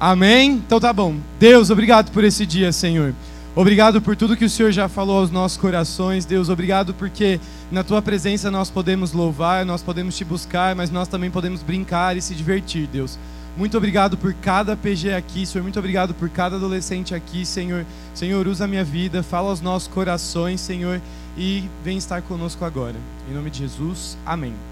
Amém? 0.00 0.52
Então 0.52 0.80
tá 0.80 0.94
bom. 0.94 1.16
Deus, 1.38 1.68
obrigado 1.68 2.10
por 2.10 2.24
esse 2.24 2.46
dia, 2.46 2.72
Senhor. 2.72 3.14
Obrigado 3.54 4.00
por 4.00 4.16
tudo 4.16 4.36
que 4.36 4.46
o 4.46 4.48
Senhor 4.48 4.72
já 4.72 4.88
falou 4.88 5.18
aos 5.18 5.30
nossos 5.30 5.58
corações, 5.58 6.24
Deus. 6.24 6.48
Obrigado 6.48 6.94
porque 6.94 7.38
na 7.70 7.84
tua 7.84 8.00
presença 8.00 8.50
nós 8.50 8.70
podemos 8.70 9.12
louvar, 9.12 9.66
nós 9.66 9.82
podemos 9.82 10.16
te 10.16 10.24
buscar, 10.24 10.74
mas 10.74 10.90
nós 10.90 11.06
também 11.06 11.30
podemos 11.30 11.62
brincar 11.62 12.16
e 12.16 12.22
se 12.22 12.34
divertir, 12.34 12.86
Deus. 12.86 13.18
Muito 13.58 13.76
obrigado 13.76 14.16
por 14.16 14.32
cada 14.32 14.74
PG 14.74 15.12
aqui, 15.12 15.44
Senhor. 15.44 15.62
Muito 15.62 15.78
obrigado 15.78 16.14
por 16.14 16.30
cada 16.30 16.56
adolescente 16.56 17.14
aqui, 17.14 17.44
Senhor. 17.44 17.84
Senhor, 18.14 18.46
usa 18.46 18.64
a 18.64 18.68
minha 18.68 18.84
vida, 18.84 19.22
fala 19.22 19.50
aos 19.50 19.60
nossos 19.60 19.88
corações, 19.88 20.60
Senhor, 20.62 20.98
e 21.36 21.68
vem 21.84 21.98
estar 21.98 22.22
conosco 22.22 22.64
agora. 22.64 22.96
Em 23.28 23.34
nome 23.34 23.50
de 23.50 23.58
Jesus, 23.58 24.16
amém. 24.24 24.69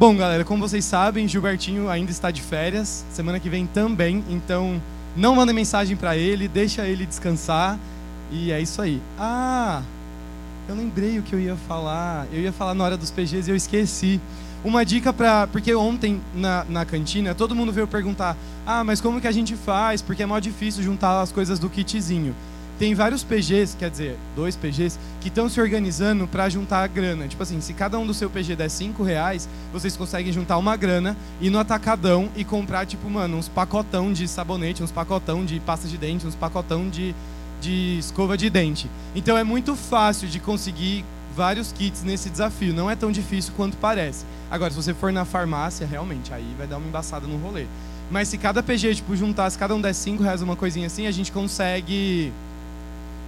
Bom, 0.00 0.16
galera, 0.16 0.46
como 0.46 0.66
vocês 0.66 0.86
sabem, 0.86 1.28
Gilbertinho 1.28 1.90
ainda 1.90 2.10
está 2.10 2.30
de 2.30 2.40
férias, 2.40 3.04
semana 3.12 3.38
que 3.38 3.50
vem 3.50 3.66
também, 3.66 4.24
então 4.30 4.80
não 5.14 5.36
mandem 5.36 5.54
mensagem 5.54 5.94
para 5.94 6.16
ele, 6.16 6.48
deixa 6.48 6.86
ele 6.86 7.04
descansar 7.04 7.78
e 8.32 8.50
é 8.50 8.58
isso 8.62 8.80
aí. 8.80 8.98
Ah, 9.18 9.82
eu 10.66 10.74
lembrei 10.74 11.18
o 11.18 11.22
que 11.22 11.34
eu 11.34 11.38
ia 11.38 11.54
falar. 11.68 12.26
Eu 12.32 12.40
ia 12.40 12.50
falar 12.50 12.72
na 12.72 12.82
hora 12.82 12.96
dos 12.96 13.10
PGs 13.10 13.46
e 13.46 13.52
eu 13.52 13.56
esqueci. 13.56 14.18
Uma 14.64 14.86
dica 14.86 15.12
para. 15.12 15.46
Porque 15.48 15.74
ontem 15.74 16.18
na, 16.34 16.64
na 16.66 16.86
cantina 16.86 17.34
todo 17.34 17.54
mundo 17.54 17.70
veio 17.70 17.86
perguntar: 17.86 18.38
ah, 18.66 18.82
mas 18.82 19.02
como 19.02 19.20
que 19.20 19.28
a 19.28 19.32
gente 19.32 19.54
faz? 19.54 20.00
Porque 20.00 20.22
é 20.22 20.26
mó 20.26 20.38
difícil 20.38 20.82
juntar 20.82 21.20
as 21.20 21.30
coisas 21.30 21.58
do 21.58 21.68
kitzinho 21.68 22.34
tem 22.80 22.94
vários 22.94 23.22
PGs, 23.22 23.76
quer 23.76 23.90
dizer, 23.90 24.16
dois 24.34 24.56
PGs, 24.56 24.98
que 25.20 25.28
estão 25.28 25.50
se 25.50 25.60
organizando 25.60 26.26
para 26.26 26.48
juntar 26.48 26.82
a 26.82 26.86
grana. 26.86 27.28
Tipo 27.28 27.42
assim, 27.42 27.60
se 27.60 27.74
cada 27.74 27.98
um 27.98 28.06
do 28.06 28.14
seu 28.14 28.30
PG 28.30 28.56
der 28.56 28.70
5 28.70 29.02
reais, 29.02 29.46
vocês 29.70 29.98
conseguem 29.98 30.32
juntar 30.32 30.56
uma 30.56 30.74
grana, 30.78 31.14
ir 31.42 31.50
no 31.50 31.58
atacadão 31.58 32.30
e 32.34 32.42
comprar, 32.42 32.86
tipo, 32.86 33.10
mano, 33.10 33.36
uns 33.36 33.50
pacotão 33.50 34.10
de 34.14 34.26
sabonete, 34.26 34.82
uns 34.82 34.90
pacotão 34.90 35.44
de 35.44 35.60
pasta 35.60 35.86
de 35.86 35.98
dente, 35.98 36.26
uns 36.26 36.34
pacotão 36.34 36.88
de, 36.88 37.14
de 37.60 37.98
escova 37.98 38.34
de 38.34 38.48
dente. 38.48 38.90
Então 39.14 39.36
é 39.36 39.44
muito 39.44 39.76
fácil 39.76 40.26
de 40.26 40.40
conseguir 40.40 41.04
vários 41.36 41.72
kits 41.72 42.02
nesse 42.02 42.30
desafio. 42.30 42.72
Não 42.72 42.90
é 42.90 42.96
tão 42.96 43.12
difícil 43.12 43.52
quanto 43.58 43.76
parece. 43.76 44.24
Agora, 44.50 44.70
se 44.70 44.76
você 44.78 44.94
for 44.94 45.12
na 45.12 45.26
farmácia, 45.26 45.86
realmente, 45.86 46.32
aí 46.32 46.54
vai 46.56 46.66
dar 46.66 46.78
uma 46.78 46.88
embaçada 46.88 47.26
no 47.26 47.36
rolê. 47.36 47.66
Mas 48.10 48.28
se 48.28 48.38
cada 48.38 48.62
PG, 48.62 48.94
tipo, 48.94 49.14
juntar, 49.14 49.50
se 49.50 49.58
cada 49.58 49.74
um 49.74 49.80
der 49.82 49.92
5 49.92 50.22
reais, 50.22 50.40
uma 50.40 50.56
coisinha 50.56 50.86
assim, 50.86 51.06
a 51.06 51.12
gente 51.12 51.30
consegue 51.30 52.32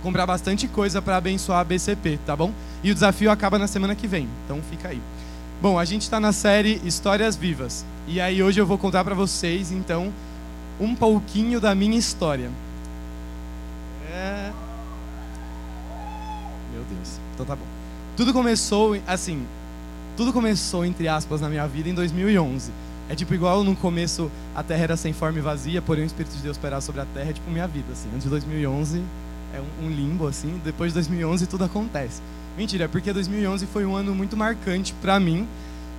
comprar 0.02 0.26
bastante 0.26 0.66
coisa 0.66 1.00
para 1.00 1.16
abençoar 1.16 1.60
a 1.60 1.64
BCP, 1.64 2.18
tá 2.26 2.34
bom? 2.34 2.52
E 2.82 2.90
o 2.90 2.94
desafio 2.94 3.30
acaba 3.30 3.58
na 3.58 3.66
semana 3.66 3.94
que 3.94 4.06
vem, 4.06 4.28
então 4.44 4.60
fica 4.68 4.88
aí. 4.88 5.00
Bom, 5.60 5.78
a 5.78 5.84
gente 5.84 6.02
está 6.02 6.18
na 6.18 6.32
série 6.32 6.80
Histórias 6.84 7.36
Vivas. 7.36 7.84
E 8.06 8.20
aí 8.20 8.42
hoje 8.42 8.60
eu 8.60 8.66
vou 8.66 8.76
contar 8.76 9.04
para 9.04 9.14
vocês, 9.14 9.70
então, 9.70 10.12
um 10.80 10.94
pouquinho 10.94 11.60
da 11.60 11.74
minha 11.74 11.96
história. 11.96 12.50
É... 14.12 14.50
Meu 16.72 16.82
Deus, 16.82 17.20
então 17.32 17.46
tá 17.46 17.54
bom. 17.54 17.64
Tudo 18.16 18.32
começou, 18.32 18.98
assim, 19.06 19.46
tudo 20.16 20.32
começou, 20.32 20.84
entre 20.84 21.06
aspas, 21.06 21.40
na 21.40 21.48
minha 21.48 21.66
vida 21.68 21.88
em 21.88 21.94
2011. 21.94 22.72
É 23.08 23.14
tipo 23.14 23.32
igual 23.34 23.62
no 23.62 23.76
começo 23.76 24.30
a 24.54 24.62
terra 24.62 24.82
era 24.82 24.96
sem 24.96 25.12
forma 25.12 25.38
e 25.38 25.42
vazia, 25.42 25.80
porém 25.80 26.02
o 26.02 26.06
Espírito 26.06 26.34
de 26.34 26.42
Deus 26.42 26.58
pairava 26.58 26.80
sobre 26.80 27.00
a 27.00 27.04
terra, 27.04 27.30
é 27.30 27.32
tipo 27.32 27.50
minha 27.50 27.68
vida, 27.68 27.92
assim. 27.92 28.08
Antes 28.12 28.24
de 28.24 28.30
2011 28.30 29.02
é 29.52 29.60
um, 29.60 29.86
um 29.86 29.90
limbo 29.90 30.26
assim. 30.26 30.60
Depois 30.64 30.92
de 30.92 30.94
2011 30.94 31.46
tudo 31.46 31.64
acontece. 31.64 32.20
Mentira, 32.56 32.88
porque 32.88 33.12
2011 33.12 33.66
foi 33.66 33.84
um 33.84 33.94
ano 33.94 34.14
muito 34.14 34.36
marcante 34.36 34.92
para 35.00 35.18
mim. 35.18 35.46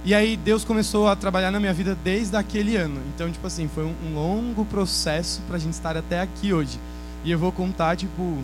E 0.05 0.13
aí 0.13 0.35
Deus 0.35 0.65
começou 0.65 1.07
a 1.07 1.15
trabalhar 1.15 1.49
na 1.49 1.59
minha 1.59 1.73
vida 1.73 1.97
desde 2.03 2.35
aquele 2.35 2.75
ano. 2.75 2.99
Então, 3.15 3.31
tipo 3.31 3.47
assim, 3.47 3.69
foi 3.73 3.85
um, 3.85 3.93
um 4.05 4.15
longo 4.15 4.65
processo 4.65 5.41
para 5.47 5.55
a 5.55 5.59
gente 5.59 5.73
estar 5.73 5.95
até 5.95 6.19
aqui 6.19 6.53
hoje. 6.53 6.77
E 7.23 7.31
eu 7.31 7.39
vou 7.39 7.51
contar, 7.53 7.95
tipo, 7.95 8.37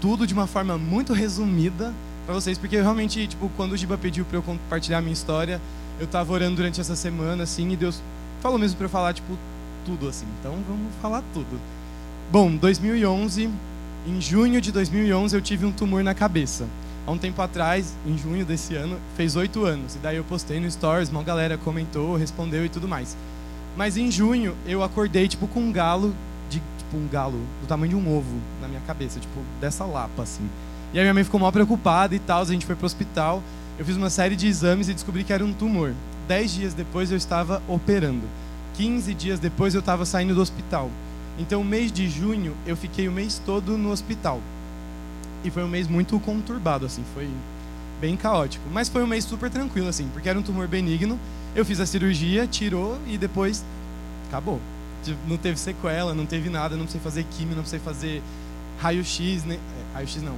tudo 0.00 0.26
de 0.26 0.32
uma 0.32 0.46
forma 0.46 0.78
muito 0.78 1.12
resumida 1.12 1.92
para 2.24 2.34
vocês, 2.34 2.56
porque 2.56 2.80
realmente, 2.80 3.26
tipo, 3.26 3.50
quando 3.56 3.72
o 3.72 3.76
Giba 3.76 3.98
pediu 3.98 4.24
para 4.24 4.38
eu 4.38 4.42
compartilhar 4.42 4.98
a 4.98 5.00
minha 5.00 5.12
história, 5.12 5.60
eu 5.98 6.06
tava 6.06 6.32
orando 6.32 6.56
durante 6.56 6.80
essa 6.80 6.94
semana, 6.94 7.42
assim, 7.42 7.70
e 7.72 7.76
Deus 7.76 8.00
falou 8.40 8.58
mesmo 8.58 8.76
para 8.76 8.86
eu 8.86 8.90
falar, 8.90 9.12
tipo, 9.12 9.36
tudo, 9.84 10.08
assim. 10.08 10.26
Então, 10.38 10.56
vamos 10.68 10.94
falar 11.02 11.22
tudo. 11.34 11.60
Bom, 12.30 12.54
2011, 12.56 13.50
em 14.06 14.20
junho 14.20 14.60
de 14.60 14.70
2011 14.70 15.34
eu 15.34 15.42
tive 15.42 15.66
um 15.66 15.72
tumor 15.72 16.04
na 16.04 16.14
cabeça. 16.14 16.66
Há 17.04 17.10
um 17.10 17.18
tempo 17.18 17.42
atrás, 17.42 17.92
em 18.06 18.16
junho 18.16 18.44
desse 18.44 18.74
ano, 18.76 18.98
fez 19.16 19.34
oito 19.34 19.64
anos. 19.64 19.96
E 19.96 19.98
daí 19.98 20.16
eu 20.16 20.24
postei 20.24 20.60
no 20.60 20.70
Stories, 20.70 21.08
uma 21.08 21.24
galera 21.24 21.58
comentou, 21.58 22.16
respondeu 22.16 22.64
e 22.64 22.68
tudo 22.68 22.86
mais. 22.86 23.16
Mas 23.76 23.96
em 23.96 24.10
junho 24.10 24.56
eu 24.64 24.82
acordei 24.82 25.26
tipo 25.26 25.48
com 25.48 25.60
um 25.60 25.72
galo, 25.72 26.14
de, 26.48 26.62
tipo 26.78 26.96
um 26.96 27.08
galo 27.08 27.38
do 27.60 27.66
tamanho 27.66 27.90
de 27.90 27.96
um 27.96 28.16
ovo 28.16 28.36
na 28.60 28.68
minha 28.68 28.80
cabeça, 28.86 29.18
tipo 29.18 29.40
dessa 29.60 29.84
lapa 29.84 30.22
assim. 30.22 30.48
E 30.94 30.98
aí 30.98 31.04
minha 31.04 31.14
mãe 31.14 31.24
ficou 31.24 31.40
mal 31.40 31.50
preocupada 31.50 32.14
e 32.14 32.20
tal, 32.20 32.42
a 32.42 32.44
gente 32.44 32.64
foi 32.64 32.76
pro 32.76 32.86
hospital. 32.86 33.42
Eu 33.76 33.84
fiz 33.84 33.96
uma 33.96 34.08
série 34.08 34.36
de 34.36 34.46
exames 34.46 34.88
e 34.88 34.94
descobri 34.94 35.24
que 35.24 35.32
era 35.32 35.44
um 35.44 35.52
tumor. 35.52 35.92
Dez 36.28 36.54
dias 36.54 36.74
depois 36.74 37.10
eu 37.10 37.16
estava 37.16 37.60
operando. 37.68 38.22
15 38.74 39.14
dias 39.14 39.40
depois 39.40 39.74
eu 39.74 39.80
estava 39.80 40.04
saindo 40.04 40.34
do 40.34 40.40
hospital. 40.40 40.90
Então, 41.38 41.60
o 41.60 41.64
mês 41.64 41.92
de 41.92 42.08
junho, 42.08 42.56
eu 42.66 42.76
fiquei 42.76 43.08
o 43.08 43.12
mês 43.12 43.40
todo 43.44 43.76
no 43.76 43.90
hospital. 43.90 44.40
E 45.44 45.50
foi 45.50 45.62
um 45.62 45.68
mês 45.68 45.86
muito 45.86 46.18
conturbado, 46.20 46.86
assim, 46.86 47.04
foi 47.14 47.28
bem 48.00 48.16
caótico. 48.16 48.64
Mas 48.72 48.88
foi 48.88 49.02
um 49.02 49.06
mês 49.06 49.24
super 49.24 49.50
tranquilo, 49.50 49.88
assim, 49.88 50.08
porque 50.12 50.28
era 50.28 50.38
um 50.38 50.42
tumor 50.42 50.66
benigno. 50.66 51.18
Eu 51.54 51.64
fiz 51.64 51.80
a 51.80 51.86
cirurgia, 51.86 52.46
tirou 52.46 52.98
e 53.06 53.16
depois 53.16 53.64
acabou. 54.28 54.60
Não 55.26 55.36
teve 55.36 55.58
sequela, 55.58 56.14
não 56.14 56.26
teve 56.26 56.50
nada, 56.50 56.74
não 56.76 56.84
precisei 56.84 57.00
fazer 57.00 57.24
quimio, 57.30 57.54
não 57.54 57.62
precisei 57.62 57.80
fazer 57.80 58.22
raio-x, 58.78 59.44
né? 59.44 59.58
raio-x 59.94 60.22
não. 60.22 60.36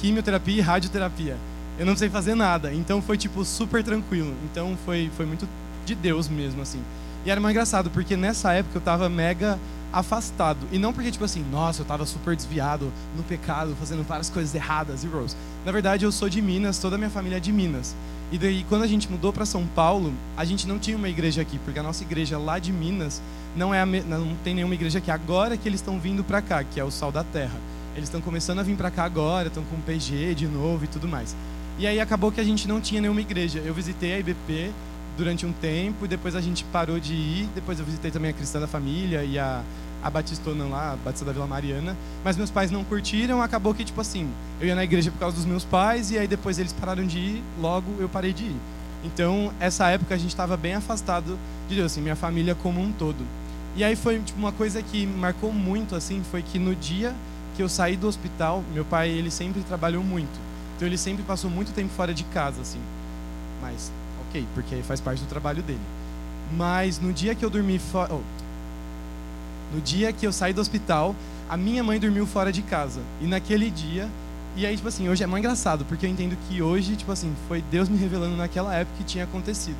Quimioterapia 0.00 0.56
e 0.56 0.60
radioterapia. 0.60 1.36
Eu 1.78 1.86
não 1.86 1.92
precisei 1.92 2.10
fazer 2.10 2.34
nada. 2.34 2.72
Então 2.72 3.00
foi 3.00 3.16
tipo 3.16 3.44
super 3.44 3.82
tranquilo. 3.82 4.34
Então 4.50 4.76
foi 4.84 5.10
foi 5.16 5.24
muito 5.24 5.48
de 5.84 5.94
Deus 5.94 6.28
mesmo 6.28 6.62
assim. 6.62 6.82
E 7.24 7.30
era 7.30 7.40
mais 7.40 7.52
engraçado 7.52 7.90
porque 7.90 8.16
nessa 8.16 8.52
época 8.52 8.76
eu 8.76 8.80
tava 8.80 9.08
mega 9.08 9.58
afastado. 9.92 10.58
E 10.72 10.78
não 10.78 10.92
porque, 10.92 11.10
tipo 11.10 11.24
assim, 11.24 11.44
nossa, 11.50 11.80
eu 11.80 11.84
estava 11.84 12.04
super 12.06 12.34
desviado 12.36 12.92
no 13.16 13.22
pecado, 13.22 13.76
fazendo 13.78 14.02
várias 14.02 14.28
coisas 14.28 14.54
erradas 14.54 15.04
e 15.04 15.06
Rose. 15.06 15.36
Na 15.64 15.72
verdade, 15.72 16.04
eu 16.04 16.12
sou 16.12 16.28
de 16.28 16.40
Minas, 16.42 16.78
toda 16.78 16.96
a 16.96 16.98
minha 16.98 17.10
família 17.10 17.36
é 17.36 17.40
de 17.40 17.52
Minas. 17.52 17.94
E 18.30 18.38
daí, 18.38 18.64
quando 18.68 18.82
a 18.82 18.86
gente 18.86 19.10
mudou 19.10 19.32
para 19.32 19.46
São 19.46 19.66
Paulo, 19.66 20.12
a 20.36 20.44
gente 20.44 20.66
não 20.66 20.78
tinha 20.78 20.96
uma 20.96 21.08
igreja 21.08 21.42
aqui, 21.42 21.58
porque 21.58 21.78
a 21.78 21.82
nossa 21.82 22.02
igreja 22.02 22.38
lá 22.38 22.58
de 22.58 22.72
Minas 22.72 23.22
não, 23.54 23.72
é 23.72 23.84
me... 23.86 24.00
não 24.00 24.34
tem 24.42 24.54
nenhuma 24.54 24.74
igreja 24.74 24.98
aqui. 24.98 25.10
Agora 25.10 25.56
que 25.56 25.68
eles 25.68 25.80
estão 25.80 25.98
vindo 25.98 26.24
para 26.24 26.42
cá, 26.42 26.64
que 26.64 26.80
é 26.80 26.84
o 26.84 26.90
Sal 26.90 27.12
da 27.12 27.22
Terra. 27.22 27.58
Eles 27.94 28.08
estão 28.08 28.20
começando 28.20 28.58
a 28.58 28.62
vir 28.62 28.76
para 28.76 28.90
cá 28.90 29.04
agora, 29.04 29.48
estão 29.48 29.64
com 29.64 29.80
PG 29.80 30.34
de 30.34 30.46
novo 30.46 30.84
e 30.84 30.88
tudo 30.88 31.08
mais. 31.08 31.34
E 31.78 31.86
aí 31.86 32.00
acabou 32.00 32.32
que 32.32 32.40
a 32.40 32.44
gente 32.44 32.66
não 32.66 32.80
tinha 32.80 33.00
nenhuma 33.00 33.20
igreja. 33.20 33.60
Eu 33.64 33.72
visitei 33.72 34.14
a 34.14 34.18
IBP 34.18 34.72
durante 35.16 35.46
um 35.46 35.52
tempo 35.52 36.04
e 36.04 36.08
depois 36.08 36.34
a 36.34 36.40
gente 36.40 36.64
parou 36.64 37.00
de 37.00 37.14
ir. 37.14 37.48
Depois 37.54 37.78
eu 37.78 37.84
visitei 37.84 38.10
também 38.10 38.30
a 38.30 38.34
Cristã 38.34 38.60
da 38.60 38.66
Família 38.66 39.24
e 39.24 39.38
a 39.38 39.62
a 40.02 40.10
Batistona 40.10 40.64
lá, 40.64 40.92
a 40.92 40.96
Batista 40.96 41.24
da 41.24 41.32
Vila 41.32 41.46
Mariana, 41.46 41.96
mas 42.22 42.36
meus 42.36 42.50
pais 42.50 42.70
não 42.70 42.84
curtiram, 42.84 43.42
acabou 43.42 43.74
que, 43.74 43.84
tipo 43.84 44.00
assim, 44.00 44.30
eu 44.60 44.68
ia 44.68 44.74
na 44.74 44.84
igreja 44.84 45.10
por 45.10 45.18
causa 45.18 45.36
dos 45.36 45.44
meus 45.44 45.64
pais, 45.64 46.10
e 46.12 46.18
aí 46.18 46.28
depois 46.28 46.58
eles 46.58 46.72
pararam 46.72 47.04
de 47.04 47.18
ir, 47.18 47.44
logo 47.60 47.90
eu 47.98 48.08
parei 48.08 48.32
de 48.32 48.44
ir. 48.44 48.56
Então, 49.04 49.52
essa 49.58 49.88
época 49.88 50.14
a 50.14 50.18
gente 50.18 50.30
estava 50.30 50.56
bem 50.56 50.74
afastado 50.74 51.38
de 51.68 51.74
Deus, 51.74 51.92
assim, 51.92 52.00
minha 52.00 52.16
família 52.16 52.54
como 52.54 52.80
um 52.80 52.92
todo. 52.92 53.24
E 53.74 53.84
aí 53.84 53.96
foi 53.96 54.20
tipo, 54.20 54.38
uma 54.38 54.52
coisa 54.52 54.80
que 54.80 55.06
marcou 55.06 55.52
muito, 55.52 55.94
assim, 55.94 56.22
foi 56.30 56.42
que 56.42 56.58
no 56.58 56.74
dia 56.74 57.14
que 57.56 57.62
eu 57.62 57.68
saí 57.68 57.96
do 57.96 58.06
hospital, 58.06 58.62
meu 58.72 58.84
pai, 58.84 59.08
ele 59.10 59.30
sempre 59.30 59.60
trabalhou 59.62 60.04
muito. 60.04 60.38
Então, 60.76 60.86
ele 60.86 60.98
sempre 60.98 61.22
passou 61.24 61.50
muito 61.50 61.72
tempo 61.72 61.92
fora 61.94 62.14
de 62.14 62.22
casa, 62.24 62.60
assim. 62.60 62.80
Mas, 63.62 63.90
ok, 64.36 64.46
porque 64.54 64.82
faz 64.82 65.00
parte 65.00 65.22
do 65.22 65.26
trabalho 65.26 65.62
dele. 65.62 65.80
Mas 66.56 67.00
no 67.00 67.12
dia 67.12 67.34
que 67.34 67.44
eu 67.44 67.50
dormi 67.50 67.78
fora... 67.78 68.14
Oh, 68.14 68.20
no 69.74 69.80
dia 69.80 70.12
que 70.12 70.26
eu 70.26 70.32
saí 70.32 70.52
do 70.52 70.60
hospital, 70.60 71.14
a 71.48 71.56
minha 71.56 71.82
mãe 71.82 71.98
dormiu 71.98 72.26
fora 72.26 72.52
de 72.52 72.62
casa. 72.62 73.00
E 73.20 73.26
naquele 73.26 73.70
dia, 73.70 74.08
e 74.54 74.64
aí, 74.64 74.76
tipo 74.76 74.88
assim, 74.88 75.08
hoje 75.08 75.24
é 75.24 75.26
mais 75.26 75.42
engraçado, 75.42 75.84
porque 75.86 76.06
eu 76.06 76.10
entendo 76.10 76.36
que 76.48 76.62
hoje, 76.62 76.94
tipo 76.94 77.10
assim, 77.10 77.34
foi 77.48 77.62
Deus 77.62 77.88
me 77.88 77.96
revelando 77.96 78.36
naquela 78.36 78.74
época 78.74 78.98
que 78.98 79.04
tinha 79.04 79.24
acontecido. 79.24 79.78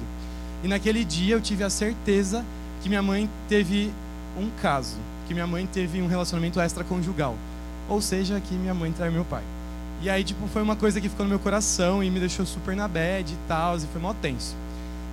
E 0.64 0.68
naquele 0.68 1.04
dia 1.04 1.34
eu 1.34 1.40
tive 1.40 1.62
a 1.62 1.70
certeza 1.70 2.44
que 2.82 2.88
minha 2.88 3.02
mãe 3.02 3.30
teve 3.48 3.92
um 4.36 4.50
caso, 4.60 4.96
que 5.28 5.34
minha 5.34 5.46
mãe 5.46 5.66
teve 5.66 6.02
um 6.02 6.08
relacionamento 6.08 6.60
extraconjugal. 6.60 7.36
Ou 7.88 8.00
seja, 8.00 8.40
que 8.40 8.54
minha 8.54 8.74
mãe 8.74 8.90
traiu 8.90 9.12
meu 9.12 9.24
pai. 9.24 9.42
E 10.02 10.10
aí, 10.10 10.22
tipo, 10.22 10.46
foi 10.48 10.62
uma 10.62 10.76
coisa 10.76 11.00
que 11.00 11.08
ficou 11.08 11.24
no 11.24 11.30
meu 11.30 11.38
coração 11.38 12.02
e 12.02 12.10
me 12.10 12.20
deixou 12.20 12.44
super 12.44 12.76
na 12.76 12.86
bad 12.86 13.32
e 13.32 13.36
tal, 13.48 13.76
e 13.76 13.80
foi 13.80 14.00
mó 14.00 14.12
tenso. 14.14 14.54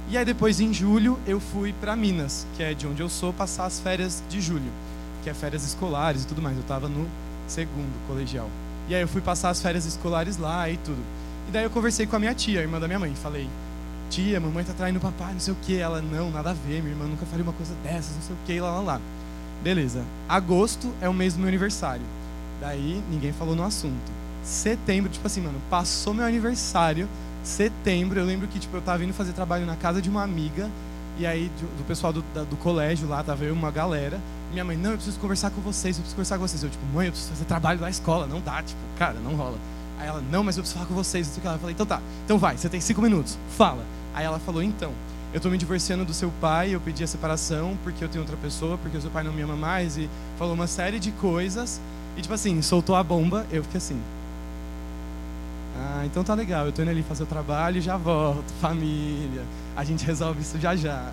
E 0.10 0.18
aí 0.18 0.26
depois 0.26 0.60
em 0.60 0.74
julho 0.74 1.18
eu 1.26 1.40
fui 1.40 1.74
para 1.74 1.96
Minas, 1.96 2.46
que 2.56 2.62
é 2.62 2.74
de 2.74 2.86
onde 2.86 3.02
eu 3.02 3.10
sou, 3.10 3.32
passar 3.32 3.66
as 3.66 3.80
férias 3.80 4.22
de 4.30 4.42
julho, 4.42 4.70
que 5.24 5.30
é 5.30 5.34
férias 5.34 5.64
escolares 5.64 6.24
e 6.24 6.28
tudo 6.28 6.42
mais. 6.42 6.56
Eu 6.56 6.62
estava 6.62 6.90
no 6.90 7.08
segundo 7.48 8.08
colegial. 8.08 8.50
E 8.90 8.94
aí 8.94 9.02
eu 9.02 9.08
fui 9.08 9.22
passar 9.22 9.50
as 9.50 9.62
férias 9.62 9.86
escolares 9.86 10.38
lá 10.38 10.70
e 10.70 10.78
tudo. 10.78 11.02
E 11.48 11.52
daí 11.52 11.64
eu 11.64 11.70
conversei 11.70 12.06
com 12.06 12.16
a 12.16 12.20
minha 12.20 12.34
tia, 12.34 12.60
a 12.60 12.64
irmã 12.64 12.80
da 12.80 12.88
minha 12.88 13.00
mãe, 13.00 13.16
falei: 13.16 13.50
"Tia, 14.10 14.40
mamãe 14.40 14.64
tá 14.66 14.74
traindo 14.74 15.00
o 15.00 15.02
papai, 15.02 15.34
não 15.34 15.40
sei 15.40 15.54
o 15.54 15.58
quê". 15.62 15.76
Ela: 15.76 16.02
"Não, 16.02 16.30
nada 16.30 16.52
a 16.52 16.54
ver, 16.54 16.82
minha 16.82 16.94
irmã 16.94 17.06
nunca 17.06 17.26
faria 17.26 17.44
uma 17.44 17.54
coisa 17.54 17.74
dessas, 17.82 18.16
não 18.16 18.22
sei 18.22 18.36
o 18.36 18.40
quê", 18.46 18.60
lá 18.60 18.72
lá 18.72 18.82
lá. 18.82 19.02
Beleza. 19.64 20.04
Agosto 20.28 20.92
é 21.00 21.08
o 21.08 21.14
mês 21.14 21.34
do 21.34 21.40
meu 21.40 21.48
aniversário. 21.48 22.06
Daí 22.60 23.02
ninguém 23.10 23.32
falou 23.32 23.56
no 23.56 23.64
assunto. 23.64 24.23
Setembro, 24.44 25.10
tipo 25.10 25.26
assim, 25.26 25.42
mano, 25.42 25.60
passou 25.70 26.14
meu 26.14 26.26
aniversário. 26.26 27.08
Setembro, 27.44 28.20
eu 28.20 28.26
lembro 28.26 28.48
que 28.48 28.60
tipo, 28.60 28.76
eu 28.76 28.82
tava 28.82 29.04
indo 29.04 29.14
fazer 29.14 29.34
trabalho 29.34 29.66
na 29.66 29.76
casa 29.76 30.02
de 30.02 30.10
uma 30.10 30.24
amiga. 30.24 30.70
E 31.18 31.26
aí, 31.26 31.52
do, 31.78 31.84
pessoal 31.86 32.12
do, 32.12 32.24
da, 32.34 32.44
do 32.44 32.58
colégio 32.58 33.08
lá, 33.08 33.24
tava 33.24 33.44
eu 33.46 33.54
uma 33.54 33.72
galera. 33.72 34.20
Minha 34.52 34.66
mãe, 34.66 34.76
não, 34.76 34.92
eu 34.92 34.98
preciso 34.98 35.20
conversar 35.20 35.52
com 35.52 35.62
vocês, 35.62 35.96
eu 35.96 36.02
preciso 36.02 36.16
conversar 36.16 36.38
com 36.38 36.48
vocês. 36.48 36.64
Eu, 36.64 36.70
tipo, 36.70 36.86
mãe, 36.94 37.08
eu 37.08 37.12
preciso 37.12 37.34
fazer 37.34 37.46
trabalho 37.46 37.80
da 37.80 37.90
escola. 37.90 38.26
Não 38.28 38.42
dá, 38.42 38.62
tipo, 38.62 38.80
cara, 38.98 39.16
não 39.24 39.36
rola. 39.36 39.58
Aí 40.00 40.08
ela, 40.08 40.22
não, 40.22 40.44
mas 40.44 40.58
eu 40.58 40.64
preciso 40.64 40.80
falar 40.80 40.88
com 40.88 40.96
vocês. 40.96 41.38
Eu 41.38 41.60
falei, 41.60 41.74
então 41.74 41.86
tá, 41.86 42.02
então 42.26 42.38
vai, 42.38 42.58
você 42.58 42.68
tem 42.68 42.82
cinco 42.82 43.02
minutos, 43.02 43.38
fala. 43.58 43.84
Aí 44.14 44.26
ela 44.26 44.40
falou, 44.40 44.62
então, 44.62 44.92
eu 45.34 45.38
estou 45.38 45.52
me 45.52 45.58
divorciando 45.58 46.06
do 46.06 46.14
seu 46.14 46.32
pai, 46.42 46.76
eu 46.76 46.80
pedi 46.80 47.04
a 47.04 47.08
separação 47.08 47.78
porque 47.84 48.04
eu 48.04 48.10
tenho 48.10 48.24
outra 48.24 48.38
pessoa, 48.38 48.78
porque 48.78 48.98
o 48.98 49.02
seu 49.02 49.10
pai 49.10 49.24
não 49.24 49.34
me 49.34 49.42
ama 49.42 49.56
mais, 49.56 49.98
e 49.98 50.10
falou 50.38 50.54
uma 50.54 50.68
série 50.68 51.00
de 51.00 51.12
coisas. 51.14 51.80
E 52.16 52.22
tipo 52.22 52.34
assim, 52.34 52.62
soltou 52.62 52.96
a 52.96 53.04
bomba, 53.04 53.46
eu 53.52 53.64
fiquei 53.64 53.78
assim. 53.78 54.00
Ah, 55.76 56.04
então 56.06 56.24
tá 56.24 56.34
legal, 56.34 56.66
eu 56.66 56.72
tô 56.72 56.82
indo 56.82 56.92
ali 56.92 57.02
fazer 57.04 57.24
o 57.24 57.26
trabalho 57.26 57.78
e 57.78 57.82
já 57.82 57.98
volto, 57.98 58.52
família. 58.62 59.44
A 59.76 59.84
gente 59.84 60.06
resolve 60.06 60.42
isso 60.42 60.60
já 60.60 60.76
já. 60.76 61.12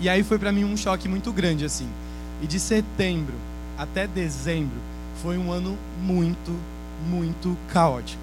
E 0.00 0.08
aí 0.08 0.22
foi 0.22 0.38
para 0.38 0.52
mim 0.52 0.64
um 0.64 0.76
choque 0.76 1.08
muito 1.08 1.32
grande 1.32 1.64
assim. 1.64 1.88
E 2.40 2.46
de 2.46 2.60
setembro 2.60 3.34
até 3.76 4.06
dezembro 4.06 4.78
foi 5.22 5.36
um 5.36 5.50
ano 5.50 5.76
muito, 6.00 6.56
muito 7.08 7.56
caótico. 7.72 8.22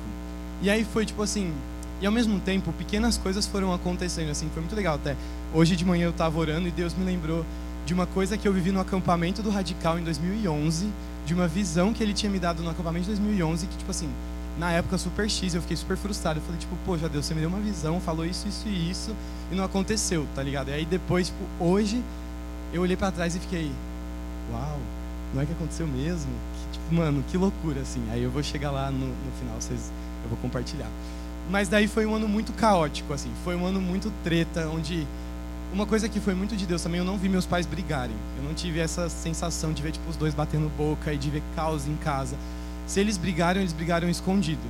E 0.62 0.70
aí 0.70 0.86
foi 0.86 1.06
tipo 1.06 1.22
assim, 1.22 1.54
e 2.02 2.06
ao 2.06 2.12
mesmo 2.12 2.40
tempo, 2.40 2.74
pequenas 2.74 3.18
coisas 3.18 3.46
foram 3.46 3.74
acontecendo, 3.74 4.30
assim, 4.30 4.50
foi 4.54 4.62
muito 4.62 4.76
legal 4.76 4.96
até. 4.96 5.16
Hoje 5.54 5.76
de 5.76 5.86
manhã 5.86 6.06
eu 6.06 6.12
estava 6.12 6.38
orando 6.38 6.68
e 6.68 6.72
Deus 6.72 6.94
me 6.94 7.06
lembrou 7.06 7.46
de 7.86 7.94
uma 7.94 8.06
coisa 8.06 8.38
que 8.38 8.48
eu 8.48 8.52
vivi 8.54 8.72
no 8.72 8.80
acampamento 8.82 9.42
do 9.42 9.50
Radical 9.50 9.98
em 9.98 10.04
2011, 10.04 10.90
de 11.26 11.34
uma 11.34 11.48
visão 11.48 11.94
que 11.94 12.04
ele 12.04 12.14
tinha 12.14 12.32
me 12.32 12.40
dado 12.40 12.62
no 12.62 12.70
acampamento 12.70 13.06
de 13.06 13.12
2011, 13.12 13.68
que 13.68 13.78
tipo 13.78 13.92
assim, 13.92 14.10
na 14.58 14.72
época 14.72 14.98
super 14.98 15.30
X, 15.30 15.54
eu 15.54 15.62
fiquei 15.62 15.76
super 15.76 15.98
frustrado. 15.98 16.40
Eu 16.40 16.44
falei, 16.44 16.60
tipo, 16.60 16.76
poxa 16.86 17.10
Deus, 17.10 17.26
você 17.26 17.34
me 17.34 17.42
deu 17.42 17.50
uma 17.50 17.60
visão, 17.60 18.00
falou 18.00 18.26
isso, 18.26 18.48
isso 18.48 18.68
e 18.68 18.90
isso, 18.90 19.16
e 19.52 19.56
não 19.56 19.64
aconteceu, 19.64 20.28
tá 20.36 20.42
ligado? 20.42 20.70
E 20.70 20.74
aí 20.74 20.86
depois, 20.86 21.28
tipo, 21.28 21.44
hoje, 21.60 22.02
eu 22.72 22.82
olhei 22.82 22.96
para 22.96 23.12
trás 23.12 23.36
e 23.36 23.40
fiquei, 23.40 23.72
uau, 24.52 24.80
não 25.34 25.42
é 25.42 25.46
que 25.46 25.52
aconteceu 25.52 25.88
mesmo? 25.88 26.32
Que, 26.72 26.80
tipo, 26.80 26.96
mano, 26.96 27.24
que 27.30 27.38
loucura, 27.38 27.82
assim. 27.82 28.02
Aí 28.12 28.24
eu 28.24 28.32
vou 28.32 28.44
chegar 28.44 28.72
lá 28.72 28.90
no, 28.92 29.08
no 29.08 29.32
final, 29.40 29.60
vocês, 29.60 29.92
eu 30.24 30.30
vou 30.30 30.38
compartilhar. 30.38 30.90
Mas 31.50 31.68
daí 31.68 31.88
foi 31.88 32.06
um 32.06 32.16
ano 32.16 32.28
muito 32.28 32.54
caótico, 32.54 33.14
assim. 33.14 33.32
Foi 33.44 33.56
um 33.56 33.66
ano 33.66 33.82
muito 33.82 34.12
treta, 34.24 34.68
onde 34.70 35.06
uma 35.76 35.86
coisa 35.86 36.08
que 36.08 36.22
foi 36.22 36.34
muito 36.34 36.56
de 36.56 36.66
Deus 36.66 36.82
também, 36.82 37.00
eu 37.00 37.06
não 37.06 37.18
vi 37.18 37.28
meus 37.28 37.46
pais 37.46 37.66
brigarem. 37.66 38.16
Eu 38.38 38.44
não 38.44 38.54
tive 38.54 38.80
essa 38.80 39.10
sensação 39.10 39.74
de 39.74 39.82
ver 39.84 39.92
tipo 39.92 40.10
os 40.10 40.16
dois 40.16 40.34
batendo 40.34 40.72
boca 40.78 41.12
e 41.12 41.18
de 41.18 41.30
ver 41.30 41.44
caos 41.54 41.86
em 41.86 41.98
casa. 41.98 42.38
Se 42.88 43.02
eles 43.02 43.18
brigaram, 43.18 43.60
eles 43.60 43.74
brigaram 43.74 44.10
escondido. 44.10 44.62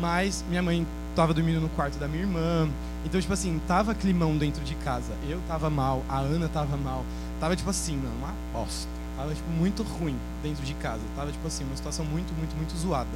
Mas 0.00 0.44
minha 0.48 0.60
mãe 0.60 0.84
estava 1.10 1.32
dormindo 1.32 1.60
no 1.60 1.68
quarto 1.68 1.96
da 1.98 2.08
minha 2.08 2.22
irmã. 2.22 2.68
Então, 3.04 3.20
tipo 3.20 3.32
assim, 3.32 3.60
tava 3.68 3.94
climão 3.94 4.36
dentro 4.36 4.64
de 4.64 4.74
casa. 4.76 5.12
Eu 5.28 5.40
tava 5.46 5.70
mal, 5.70 6.02
a 6.08 6.18
Ana 6.18 6.48
tava 6.48 6.76
mal. 6.76 7.04
Tava 7.38 7.54
tipo 7.54 7.70
assim, 7.70 7.96
mano, 7.96 8.16
uma 8.18 8.34
aposta. 8.50 8.88
Tava 9.16 9.32
tipo 9.32 9.50
muito 9.50 9.84
ruim 9.84 10.16
dentro 10.42 10.64
de 10.64 10.74
casa. 10.74 11.02
Tava 11.14 11.30
tipo 11.30 11.46
assim, 11.46 11.62
uma 11.62 11.76
situação 11.76 12.04
muito, 12.04 12.34
muito, 12.36 12.56
muito 12.56 12.76
zoada. 12.76 13.06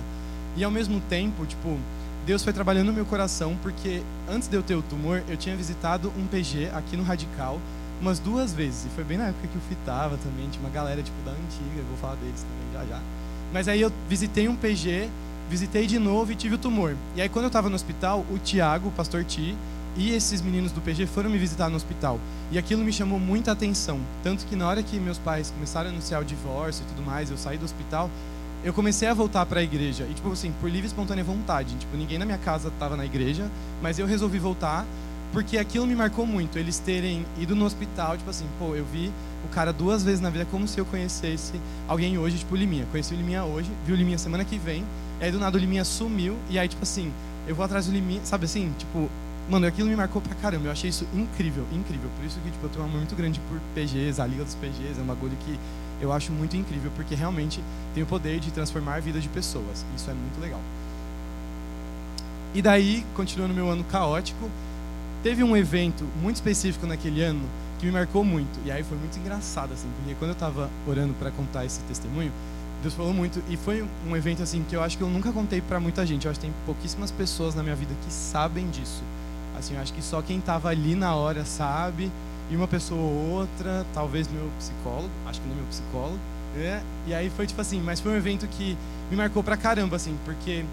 E 0.56 0.62
ao 0.62 0.70
mesmo 0.70 1.00
tempo, 1.08 1.44
tipo, 1.44 1.76
Deus 2.24 2.44
foi 2.44 2.52
trabalhando 2.52 2.86
no 2.86 2.92
meu 2.92 3.04
coração, 3.04 3.56
porque 3.62 4.00
antes 4.28 4.48
de 4.48 4.56
eu 4.56 4.62
ter 4.62 4.76
o 4.76 4.82
tumor, 4.82 5.22
eu 5.28 5.36
tinha 5.36 5.56
visitado 5.56 6.12
um 6.16 6.26
PG 6.26 6.70
aqui 6.72 6.96
no 6.96 7.02
Radical 7.02 7.60
umas 8.00 8.20
duas 8.20 8.52
vezes. 8.52 8.86
E 8.86 8.88
foi 8.90 9.02
bem 9.02 9.18
na 9.18 9.28
época 9.28 9.48
que 9.48 9.54
eu 9.56 9.60
fitava 9.68 10.16
também, 10.18 10.48
tinha 10.48 10.62
uma 10.62 10.70
galera 10.70 11.02
tipo 11.02 11.20
da 11.24 11.32
antiga, 11.32 11.78
eu 11.78 11.84
vou 11.84 11.96
falar 11.96 12.14
deles 12.16 12.42
também 12.42 12.72
já 12.72 12.94
já. 12.94 13.02
Mas 13.52 13.66
aí 13.66 13.80
eu 13.80 13.92
visitei 14.08 14.48
um 14.48 14.54
PG, 14.54 15.08
visitei 15.50 15.86
de 15.86 15.98
novo 15.98 16.30
e 16.30 16.36
tive 16.36 16.54
o 16.54 16.58
tumor. 16.58 16.96
E 17.16 17.20
aí 17.20 17.28
quando 17.28 17.44
eu 17.44 17.48
estava 17.48 17.68
no 17.68 17.74
hospital, 17.74 18.24
o 18.30 18.38
Tiago, 18.38 18.88
o 18.88 18.92
pastor 18.92 19.24
Ti, 19.24 19.56
e 19.96 20.12
esses 20.12 20.40
meninos 20.40 20.72
do 20.72 20.80
PG 20.80 21.06
foram 21.06 21.28
me 21.28 21.38
visitar 21.38 21.68
no 21.68 21.76
hospital. 21.76 22.20
E 22.50 22.58
aquilo 22.58 22.82
me 22.84 22.92
chamou 22.92 23.18
muita 23.18 23.52
atenção. 23.52 24.00
Tanto 24.22 24.46
que 24.46 24.56
na 24.56 24.66
hora 24.66 24.82
que 24.82 24.98
meus 24.98 25.18
pais 25.18 25.50
começaram 25.50 25.90
a 25.90 25.92
anunciar 25.92 26.22
o 26.22 26.24
divórcio 26.24 26.84
e 26.84 26.86
tudo 26.86 27.04
mais, 27.04 27.30
eu 27.30 27.36
saí 27.36 27.58
do 27.58 27.64
hospital, 27.64 28.08
eu 28.64 28.72
comecei 28.72 29.08
a 29.08 29.14
voltar 29.14 29.44
para 29.46 29.60
a 29.60 29.62
igreja. 29.62 30.06
E, 30.10 30.14
tipo 30.14 30.30
assim, 30.30 30.52
por 30.60 30.70
livre 30.70 30.86
e 30.86 30.88
espontânea 30.88 31.24
vontade. 31.24 31.74
Tipo, 31.76 31.96
ninguém 31.96 32.18
na 32.18 32.24
minha 32.24 32.38
casa 32.38 32.68
estava 32.68 32.96
na 32.96 33.04
igreja, 33.04 33.50
mas 33.80 33.98
eu 33.98 34.06
resolvi 34.06 34.38
voltar 34.38 34.86
porque 35.32 35.56
aquilo 35.56 35.86
me 35.86 35.94
marcou 35.94 36.26
muito. 36.26 36.58
Eles 36.58 36.78
terem 36.78 37.24
ido 37.38 37.56
no 37.56 37.64
hospital, 37.64 38.16
tipo 38.16 38.30
assim, 38.30 38.46
pô, 38.58 38.74
eu 38.76 38.84
vi 38.84 39.10
o 39.44 39.48
cara 39.48 39.72
duas 39.72 40.04
vezes 40.04 40.20
na 40.20 40.30
vida 40.30 40.46
como 40.50 40.68
se 40.68 40.78
eu 40.78 40.84
conhecesse 40.84 41.54
alguém 41.88 42.18
hoje, 42.18 42.38
tipo 42.38 42.54
o 42.54 42.56
Liminha. 42.56 42.86
Conheci 42.92 43.14
o 43.14 43.16
Liminha 43.16 43.42
hoje, 43.42 43.70
vi 43.86 43.92
o 43.92 43.96
Liminha 43.96 44.18
semana 44.18 44.44
que 44.44 44.58
vem, 44.58 44.84
e 45.20 45.24
aí 45.24 45.32
do 45.32 45.38
nada 45.38 45.56
o 45.56 45.60
Liminha 45.60 45.84
sumiu, 45.84 46.36
e 46.50 46.58
aí, 46.58 46.68
tipo 46.68 46.82
assim, 46.82 47.10
eu 47.46 47.54
vou 47.54 47.64
atrás 47.64 47.86
do 47.86 47.92
Liminha, 47.92 48.20
sabe 48.24 48.44
assim, 48.44 48.72
tipo, 48.78 49.10
mano, 49.50 49.66
aquilo 49.66 49.88
me 49.88 49.96
marcou 49.96 50.20
pra 50.22 50.34
caramba. 50.36 50.66
Eu 50.66 50.72
achei 50.72 50.90
isso 50.90 51.06
incrível, 51.14 51.64
incrível. 51.72 52.10
Por 52.16 52.24
isso 52.24 52.38
que, 52.40 52.50
tipo, 52.50 52.66
eu 52.66 52.70
tenho 52.70 52.84
um 52.84 52.88
amor 52.88 52.98
muito 52.98 53.16
grande 53.16 53.40
por 53.48 53.58
PGs, 53.74 54.20
a 54.20 54.26
Liga 54.26 54.44
dos 54.44 54.54
PGs, 54.54 54.98
é 54.98 55.02
um 55.02 55.06
bagulho 55.06 55.36
que 55.44 55.58
eu 56.02 56.12
acho 56.12 56.32
muito 56.32 56.56
incrível, 56.56 56.90
porque 56.96 57.14
realmente 57.14 57.62
tem 57.94 58.02
o 58.02 58.06
poder 58.06 58.40
de 58.40 58.50
transformar 58.50 58.96
a 58.96 59.00
vida 59.00 59.20
de 59.20 59.28
pessoas. 59.28 59.86
Isso 59.96 60.10
é 60.10 60.14
muito 60.14 60.40
legal. 60.40 60.60
E 62.52 62.60
daí, 62.60 63.06
continuando 63.14 63.54
meu 63.54 63.70
ano 63.70 63.84
caótico, 63.84 64.50
teve 65.22 65.44
um 65.44 65.56
evento 65.56 66.04
muito 66.20 66.36
específico 66.36 66.86
naquele 66.86 67.22
ano 67.22 67.40
que 67.78 67.86
me 67.86 67.92
marcou 67.92 68.24
muito. 68.24 68.58
E 68.66 68.70
aí 68.70 68.82
foi 68.82 68.98
muito 68.98 69.16
engraçado, 69.16 69.72
assim, 69.72 69.88
porque 69.96 70.14
quando 70.16 70.30
eu 70.30 70.34
estava 70.34 70.68
orando 70.86 71.14
para 71.14 71.30
contar 71.30 71.64
esse 71.64 71.80
testemunho, 71.82 72.32
Deus 72.82 72.94
falou 72.94 73.14
muito. 73.14 73.40
E 73.48 73.56
foi 73.56 73.86
um 74.06 74.16
evento, 74.16 74.42
assim, 74.42 74.64
que 74.68 74.74
eu 74.74 74.82
acho 74.82 74.98
que 74.98 75.04
eu 75.04 75.08
nunca 75.08 75.30
contei 75.30 75.60
para 75.60 75.78
muita 75.78 76.04
gente. 76.04 76.26
Eu 76.26 76.32
acho 76.32 76.40
que 76.40 76.46
tem 76.46 76.54
pouquíssimas 76.66 77.12
pessoas 77.12 77.54
na 77.54 77.62
minha 77.62 77.76
vida 77.76 77.94
que 78.04 78.12
sabem 78.12 78.68
disso. 78.70 79.02
Assim, 79.56 79.74
eu 79.74 79.80
acho 79.80 79.92
que 79.92 80.02
só 80.02 80.20
quem 80.20 80.38
estava 80.38 80.68
ali 80.68 80.96
na 80.96 81.14
hora 81.14 81.44
sabe 81.44 82.10
e 82.50 82.56
uma 82.56 82.68
pessoa 82.68 83.00
ou 83.00 83.40
outra, 83.40 83.86
talvez 83.94 84.28
meu 84.28 84.50
psicólogo, 84.58 85.10
acho 85.26 85.40
que 85.40 85.48
não 85.48 85.56
meu 85.56 85.64
psicólogo, 85.66 86.18
né? 86.54 86.82
E 87.06 87.14
aí 87.14 87.30
foi 87.30 87.46
tipo 87.46 87.60
assim, 87.60 87.80
mas 87.80 88.00
foi 88.00 88.12
um 88.12 88.16
evento 88.16 88.46
que 88.46 88.76
me 89.10 89.16
marcou 89.16 89.42
pra 89.42 89.56
caramba, 89.56 89.96
assim, 89.96 90.16
porque 90.24 90.64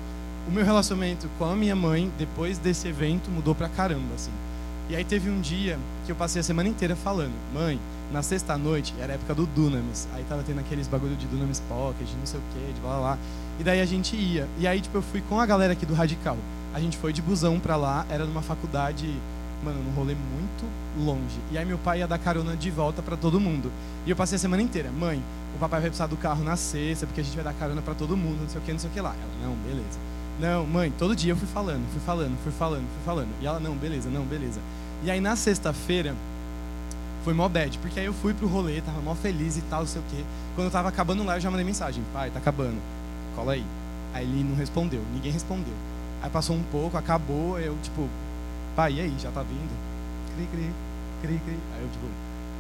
o 0.48 0.52
meu 0.52 0.66
relacionamento 0.66 1.30
com 1.38 1.46
a 1.46 1.56
minha 1.56 1.76
mãe, 1.76 2.12
depois 2.18 2.58
desse 2.58 2.88
evento, 2.88 3.30
mudou 3.30 3.56
pra 3.56 3.70
caramba, 3.70 4.16
assim. 4.16 4.32
E 4.90 4.96
aí 4.96 5.04
teve 5.04 5.30
um 5.30 5.40
dia 5.40 5.78
que 6.06 6.12
eu 6.12 6.16
passei 6.16 6.40
a 6.40 6.44
semana 6.44 6.68
inteira 6.68 6.96
falando, 6.96 7.34
mãe, 7.54 7.80
na 8.12 8.24
sexta 8.24 8.58
noite, 8.58 8.94
era 9.00 9.14
a 9.14 9.16
época 9.16 9.36
do 9.36 9.46
Dunamis, 9.46 10.08
aí 10.14 10.24
tava 10.28 10.42
tendo 10.42 10.60
aqueles 10.60 10.88
bagulho 10.88 11.16
de 11.16 11.28
Dunamis 11.28 11.60
Pocket, 11.70 12.08
não 12.18 12.26
sei 12.26 12.40
o 12.40 12.44
que, 12.52 12.74
de 12.74 12.82
blá 12.82 12.92
blá 12.92 13.00
blá. 13.00 13.18
E 13.60 13.64
daí 13.64 13.82
a 13.82 13.86
gente 13.86 14.16
ia. 14.16 14.48
E 14.58 14.66
aí, 14.66 14.82
tipo, 14.82 14.98
eu 14.98 15.02
fui 15.02 15.22
com 15.22 15.40
a 15.40 15.46
galera 15.46 15.74
aqui 15.74 15.86
do 15.86 15.94
Radical. 15.94 16.38
A 16.74 16.80
gente 16.80 16.98
foi 16.98 17.14
de 17.14 17.22
busão 17.22 17.60
pra 17.60 17.76
lá, 17.76 18.06
era 18.10 18.26
numa 18.26 18.42
faculdade 18.42 19.14
mano, 19.64 19.84
num 19.84 19.92
rolê 19.92 20.16
muito 20.16 20.66
longe. 20.98 21.40
E 21.52 21.58
aí 21.58 21.66
meu 21.66 21.78
pai 21.78 22.00
ia 22.00 22.08
dar 22.08 22.18
carona 22.18 22.56
de 22.56 22.72
volta 22.72 23.02
para 23.02 23.18
todo 23.18 23.40
mundo. 23.40 23.72
E 24.06 24.10
eu 24.10 24.16
passei 24.16 24.36
a 24.36 24.40
semana 24.40 24.62
inteira, 24.62 24.90
mãe, 24.92 25.22
o 25.56 25.60
papai 25.60 25.82
vai 25.82 25.90
precisar 25.90 26.08
do 26.08 26.18
carro 26.18 26.44
na 26.44 26.56
sexta, 26.56 27.06
porque 27.06 27.22
a 27.22 27.24
gente 27.24 27.36
vai 27.36 27.44
dar 27.44 27.54
carona 27.54 27.82
para 27.82 27.94
todo 27.94 28.16
mundo, 28.16 28.42
não 28.42 28.50
sei 28.50 28.62
o 28.62 28.64
que, 28.64 28.72
não 28.72 28.80
sei 28.80 28.90
o 28.90 28.94
que 28.94 29.02
lá. 29.02 29.14
Ela, 29.14 29.48
não, 29.50 29.56
beleza. 29.56 30.00
Não, 30.40 30.66
mãe, 30.66 30.92
todo 30.98 31.16
dia 31.16 31.34
eu 31.34 31.38
fui 31.38 31.48
falando, 31.48 31.86
fui 31.92 32.02
falando, 32.06 32.38
fui 32.44 32.52
falando, 32.52 32.82
fui 32.82 33.06
falando. 33.06 33.30
E 33.42 33.46
ela, 33.46 33.60
não, 33.60 33.76
beleza, 33.76 34.10
não, 34.10 34.24
beleza. 34.24 34.62
E 35.04 35.12
aí 35.12 35.20
na 35.20 35.36
sexta-feira 35.36 36.16
foi 37.24 37.34
mó 37.34 37.48
bad, 37.50 37.78
porque 37.80 38.00
aí 38.00 38.06
eu 38.06 38.14
fui 38.14 38.34
pro 38.34 38.48
rolê, 38.48 38.82
tava 38.82 39.02
mó 39.02 39.14
feliz 39.14 39.58
e 39.58 39.62
tal, 39.64 39.82
não 39.82 39.88
sei 39.88 40.02
o 40.02 40.06
que. 40.06 40.26
Quando 40.56 40.68
eu 40.68 40.72
tava 40.72 40.88
acabando 40.88 41.24
lá, 41.24 41.36
eu 41.36 41.42
já 41.42 41.52
mandei 41.52 41.66
mensagem, 41.66 42.04
pai, 42.14 42.30
tá 42.30 42.40
acabando, 42.40 42.78
cola 43.36 43.54
aí. 43.54 43.66
Aí 44.14 44.24
ele 44.24 44.44
não 44.44 44.56
respondeu, 44.56 45.02
ninguém 45.14 45.32
respondeu. 45.32 45.74
Aí 46.22 46.30
passou 46.30 46.56
um 46.56 46.64
pouco, 46.72 46.98
acabou, 46.98 47.60
eu, 47.60 47.78
tipo, 47.84 48.08
pai, 48.80 48.94
e 48.94 49.02
aí, 49.02 49.14
já 49.20 49.30
tá 49.30 49.44
vindo? 49.44 49.70
Cri, 50.38 50.48
cri, 50.54 50.72
cri, 51.22 51.42
cri. 51.44 51.60
Aí 51.76 51.82
eu, 51.82 51.90
tipo, 51.90 52.06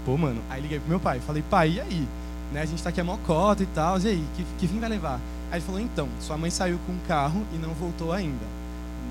pô, 0.04 0.18
mano. 0.18 0.42
Aí 0.50 0.62
liguei 0.62 0.78
pro 0.78 0.90
meu 0.90 1.00
pai, 1.00 1.22
falei, 1.22 1.42
pai, 1.50 1.70
e 1.70 1.80
aí? 1.80 2.08
Né, 2.52 2.62
a 2.62 2.66
gente 2.66 2.84
tá 2.84 2.90
aqui 2.90 3.00
a 3.00 3.06
mocota 3.06 3.64
e 3.64 3.66
tal, 3.68 3.98
e 4.02 4.08
aí, 4.10 4.26
que, 4.36 4.46
que 4.58 4.68
fim 4.68 4.82
vai 4.82 4.90
levar? 4.90 5.22
Aí 5.50 5.60
ele 5.60 5.66
falou, 5.66 5.80
então, 5.80 6.10
sua 6.20 6.38
mãe 6.38 6.50
saiu 6.50 6.78
com 6.86 6.92
o 6.92 7.00
carro 7.08 7.46
e 7.54 7.58
não 7.58 7.74
voltou 7.74 8.12
ainda. 8.12 8.46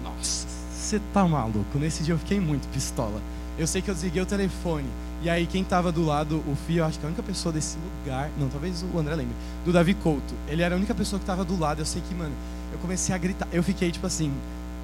Nossa, 0.05 0.47
você 0.71 1.01
tá 1.15 1.27
maluco? 1.27 1.79
Nesse 1.79 2.03
dia 2.03 2.13
eu 2.13 2.19
fiquei 2.19 2.39
muito 2.39 2.69
pistola. 2.69 3.23
Eu 3.59 3.67
sei 3.67 3.81
que 3.81 3.91
eu 3.91 3.95
desliguei 3.95 4.21
o 4.21 4.27
telefone. 4.27 4.87
E 5.23 5.31
aí 5.31 5.47
quem 5.47 5.65
tava 5.65 5.91
do 5.91 6.05
lado, 6.05 6.45
o 6.47 6.55
Fio, 6.67 6.85
acho 6.85 6.99
que 6.99 7.07
a 7.07 7.09
única 7.09 7.23
pessoa 7.23 7.53
desse 7.53 7.79
lugar, 7.79 8.31
não, 8.39 8.49
talvez 8.49 8.85
o 8.93 8.99
André 8.99 9.15
lembre, 9.15 9.35
do 9.65 9.73
Davi 9.73 9.95
Couto. 9.95 10.35
Ele 10.47 10.63
era 10.63 10.75
a 10.75 10.79
única 10.79 10.95
pessoa 10.95 11.19
que 11.19 11.25
tava 11.25 11.43
do 11.43 11.59
lado. 11.59 11.81
Eu 11.81 11.87
sei 11.87 12.03
que, 12.07 12.15
mano, 12.15 12.35
eu 12.71 12.79
comecei 12.79 13.15
a 13.15 13.19
gritar. 13.19 13.49
Eu 13.51 13.63
fiquei 13.63 13.91
tipo 13.91 14.07
assim, 14.07 14.33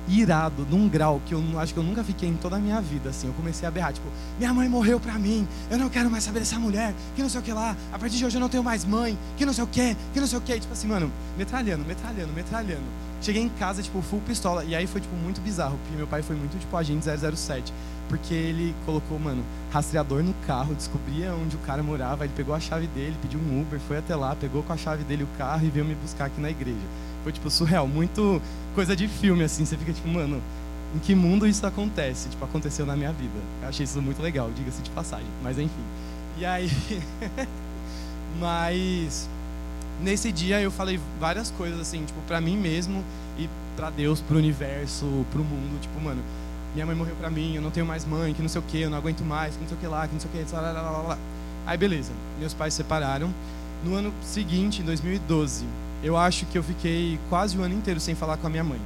irado 0.09 0.67
num 0.71 0.89
grau 0.89 1.21
que 1.27 1.35
eu 1.35 1.43
acho 1.59 1.73
que 1.73 1.79
eu 1.79 1.85
nunca 1.85 2.05
fiquei 2.05 2.29
em 2.29 2.35
toda 2.35 2.57
a 2.57 2.59
minha 2.59 2.81
vida, 2.81 3.11
assim. 3.11 3.27
Eu 3.27 3.33
comecei 3.35 3.67
a 3.67 3.71
berrar, 3.71 3.93
tipo, 3.93 4.07
minha 4.39 4.53
mãe 4.53 4.69
morreu 4.69 5.01
pra 5.01 5.15
mim, 5.15 5.47
eu 5.71 5.79
não 5.79 5.89
quero 5.89 6.11
mais 6.11 6.25
saber 6.25 6.41
dessa 6.41 6.59
mulher, 6.59 6.95
que 7.15 7.23
não 7.23 7.29
sei 7.29 7.41
o 7.41 7.43
que 7.43 7.53
lá, 7.53 7.77
a 7.93 7.99
partir 7.99 8.17
de 8.17 8.25
hoje 8.27 8.37
eu 8.37 8.41
não 8.41 8.49
tenho 8.49 8.63
mais 8.63 8.85
mãe, 8.85 9.19
que 9.37 9.47
não 9.47 9.53
sei 9.53 9.65
o 9.65 9.67
que, 9.67 9.97
que 10.13 10.21
não 10.21 10.27
sei 10.27 10.39
o 10.39 10.43
que. 10.43 10.61
Tipo 10.61 10.73
assim, 10.73 10.89
mano, 10.89 11.11
metralhando, 11.37 11.85
metralhando, 11.85 12.33
metralhando. 12.33 12.85
Cheguei 13.25 13.41
em 13.41 13.49
casa, 13.49 13.83
tipo, 13.83 14.03
full 14.03 14.21
pistola. 14.21 14.65
E 14.65 14.75
aí 14.75 14.87
foi, 14.87 15.01
tipo, 15.01 15.17
muito 15.17 15.41
bizarro, 15.41 15.79
porque 15.79 15.97
meu 15.97 16.07
pai 16.07 16.21
foi 16.21 16.37
muito, 16.37 16.59
tipo, 16.59 16.77
agente 16.77 17.07
007. 17.07 17.73
Porque 18.07 18.35
ele 18.35 18.75
colocou, 18.85 19.19
mano, 19.19 19.43
rastreador 19.73 20.23
no 20.23 20.35
carro, 20.47 20.75
descobria 20.75 21.33
onde 21.33 21.57
o 21.57 21.59
cara 21.61 21.83
morava, 21.83 22.25
ele 22.25 22.35
pegou 22.37 22.55
a 22.55 22.61
chave 22.61 22.87
dele, 22.89 23.17
pediu 23.23 23.41
um 23.41 23.63
Uber, 23.63 23.81
foi 23.81 23.97
até 23.97 24.15
lá, 24.15 24.37
pegou 24.37 24.63
com 24.63 24.75
a 24.75 24.77
chave 24.77 25.05
dele 25.05 25.23
o 25.25 25.39
carro 25.39 25.65
e 25.65 25.71
veio 25.71 25.87
me 25.87 25.95
buscar 25.95 26.27
aqui 26.27 26.39
na 26.39 26.51
igreja. 26.51 26.87
Foi, 27.23 27.33
tipo, 27.33 27.49
surreal, 27.49 27.89
muito 27.89 28.43
coisa 28.75 28.95
de 28.95 29.09
filme, 29.09 29.43
assim. 29.43 29.65
Você 29.65 29.79
fica, 29.79 29.95
tipo, 29.95 30.07
mano, 30.07 30.43
em 30.95 30.99
que 30.99 31.15
mundo 31.15 31.47
isso 31.47 31.67
acontece? 31.67 32.29
Tipo, 32.29 32.45
aconteceu 32.45 32.85
na 32.85 32.95
minha 32.95 33.13
vida. 33.13 33.41
Eu 33.63 33.69
achei 33.71 33.85
isso 33.85 34.03
muito 34.03 34.21
legal, 34.21 34.51
diga-se 34.55 34.83
de 34.83 34.91
passagem. 34.91 35.27
Mas, 35.43 35.59
enfim. 35.59 35.83
E 36.37 36.45
aí... 36.45 36.71
Mas 38.39 39.29
nesse 40.01 40.33
dia 40.33 40.61
eu 40.61 40.71
falei 40.71 41.01
várias 41.19 41.51
coisas 41.51 41.81
assim, 41.81 42.05
tipo, 42.05 42.21
para 42.23 42.41
mim 42.41 42.57
mesmo 42.57 43.05
e 43.39 43.49
para 43.77 43.91
Deus, 43.91 44.21
pro 44.21 44.39
universo, 44.39 45.27
pro 45.31 45.43
mundo, 45.43 45.81
tipo, 45.81 46.01
mano, 46.01 46.23
minha 46.75 46.87
mãe 46.87 46.95
morreu 46.95 47.15
pra 47.17 47.31
mim, 47.31 47.55
eu 47.55 47.63
não 47.63 47.71
tenho 47.71 47.87
mais 47.87 48.05
mãe, 48.05 48.35
que 48.35 48.43
não 48.43 48.49
sei 48.49 48.61
o 48.61 48.65
que, 48.65 48.81
eu 48.81 48.91
não 48.91 48.99
aguento 48.99 49.25
mais, 49.25 49.55
que 49.55 49.61
não 49.61 49.69
sei 49.69 49.77
o 49.77 49.81
que 49.81 49.87
lá, 49.87 50.07
que 50.07 50.15
não 50.15 50.21
sei 50.21 50.31
o 50.31 50.47
que, 50.47 50.55
lá, 50.55 50.73
lá. 50.73 51.19
Aí 51.67 51.77
beleza, 51.77 52.13
meus 52.39 52.53
pais 52.53 52.75
se 52.75 52.79
separaram. 52.79 53.33
No 53.85 53.95
ano 53.95 54.13
seguinte, 54.23 54.81
em 54.81 54.85
2012, 54.85 55.65
eu 56.03 56.17
acho 56.17 56.47
que 56.47 56.59
eu 56.59 56.63
fiquei 56.63 57.19
quase 57.29 57.57
o 57.57 57.63
ano 57.63 57.75
inteiro 57.75 58.01
sem 58.01 58.15
falar 58.15 58.37
com 58.37 58.47
a 58.47 58.51
minha 58.51 58.65
mãe. 58.65 58.81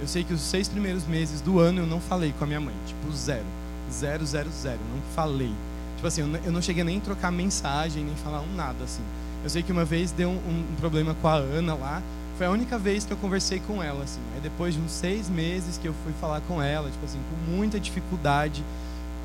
Eu 0.00 0.08
sei 0.08 0.24
que 0.24 0.32
os 0.32 0.40
seis 0.40 0.68
primeiros 0.68 1.06
meses 1.06 1.40
do 1.40 1.58
ano 1.58 1.80
eu 1.80 1.86
não 1.86 2.00
falei 2.00 2.32
com 2.36 2.44
a 2.44 2.46
minha 2.46 2.60
mãe, 2.60 2.74
tipo, 2.86 3.12
zero. 3.12 3.46
Zero, 3.92 4.24
zero, 4.26 4.50
zero, 4.50 4.80
não 4.92 5.00
falei. 5.14 5.52
Tipo 5.96 6.08
assim, 6.08 6.20
eu 6.44 6.52
não 6.52 6.60
cheguei 6.60 6.82
nem 6.82 6.98
a 6.98 7.00
trocar 7.00 7.30
mensagem, 7.30 8.04
nem 8.04 8.14
falar 8.16 8.40
um 8.40 8.54
nada, 8.54 8.84
assim. 8.84 9.02
Eu 9.44 9.50
sei 9.50 9.62
que 9.62 9.70
uma 9.70 9.84
vez 9.84 10.10
deu 10.10 10.30
um, 10.30 10.32
um, 10.72 10.76
problema 10.80 11.14
com 11.20 11.28
a 11.28 11.34
Ana 11.34 11.74
lá. 11.74 12.02
Foi 12.38 12.46
a 12.46 12.50
única 12.50 12.78
vez 12.78 13.04
que 13.04 13.12
eu 13.12 13.16
conversei 13.18 13.60
com 13.60 13.82
ela, 13.82 14.02
assim. 14.02 14.22
Aí 14.34 14.40
depois 14.40 14.72
de 14.74 14.80
uns 14.80 14.90
seis 14.90 15.28
meses 15.28 15.76
que 15.76 15.86
eu 15.86 15.94
fui 16.02 16.14
falar 16.18 16.40
com 16.48 16.62
ela, 16.62 16.90
tipo 16.90 17.04
assim, 17.04 17.20
com 17.30 17.52
muita 17.52 17.78
dificuldade, 17.78 18.64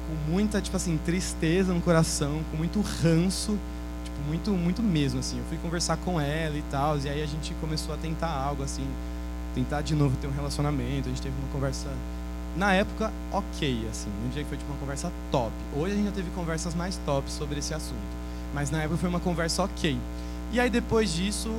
com 0.05 0.31
muita, 0.31 0.61
tipo 0.61 0.75
assim, 0.75 0.99
tristeza 1.05 1.73
no 1.73 1.79
coração, 1.79 2.41
com 2.51 2.57
muito 2.57 2.81
ranço, 2.81 3.57
tipo, 4.03 4.17
muito, 4.27 4.51
muito 4.51 4.83
mesmo, 4.83 5.21
assim. 5.21 5.37
Eu 5.37 5.45
fui 5.45 5.57
conversar 5.57 5.95
com 5.95 6.19
ela 6.19 6.57
e 6.57 6.63
tal, 6.69 6.99
e 6.99 7.07
aí 7.07 7.23
a 7.23 7.25
gente 7.25 7.53
começou 7.61 7.95
a 7.95 7.97
tentar 7.97 8.29
algo, 8.29 8.61
assim, 8.61 8.85
tentar 9.55 9.81
de 9.81 9.95
novo 9.95 10.17
ter 10.17 10.27
um 10.27 10.33
relacionamento. 10.33 11.07
A 11.07 11.11
gente 11.11 11.21
teve 11.21 11.35
uma 11.41 11.51
conversa, 11.53 11.87
na 12.57 12.73
época, 12.73 13.09
ok, 13.31 13.87
assim. 13.89 14.09
Um 14.25 14.29
dia 14.31 14.43
que 14.43 14.49
foi, 14.49 14.57
tipo, 14.57 14.69
uma 14.69 14.79
conversa 14.79 15.09
top. 15.31 15.53
Hoje 15.77 15.93
a 15.93 15.95
gente 15.95 16.07
já 16.07 16.11
teve 16.11 16.29
conversas 16.31 16.75
mais 16.75 16.97
top 17.05 17.31
sobre 17.31 17.59
esse 17.59 17.73
assunto. 17.73 18.18
Mas 18.53 18.71
na 18.71 18.79
época 18.79 18.97
foi 18.97 19.09
uma 19.09 19.19
conversa 19.19 19.63
ok. 19.63 19.97
E 20.51 20.59
aí 20.59 20.69
depois 20.69 21.13
disso, 21.13 21.49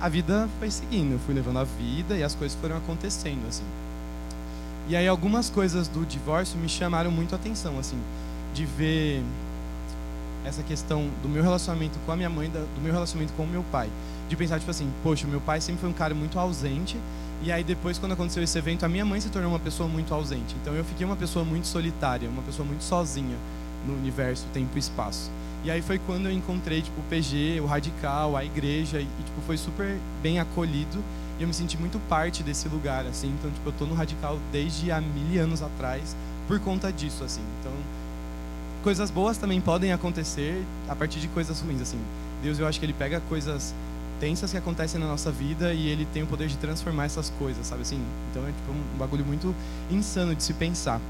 a 0.00 0.08
vida 0.08 0.48
foi 0.58 0.70
seguindo. 0.70 1.12
Eu 1.12 1.18
fui 1.20 1.34
levando 1.34 1.58
a 1.58 1.64
vida 1.64 2.16
e 2.16 2.22
as 2.22 2.34
coisas 2.34 2.56
foram 2.60 2.76
acontecendo, 2.76 3.46
assim. 3.48 3.64
E 4.88 4.94
aí 4.94 5.08
algumas 5.08 5.50
coisas 5.50 5.88
do 5.88 6.04
divórcio 6.04 6.58
me 6.58 6.68
chamaram 6.68 7.10
muito 7.10 7.34
a 7.34 7.36
atenção, 7.36 7.78
assim. 7.78 7.98
De 8.54 8.64
ver 8.64 9.22
essa 10.44 10.62
questão 10.62 11.08
do 11.22 11.28
meu 11.28 11.42
relacionamento 11.42 11.98
com 12.06 12.12
a 12.12 12.16
minha 12.16 12.30
mãe, 12.30 12.48
do 12.48 12.80
meu 12.80 12.92
relacionamento 12.92 13.32
com 13.32 13.42
o 13.42 13.46
meu 13.46 13.64
pai. 13.72 13.90
De 14.28 14.36
pensar, 14.36 14.58
tipo 14.58 14.70
assim, 14.70 14.90
poxa, 15.02 15.26
meu 15.26 15.40
pai 15.40 15.60
sempre 15.60 15.80
foi 15.80 15.90
um 15.90 15.94
cara 15.94 16.14
muito 16.14 16.38
ausente. 16.38 16.96
E 17.42 17.50
aí 17.50 17.64
depois, 17.64 17.98
quando 17.98 18.12
aconteceu 18.12 18.42
esse 18.42 18.56
evento, 18.56 18.84
a 18.84 18.88
minha 18.88 19.04
mãe 19.04 19.20
se 19.20 19.28
tornou 19.28 19.50
uma 19.50 19.58
pessoa 19.58 19.88
muito 19.88 20.14
ausente. 20.14 20.54
Então 20.62 20.74
eu 20.74 20.84
fiquei 20.84 21.04
uma 21.04 21.16
pessoa 21.16 21.44
muito 21.44 21.66
solitária, 21.66 22.28
uma 22.28 22.42
pessoa 22.42 22.66
muito 22.66 22.82
sozinha 22.82 23.36
no 23.86 23.94
universo, 23.94 24.46
tempo 24.52 24.76
e 24.76 24.78
espaço. 24.78 25.30
E 25.64 25.70
aí 25.70 25.82
foi 25.82 25.98
quando 25.98 26.26
eu 26.26 26.32
encontrei, 26.32 26.82
tipo, 26.82 27.00
o 27.00 27.04
PG, 27.04 27.60
o 27.60 27.66
Radical, 27.66 28.36
a 28.36 28.44
igreja, 28.44 29.00
e, 29.00 29.04
tipo, 29.04 29.40
foi 29.46 29.56
super 29.56 29.96
bem 30.22 30.38
acolhido. 30.38 31.02
E 31.38 31.42
eu 31.42 31.48
me 31.48 31.54
senti 31.54 31.76
muito 31.76 31.98
parte 32.08 32.42
desse 32.42 32.68
lugar, 32.68 33.04
assim. 33.06 33.34
Então, 33.38 33.50
tipo, 33.50 33.68
eu 33.68 33.72
tô 33.72 33.84
no 33.84 33.94
Radical 33.94 34.38
desde 34.52 34.90
há 34.90 35.00
mil 35.00 35.42
anos 35.42 35.62
atrás 35.62 36.16
por 36.46 36.60
conta 36.60 36.92
disso, 36.92 37.24
assim. 37.24 37.42
Então, 37.60 37.72
coisas 38.82 39.10
boas 39.10 39.36
também 39.36 39.60
podem 39.60 39.92
acontecer 39.92 40.62
a 40.88 40.94
partir 40.94 41.18
de 41.18 41.28
coisas 41.28 41.60
ruins, 41.60 41.80
assim. 41.80 41.98
Deus, 42.42 42.58
eu 42.58 42.66
acho 42.66 42.78
que 42.78 42.86
ele 42.86 42.92
pega 42.92 43.20
coisas 43.28 43.74
tensas 44.20 44.50
que 44.50 44.56
acontecem 44.56 45.00
na 45.00 45.06
nossa 45.06 45.30
vida 45.30 45.72
e 45.72 45.88
ele 45.88 46.06
tem 46.12 46.22
o 46.22 46.26
poder 46.26 46.48
de 46.48 46.56
transformar 46.56 47.04
essas 47.04 47.30
coisas, 47.38 47.66
sabe 47.66 47.82
assim? 47.82 48.00
Então 48.30 48.42
é 48.44 48.46
tipo 48.46 48.72
um 48.72 48.98
bagulho 48.98 49.24
muito 49.24 49.54
insano 49.90 50.34
de 50.34 50.42
se 50.42 50.54
pensar. 50.54 51.00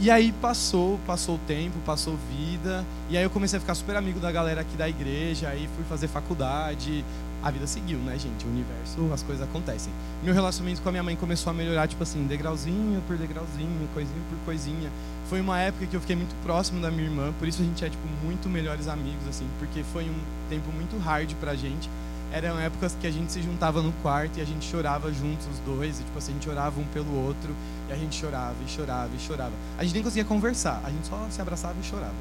E 0.00 0.12
aí 0.12 0.30
passou, 0.40 1.00
passou 1.04 1.34
o 1.34 1.38
tempo, 1.38 1.76
passou 1.84 2.16
vida, 2.30 2.84
e 3.10 3.16
aí 3.16 3.24
eu 3.24 3.30
comecei 3.30 3.56
a 3.56 3.60
ficar 3.60 3.74
super 3.74 3.96
amigo 3.96 4.20
da 4.20 4.30
galera 4.30 4.60
aqui 4.60 4.76
da 4.76 4.88
igreja, 4.88 5.48
aí 5.48 5.68
fui 5.74 5.84
fazer 5.88 6.06
faculdade, 6.06 7.04
a 7.42 7.50
vida 7.50 7.66
seguiu, 7.66 7.98
né, 7.98 8.16
gente? 8.16 8.46
O 8.46 8.48
universo, 8.48 9.12
as 9.12 9.24
coisas 9.24 9.42
acontecem. 9.42 9.92
Meu 10.22 10.32
relacionamento 10.32 10.80
com 10.82 10.88
a 10.88 10.92
minha 10.92 11.02
mãe 11.02 11.16
começou 11.16 11.50
a 11.50 11.52
melhorar, 11.52 11.88
tipo 11.88 12.00
assim, 12.00 12.24
degrauzinho 12.28 13.02
por 13.08 13.16
degrauzinho, 13.16 13.88
coisinha 13.92 14.22
por 14.30 14.38
coisinha. 14.44 14.88
Foi 15.28 15.40
uma 15.40 15.58
época 15.58 15.84
que 15.86 15.96
eu 15.96 16.00
fiquei 16.00 16.14
muito 16.14 16.34
próximo 16.44 16.80
da 16.80 16.92
minha 16.92 17.02
irmã, 17.02 17.32
por 17.36 17.48
isso 17.48 17.60
a 17.60 17.64
gente 17.64 17.84
é, 17.84 17.90
tipo, 17.90 18.06
muito 18.24 18.48
melhores 18.48 18.86
amigos, 18.86 19.26
assim, 19.28 19.48
porque 19.58 19.82
foi 19.82 20.04
um 20.04 20.48
tempo 20.48 20.70
muito 20.70 20.96
hard 20.98 21.34
pra 21.40 21.56
gente 21.56 21.90
eram 22.32 22.58
épocas 22.58 22.96
que 23.00 23.06
a 23.06 23.10
gente 23.10 23.32
se 23.32 23.42
juntava 23.42 23.80
no 23.82 23.92
quarto 24.02 24.38
e 24.38 24.42
a 24.42 24.44
gente 24.44 24.64
chorava 24.64 25.12
juntos 25.12 25.46
os 25.46 25.58
dois, 25.60 26.00
e 26.00 26.04
tipo 26.04 26.18
assim, 26.18 26.32
a 26.32 26.34
gente 26.34 26.48
orava 26.48 26.80
um 26.80 26.84
pelo 26.86 27.14
outro, 27.24 27.54
e 27.88 27.92
a 27.92 27.96
gente 27.96 28.16
chorava 28.16 28.54
e 28.66 28.70
chorava 28.70 29.10
e 29.14 29.20
chorava. 29.20 29.52
A 29.78 29.84
gente 29.84 29.94
nem 29.94 30.02
conseguia 30.02 30.24
conversar, 30.24 30.80
a 30.84 30.90
gente 30.90 31.06
só 31.06 31.26
se 31.30 31.40
abraçava 31.40 31.74
e 31.80 31.84
chorava. 31.84 32.14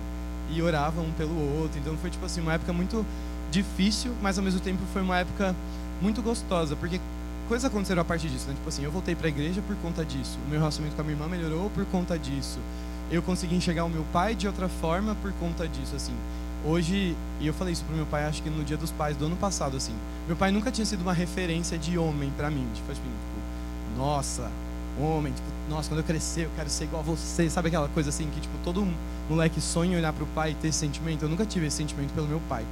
E 0.50 0.62
orava 0.62 1.02
um 1.02 1.12
pelo 1.12 1.60
outro, 1.60 1.80
então 1.80 1.96
foi 1.98 2.10
tipo 2.10 2.26
assim, 2.26 2.42
uma 2.42 2.54
época 2.54 2.72
muito 2.72 3.06
difícil, 3.52 4.14
mas 4.22 4.38
ao 4.38 4.44
mesmo 4.44 4.60
tempo 4.60 4.82
foi 4.94 5.02
uma 5.02 5.18
época 5.18 5.56
muito 6.02 6.22
gostosa, 6.22 6.76
porque 6.76 7.02
coisas 7.48 7.66
aconteceram 7.66 8.02
a 8.02 8.06
partir 8.06 8.30
disso, 8.30 8.48
né? 8.48 8.54
Tipo 8.54 8.70
assim, 8.70 8.84
eu 8.84 8.92
voltei 8.92 9.16
para 9.16 9.28
a 9.28 9.30
igreja 9.30 9.62
por 9.62 9.76
conta 9.78 10.06
disso, 10.06 10.38
o 10.46 10.50
meu 10.50 10.60
relacionamento 10.60 10.96
com 10.96 11.02
a 11.02 11.06
minha 11.06 11.16
irmã 11.16 11.28
melhorou 11.28 11.70
por 11.70 11.86
conta 11.86 12.18
disso. 12.18 12.60
Eu 13.10 13.22
consegui 13.22 13.56
enxergar 13.56 13.86
o 13.86 13.90
meu 13.90 14.06
pai 14.12 14.36
de 14.36 14.48
outra 14.48 14.68
forma 14.68 15.16
por 15.22 15.32
conta 15.34 15.68
disso, 15.68 15.96
assim 15.96 16.14
hoje, 16.66 17.16
e 17.40 17.48
eu 17.48 17.54
falei 17.54 17.74
isso 17.74 17.84
pro 17.86 17.96
meu 17.96 18.06
pai, 18.06 18.26
acho 18.26 18.42
que 18.42 18.50
no 18.50 18.64
dia 18.64 18.78
dos 18.78 18.92
pais 18.92 19.16
do 19.16 19.26
ano 19.26 19.36
passado, 19.36 19.78
assim. 19.78 19.94
Meu 20.28 20.36
pai 20.36 20.52
nunca 20.52 20.72
tinha 20.72 20.86
sido 20.86 21.02
uma 21.02 21.14
referência 21.14 21.78
de 21.78 21.98
homem 21.98 22.32
para 22.36 22.50
mim. 22.50 22.68
Tipo, 22.74 22.92
assim, 22.92 23.02
tipo, 23.02 23.98
nossa, 23.98 24.50
homem, 25.00 25.34
tipo, 25.34 25.48
nossa, 25.70 25.90
quando 25.90 26.00
eu 26.00 26.04
crescer 26.04 26.46
eu 26.46 26.52
quero 26.56 26.70
ser 26.70 26.86
igual 26.86 27.02
a 27.02 27.06
você. 27.06 27.50
Sabe 27.50 27.68
aquela 27.68 27.88
coisa 27.90 28.10
assim 28.10 28.30
que, 28.34 28.40
tipo, 28.40 28.58
todo 28.64 28.88
moleque 29.30 29.62
sonha 29.62 29.98
olhar 29.98 30.14
pro 30.14 30.26
pai 30.28 30.52
e 30.52 30.56
ter 30.56 30.70
esse 30.70 30.80
sentimento? 30.80 31.24
Eu 31.24 31.30
nunca 31.30 31.46
tive 31.46 31.68
esse 31.68 31.78
sentimento 31.78 32.14
pelo 32.14 32.28
meu 32.28 32.42
pai. 32.50 32.66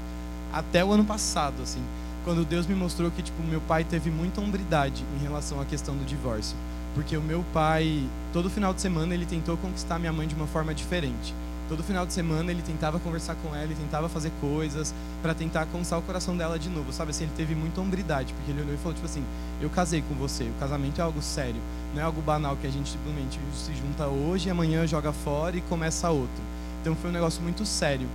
Até 0.52 0.84
o 0.84 0.92
ano 0.92 1.06
passado, 1.06 1.62
assim. 1.62 1.82
Quando 2.24 2.44
Deus 2.44 2.66
me 2.66 2.74
mostrou 2.74 3.12
que, 3.12 3.22
tipo, 3.22 3.44
meu 3.44 3.62
pai 3.62 3.84
teve 3.84 4.10
muita 4.10 4.42
hombridade 4.42 5.04
em 5.16 5.24
relação 5.24 5.62
à 5.62 5.66
questão 5.66 5.96
do 5.96 6.06
divórcio. 6.06 6.56
Porque 6.96 7.16
o 7.16 7.22
meu 7.22 7.44
pai, 7.54 8.04
todo 8.32 8.50
final 8.50 8.74
de 8.74 8.82
semana, 8.82 9.14
ele 9.14 9.26
tentou 9.26 9.58
conquistar 9.58 10.00
minha 10.00 10.14
mãe 10.14 10.28
de 10.28 10.34
uma 10.34 10.48
forma 10.48 10.74
diferente. 10.74 11.34
Todo 11.68 11.82
final 11.82 12.06
de 12.06 12.14
semana 12.14 12.52
ele 12.52 12.62
tentava 12.62 13.00
conversar 13.00 13.36
com 13.36 13.50
ela, 13.50 13.64
ele 13.64 13.74
tentava 13.74 14.08
fazer 14.08 14.32
coisas 14.40 14.94
para 15.24 15.34
tentar 15.34 15.66
conquistar 15.66 15.98
o 15.98 16.02
coração 16.04 16.38
dela 16.38 16.60
de 16.60 16.70
novo, 16.70 16.94
sabe? 16.94 17.10
Assim, 17.10 17.24
ele 17.24 17.34
teve 17.36 17.56
muita 17.56 17.82
hombridade, 17.82 18.34
porque 18.34 18.52
ele 18.52 18.62
olhou 18.62 18.76
e 18.76 18.78
falou 18.78 18.94
tipo 18.94 19.08
assim: 19.08 19.24
"Eu 19.60 19.70
casei 19.72 20.04
com 20.08 20.14
você, 20.14 20.44
o 20.44 20.54
casamento 20.60 21.00
é 21.00 21.04
algo 21.04 21.24
sério, 21.24 21.60
não 21.96 22.02
é 22.02 22.06
algo 22.06 22.22
banal 22.22 22.56
que 22.56 22.68
a 22.68 22.70
gente 22.70 22.92
simplesmente 22.92 23.40
se 23.56 23.74
junta 23.74 24.06
hoje 24.06 24.48
e 24.48 24.52
amanhã 24.52 24.86
joga 24.86 25.12
fora 25.12 25.58
e 25.58 25.62
começa 25.62 26.08
outro". 26.12 26.44
Então 26.82 26.96
foi 26.96 27.10
um 27.10 27.14
negócio 27.14 27.42
muito 27.42 27.66
sério 27.66 28.08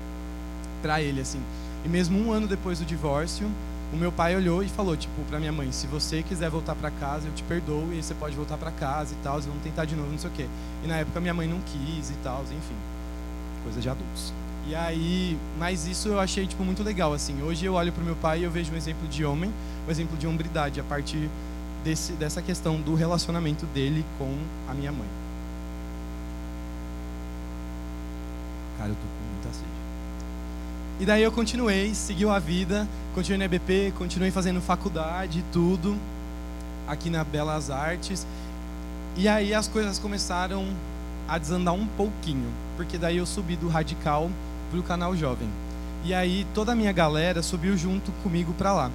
para 0.80 1.02
ele 1.02 1.20
assim. 1.20 1.40
E 1.84 1.88
mesmo 1.88 2.20
um 2.20 2.30
ano 2.32 2.46
depois 2.46 2.78
do 2.78 2.84
divórcio, 2.84 3.50
o 3.92 3.96
meu 3.96 4.12
pai 4.12 4.36
olhou 4.36 4.62
e 4.62 4.68
falou 4.68 4.96
tipo 4.96 5.22
para 5.28 5.40
minha 5.40 5.50
mãe: 5.50 5.72
"Se 5.72 5.88
você 5.88 6.22
quiser 6.22 6.50
voltar 6.50 6.76
para 6.76 6.92
casa, 6.92 7.26
eu 7.26 7.32
te 7.32 7.42
perdoo 7.42 7.92
e 7.92 8.00
você 8.00 8.14
pode 8.14 8.36
voltar 8.36 8.56
para 8.58 8.70
casa 8.70 9.12
e 9.12 9.16
tal, 9.24 9.40
vamos 9.40 9.62
tentar 9.64 9.86
de 9.86 9.96
novo, 9.96 10.12
não 10.12 10.18
sei 10.20 10.30
o 10.30 10.32
quê". 10.32 10.46
E 10.84 10.86
na 10.86 10.98
época 10.98 11.20
minha 11.20 11.34
mãe 11.34 11.48
não 11.48 11.58
quis 11.62 12.10
e 12.10 12.14
tal, 12.22 12.42
enfim 12.42 12.99
coisa 13.62 13.80
de 13.80 13.88
adultos. 13.88 14.32
E 14.66 14.74
aí, 14.74 15.38
mas 15.58 15.86
isso 15.86 16.08
eu 16.08 16.20
achei 16.20 16.46
tipo 16.46 16.64
muito 16.64 16.82
legal 16.82 17.12
assim. 17.12 17.42
Hoje 17.42 17.64
eu 17.64 17.74
olho 17.74 17.92
para 17.92 18.02
o 18.02 18.04
meu 18.04 18.16
pai 18.16 18.40
e 18.40 18.44
eu 18.44 18.50
vejo 18.50 18.72
um 18.72 18.76
exemplo 18.76 19.08
de 19.08 19.24
homem, 19.24 19.52
um 19.86 19.90
exemplo 19.90 20.16
de 20.16 20.26
hombridade 20.26 20.78
a 20.80 20.84
partir 20.84 21.28
desse, 21.82 22.12
dessa 22.12 22.42
questão 22.42 22.80
do 22.80 22.94
relacionamento 22.94 23.66
dele 23.66 24.04
com 24.18 24.32
a 24.68 24.74
minha 24.74 24.92
mãe. 24.92 25.08
Cara, 28.78 28.90
eu 28.90 28.94
tô 28.94 29.00
com 29.00 29.34
muita 29.34 29.52
sede. 29.52 29.80
E 31.00 31.06
daí 31.06 31.22
eu 31.22 31.32
continuei, 31.32 31.94
segui 31.94 32.26
a 32.26 32.38
vida, 32.38 32.86
continuei 33.14 33.38
na 33.38 33.44
EBP, 33.46 33.94
continuei 33.96 34.30
fazendo 34.30 34.60
faculdade 34.60 35.40
e 35.40 35.42
tudo 35.50 35.96
aqui 36.86 37.08
na 37.08 37.24
Belas 37.24 37.70
Artes. 37.70 38.26
E 39.16 39.26
aí 39.26 39.54
as 39.54 39.66
coisas 39.66 39.98
começaram 39.98 40.66
a 41.30 41.38
desandar 41.38 41.72
um 41.72 41.86
pouquinho, 41.86 42.50
porque 42.76 42.98
daí 42.98 43.18
eu 43.18 43.24
subi 43.24 43.54
do 43.54 43.68
radical 43.68 44.28
pro 44.70 44.82
canal 44.82 45.16
jovem. 45.16 45.48
E 46.04 46.12
aí 46.12 46.44
toda 46.52 46.72
a 46.72 46.74
minha 46.74 46.90
galera 46.90 47.42
subiu 47.42 47.76
junto 47.76 48.10
comigo 48.22 48.52
para 48.54 48.72
lá. 48.72 48.90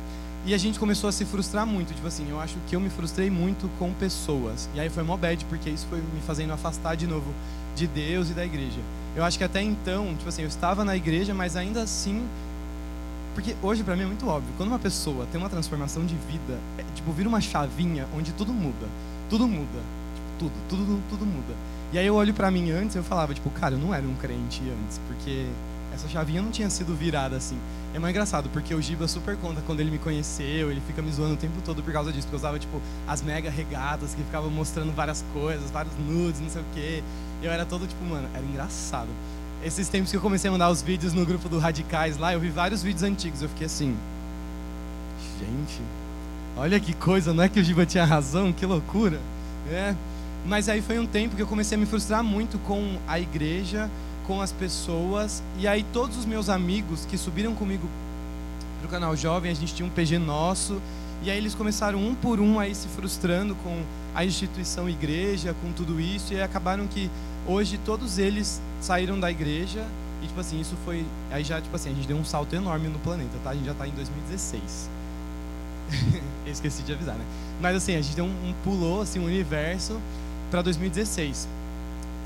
E 0.46 0.54
a 0.54 0.58
gente 0.58 0.78
começou 0.78 1.08
a 1.08 1.12
se 1.12 1.24
frustrar 1.24 1.66
muito, 1.66 1.94
tipo 1.94 2.06
assim, 2.06 2.30
eu 2.30 2.40
acho 2.40 2.58
que 2.68 2.76
eu 2.76 2.80
me 2.80 2.90
frustrei 2.90 3.30
muito 3.32 3.70
com 3.80 3.92
pessoas. 3.94 4.70
E 4.76 4.80
aí 4.80 4.90
foi 4.90 5.02
mó 5.02 5.16
bad, 5.16 5.44
porque 5.46 5.70
isso 5.70 5.88
foi 5.90 6.00
me 6.00 6.22
fazendo 6.28 6.52
afastar 6.52 6.96
de 6.96 7.08
novo 7.08 7.34
de 7.74 7.88
Deus 7.88 8.30
e 8.30 8.34
da 8.34 8.46
igreja. 8.46 8.80
Eu 9.16 9.24
acho 9.24 9.38
que 9.38 9.44
até 9.44 9.62
então, 9.62 10.14
tipo 10.16 10.28
assim, 10.28 10.42
eu 10.42 10.48
estava 10.48 10.84
na 10.84 10.96
igreja, 10.96 11.34
mas 11.34 11.56
ainda 11.56 11.82
assim 11.82 12.22
porque 13.36 13.54
hoje 13.62 13.84
para 13.84 13.98
mim 13.98 14.04
é 14.04 14.06
muito 14.06 14.26
óbvio, 14.28 14.54
quando 14.56 14.70
uma 14.70 14.80
pessoa 14.80 15.28
tem 15.30 15.40
uma 15.40 15.50
transformação 15.50 16.06
de 16.06 16.16
vida, 16.16 16.58
é, 16.78 16.84
tipo, 16.96 17.12
vira 17.12 17.28
uma 17.28 17.42
chavinha 17.42 18.08
onde 18.16 18.32
tudo 18.32 18.54
muda. 18.54 18.88
Tudo 19.30 19.46
muda. 19.46 19.80
Tipo, 20.16 20.28
tudo, 20.40 20.54
tudo, 20.70 21.04
tudo 21.10 21.26
muda. 21.26 21.54
E 21.94 21.98
aí 21.98 22.06
eu 22.06 22.16
olho 22.16 22.34
para 22.34 22.52
mim 22.52 22.72
antes, 22.72 22.96
eu 22.96 23.04
falava, 23.04 23.34
tipo, 23.34 23.50
cara, 23.50 23.76
eu 23.76 23.80
não 23.80 23.94
era 23.94 24.06
um 24.06 24.16
crente 24.16 24.62
antes, 24.62 25.00
porque 25.08 25.46
essa 25.94 26.08
chavinha 26.10 26.42
não 26.42 26.52
tinha 26.52 26.70
sido 26.70 26.94
virada 26.94 27.38
assim. 27.38 27.58
É 27.94 28.00
mais 28.00 28.12
engraçado, 28.12 28.50
porque 28.50 28.76
o 28.76 28.82
Giba 28.82 29.08
super 29.08 29.38
conta 29.38 29.62
quando 29.66 29.80
ele 29.80 29.90
me 29.90 29.98
conheceu, 29.98 30.70
ele 30.70 30.82
fica 30.86 31.02
me 31.02 31.10
zoando 31.12 31.36
o 31.36 31.38
tempo 31.38 31.54
todo 31.64 31.82
por 31.82 31.94
causa 31.94 32.12
disso, 32.12 32.28
porque 32.28 32.36
eu 32.36 32.40
usava, 32.40 32.60
tipo, 32.60 32.82
as 33.08 33.22
mega 33.22 33.50
regatas 33.50 34.14
que 34.14 34.22
ficavam 34.22 34.50
mostrando 34.50 34.92
várias 34.94 35.24
coisas, 35.32 35.72
vários 35.72 35.94
nudes, 35.98 36.42
não 36.42 36.50
sei 36.50 36.62
o 36.62 36.66
quê. 36.74 37.04
Eu 37.42 37.52
era 37.52 37.66
todo, 37.66 37.88
tipo, 37.88 38.04
mano, 38.04 38.28
era 38.34 38.44
engraçado. 38.44 39.08
Esses 39.64 39.88
tempos 39.88 40.12
que 40.12 40.18
eu 40.18 40.22
comecei 40.22 40.50
a 40.50 40.52
mandar 40.52 40.70
os 40.70 40.82
vídeos 40.82 41.14
no 41.14 41.26
grupo 41.26 41.48
do 41.48 41.58
Radicais 41.58 42.18
lá, 42.18 42.34
eu 42.34 42.40
vi 42.40 42.50
vários 42.50 42.84
vídeos 42.84 43.04
antigos, 43.04 43.42
eu 43.42 43.48
fiquei 43.48 43.68
assim, 43.68 43.96
gente, 45.40 45.82
olha 46.58 46.80
que 46.80 46.94
coisa, 46.94 47.34
não 47.34 47.44
é 47.44 47.50
que 47.50 47.60
o 47.60 47.64
Giba 47.64 47.86
tinha 47.86 48.04
razão, 48.04 48.52
que 48.52 48.66
loucura, 48.66 49.20
é. 49.70 49.96
Mas 50.46 50.70
aí 50.70 50.82
foi 50.82 51.00
um 51.00 51.08
tempo 51.08 51.36
que 51.36 51.42
eu 51.42 51.48
comecei 51.48 51.76
a 51.76 51.80
me 51.80 51.88
frustrar 51.88 52.24
muito 52.24 52.60
com 52.60 52.98
a 53.08 53.20
igreja, 53.20 53.90
com 54.28 54.42
as 54.42 54.52
pessoas. 54.52 55.42
E 55.58 55.68
aí 55.68 55.84
todos 55.92 56.18
os 56.18 56.26
meus 56.26 56.50
amigos 56.50 57.06
que 57.06 57.18
subiram 57.18 57.56
comigo 57.56 57.90
pro 58.80 58.88
canal 58.88 59.16
Jovem, 59.16 59.52
a 59.52 59.56
gente 59.56 59.74
tinha 59.74 59.86
um 59.86 59.90
PG 59.90 60.20
nosso. 60.20 60.80
E 61.24 61.32
aí 61.32 61.38
eles 61.38 61.56
começaram 61.56 62.00
um 62.00 62.14
por 62.14 62.40
um 62.40 62.60
aí 62.60 62.76
se 62.76 62.88
frustrando 62.90 63.56
com 63.56 63.82
a 64.14 64.24
instituição 64.24 64.88
igreja, 64.88 65.56
com 65.62 65.72
tudo 65.72 66.00
isso. 66.00 66.32
E 66.32 66.40
acabaram 66.40 66.86
que 66.86 67.10
hoje 67.48 67.80
todos 67.84 68.20
eles 68.20 68.62
saíram 68.80 69.20
da 69.20 69.32
igreja. 69.32 69.84
E 70.22 70.28
tipo 70.28 70.40
assim, 70.40 70.62
isso 70.62 70.76
foi. 70.86 71.04
Aí 71.32 71.44
já, 71.44 71.60
tipo 71.60 71.76
assim, 71.76 71.90
a 71.92 71.94
gente 71.96 72.08
deu 72.08 72.18
um 72.18 72.26
salto 72.26 72.56
enorme 72.56 72.88
no 72.88 73.00
planeta, 73.00 73.36
tá? 73.44 73.50
A 73.50 73.56
gente 73.56 73.66
já 73.66 73.74
tá 73.74 73.88
em 73.88 73.92
2016. 73.92 74.90
Eu 76.46 76.52
esqueci 76.52 76.84
de 76.84 76.94
avisar, 76.94 77.16
né? 77.16 77.26
Mas 77.60 77.76
assim, 77.76 77.96
a 77.96 78.02
gente 78.02 78.16
deu 78.16 78.26
um, 78.26 78.50
um 78.50 78.54
pulou 78.64 79.02
assim, 79.02 79.20
um 79.20 79.26
universo 79.26 80.00
para 80.50 80.62
2016. 80.62 81.48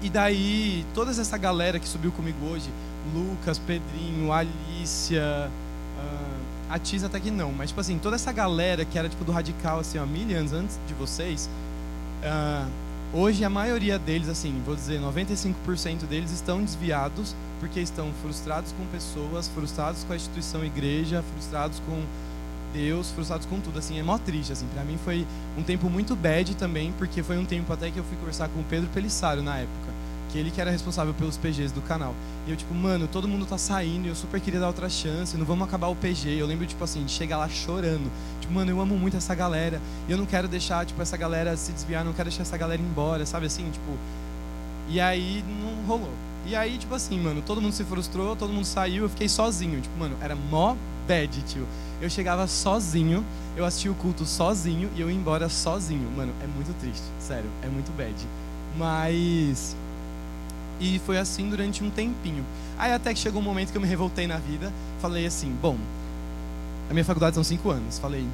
E 0.01 0.09
daí, 0.09 0.85
toda 0.93 1.11
essa 1.11 1.37
galera 1.37 1.79
que 1.79 1.87
subiu 1.87 2.11
comigo 2.11 2.45
hoje, 2.45 2.69
Lucas, 3.13 3.59
Pedrinho, 3.59 4.31
Alicia, 4.31 5.49
uh, 5.49 6.39
a 6.69 6.79
Tis 6.79 7.03
até 7.03 7.19
que 7.19 7.31
não, 7.31 7.51
mas 7.51 7.69
tipo 7.69 7.81
assim, 7.81 7.97
toda 7.97 8.15
essa 8.15 8.31
galera 8.31 8.85
que 8.85 8.97
era 8.97 9.09
tipo 9.09 9.25
do 9.25 9.31
radical 9.31 9.79
assim, 9.79 9.97
ó, 9.97 10.05
mil 10.05 10.37
anos 10.37 10.53
antes 10.53 10.79
de 10.87 10.93
vocês, 10.93 11.49
uh, 12.23 12.69
hoje 13.13 13.43
a 13.43 13.49
maioria 13.49 13.99
deles, 13.99 14.29
assim, 14.29 14.61
vou 14.65 14.75
dizer, 14.75 15.01
95% 15.01 16.05
deles 16.07 16.31
estão 16.31 16.63
desviados 16.63 17.35
porque 17.59 17.79
estão 17.81 18.11
frustrados 18.21 18.71
com 18.71 18.85
pessoas, 18.85 19.49
frustrados 19.49 20.03
com 20.05 20.13
a 20.13 20.15
instituição 20.15 20.63
igreja, 20.63 21.23
frustrados 21.33 21.81
com 21.85 22.03
Deus, 22.73 23.11
frustrados 23.11 23.45
com 23.45 23.59
tudo, 23.59 23.79
assim, 23.79 23.99
é 23.99 24.03
mó 24.03 24.17
triste, 24.17 24.51
assim, 24.51 24.67
pra 24.73 24.83
mim 24.83 24.97
foi 25.03 25.25
um 25.57 25.63
tempo 25.63 25.89
muito 25.89 26.15
bad 26.15 26.55
também, 26.55 26.93
porque 26.97 27.23
foi 27.23 27.37
um 27.37 27.45
tempo 27.45 27.71
até 27.71 27.89
que 27.89 27.97
eu 27.97 28.03
fui 28.03 28.17
conversar 28.17 28.47
com 28.49 28.59
o 28.59 28.63
Pedro 28.63 28.89
Pelissário 28.93 29.41
na 29.41 29.57
época, 29.57 29.91
que 30.29 30.37
ele 30.37 30.51
que 30.51 30.61
era 30.61 30.69
responsável 30.69 31.13
pelos 31.13 31.37
PGs 31.37 31.73
do 31.73 31.81
canal, 31.81 32.13
e 32.45 32.51
eu 32.51 32.55
tipo, 32.55 32.73
mano, 32.73 33.07
todo 33.07 33.27
mundo 33.27 33.45
tá 33.45 33.57
saindo, 33.57 34.07
eu 34.07 34.15
super 34.15 34.39
queria 34.39 34.59
dar 34.59 34.67
outra 34.67 34.87
chance, 34.89 35.35
não 35.35 35.45
vamos 35.45 35.67
acabar 35.67 35.87
o 35.87 35.95
PG, 35.95 36.29
eu 36.29 36.45
lembro, 36.45 36.65
tipo 36.65 36.83
assim, 36.83 37.03
de 37.03 37.11
chegar 37.11 37.37
lá 37.37 37.49
chorando, 37.49 38.11
tipo, 38.39 38.53
mano, 38.53 38.69
eu 38.71 38.79
amo 38.79 38.97
muito 38.97 39.17
essa 39.17 39.33
galera, 39.33 39.81
e 40.07 40.11
eu 40.11 40.17
não 40.17 40.25
quero 40.25 40.47
deixar, 40.47 40.85
tipo, 40.85 41.01
essa 41.01 41.17
galera 41.17 41.57
se 41.57 41.71
desviar, 41.71 42.05
não 42.05 42.13
quero 42.13 42.29
deixar 42.29 42.43
essa 42.43 42.57
galera 42.57 42.81
embora, 42.81 43.25
sabe 43.25 43.47
assim, 43.47 43.69
tipo, 43.71 43.97
e 44.87 44.99
aí 44.99 45.43
não 45.61 45.85
rolou, 45.85 46.13
e 46.45 46.55
aí, 46.55 46.77
tipo 46.77 46.93
assim, 46.95 47.19
mano, 47.19 47.41
todo 47.41 47.61
mundo 47.61 47.73
se 47.73 47.83
frustrou, 47.83 48.35
todo 48.35 48.53
mundo 48.53 48.65
saiu, 48.65 49.03
eu 49.03 49.09
fiquei 49.09 49.27
sozinho, 49.27 49.81
tipo, 49.81 49.97
mano, 49.97 50.15
era 50.21 50.35
mó 50.35 50.75
bad, 51.07 51.41
tio, 51.41 51.67
eu 52.01 52.09
chegava 52.09 52.47
sozinho, 52.47 53.25
eu 53.55 53.65
assistia 53.65 53.91
o 53.91 53.95
culto 53.95 54.25
sozinho 54.25 54.89
e 54.95 55.01
eu 55.01 55.09
ia 55.09 55.15
embora 55.15 55.49
sozinho. 55.49 56.09
Mano, 56.15 56.33
é 56.41 56.47
muito 56.47 56.73
triste, 56.79 57.03
sério, 57.19 57.49
é 57.61 57.67
muito 57.67 57.95
bad. 57.97 58.15
Mas. 58.77 59.75
E 60.79 60.99
foi 60.99 61.17
assim 61.17 61.49
durante 61.49 61.83
um 61.83 61.89
tempinho. 61.89 62.45
Aí 62.77 62.93
até 62.93 63.13
que 63.13 63.19
chegou 63.19 63.41
um 63.41 63.43
momento 63.43 63.71
que 63.71 63.77
eu 63.77 63.81
me 63.81 63.87
revoltei 63.87 64.27
na 64.27 64.37
vida. 64.37 64.71
Falei 65.01 65.25
assim: 65.25 65.53
bom, 65.61 65.77
a 66.89 66.93
minha 66.93 67.03
faculdade 67.05 67.35
são 67.35 67.43
cinco 67.43 67.69
anos. 67.69 67.99
Falei, 67.99 68.25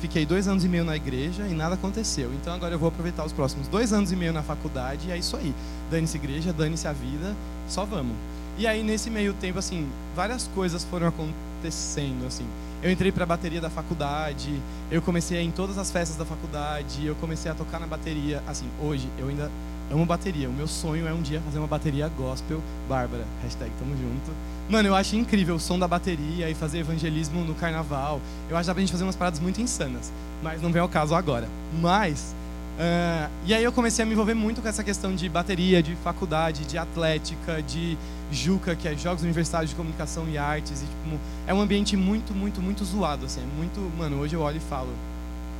fiquei 0.00 0.24
dois 0.24 0.48
anos 0.48 0.64
e 0.64 0.68
meio 0.68 0.84
na 0.84 0.96
igreja 0.96 1.46
e 1.46 1.54
nada 1.54 1.74
aconteceu. 1.74 2.32
Então 2.34 2.54
agora 2.54 2.74
eu 2.74 2.78
vou 2.78 2.88
aproveitar 2.88 3.24
os 3.24 3.32
próximos 3.32 3.68
dois 3.68 3.92
anos 3.92 4.12
e 4.12 4.16
meio 4.16 4.32
na 4.32 4.42
faculdade 4.42 5.08
e 5.08 5.12
é 5.12 5.18
isso 5.18 5.36
aí. 5.36 5.54
Dane-se 5.90 6.16
igreja, 6.16 6.52
dane-se 6.52 6.86
a 6.86 6.92
vida, 6.92 7.34
só 7.68 7.84
vamos. 7.84 8.16
E 8.56 8.66
aí 8.66 8.82
nesse 8.82 9.10
meio 9.10 9.34
tempo, 9.34 9.58
assim, 9.58 9.88
várias 10.14 10.46
coisas 10.48 10.84
foram 10.84 11.08
acontecendo 11.08 12.26
assim. 12.26 12.46
Eu 12.82 12.90
entrei 12.90 13.12
para 13.12 13.24
a 13.24 13.26
bateria 13.26 13.60
da 13.60 13.68
faculdade, 13.68 14.58
eu 14.90 15.02
comecei 15.02 15.38
a 15.38 15.42
ir 15.42 15.46
em 15.46 15.50
todas 15.50 15.76
as 15.76 15.90
festas 15.90 16.16
da 16.16 16.24
faculdade, 16.24 17.04
eu 17.04 17.14
comecei 17.16 17.50
a 17.50 17.54
tocar 17.54 17.78
na 17.78 17.86
bateria. 17.86 18.42
Assim, 18.46 18.66
hoje 18.80 19.06
eu 19.18 19.28
ainda 19.28 19.50
amo 19.90 20.06
bateria. 20.06 20.48
O 20.48 20.52
meu 20.52 20.66
sonho 20.66 21.06
é 21.06 21.12
um 21.12 21.20
dia 21.20 21.42
fazer 21.42 21.58
uma 21.58 21.66
bateria 21.66 22.08
gospel. 22.08 22.62
Bárbara, 22.88 23.26
hashtag 23.42 23.70
tamo 23.78 23.94
junto. 23.96 24.32
Mano, 24.66 24.88
eu 24.88 24.94
acho 24.94 25.14
incrível 25.14 25.56
o 25.56 25.60
som 25.60 25.78
da 25.78 25.86
bateria 25.86 26.48
e 26.48 26.54
fazer 26.54 26.78
evangelismo 26.78 27.44
no 27.44 27.54
carnaval. 27.54 28.18
Eu 28.48 28.56
acho 28.56 28.64
que 28.64 28.66
dá 28.68 28.74
pra 28.74 28.80
gente 28.80 28.92
fazer 28.92 29.04
umas 29.04 29.16
paradas 29.16 29.40
muito 29.40 29.60
insanas. 29.60 30.10
Mas 30.42 30.62
não 30.62 30.72
vem 30.72 30.80
ao 30.80 30.88
caso 30.88 31.14
agora. 31.14 31.46
Mas 31.82 32.34
Uh, 32.80 33.30
e 33.44 33.52
aí 33.52 33.62
eu 33.62 33.70
comecei 33.70 34.02
a 34.02 34.06
me 34.06 34.14
envolver 34.14 34.32
muito 34.32 34.62
com 34.62 34.68
essa 34.68 34.82
questão 34.82 35.14
de 35.14 35.28
bateria, 35.28 35.82
de 35.82 35.94
faculdade, 35.96 36.64
de 36.64 36.78
atlética, 36.78 37.62
de 37.62 37.98
Juca, 38.32 38.74
que 38.74 38.88
é 38.88 38.96
Jogos 38.96 39.22
Universitários 39.22 39.68
de 39.68 39.76
Comunicação 39.76 40.26
e 40.30 40.38
Artes. 40.38 40.80
E, 40.80 40.86
tipo, 40.86 41.20
é 41.46 41.52
um 41.52 41.60
ambiente 41.60 41.94
muito, 41.94 42.32
muito, 42.32 42.62
muito 42.62 42.82
zoado, 42.82 43.26
assim. 43.26 43.42
É 43.42 43.56
muito... 43.58 43.78
Mano, 43.98 44.16
hoje 44.16 44.34
eu 44.34 44.40
olho 44.40 44.56
e 44.56 44.60
falo, 44.60 44.88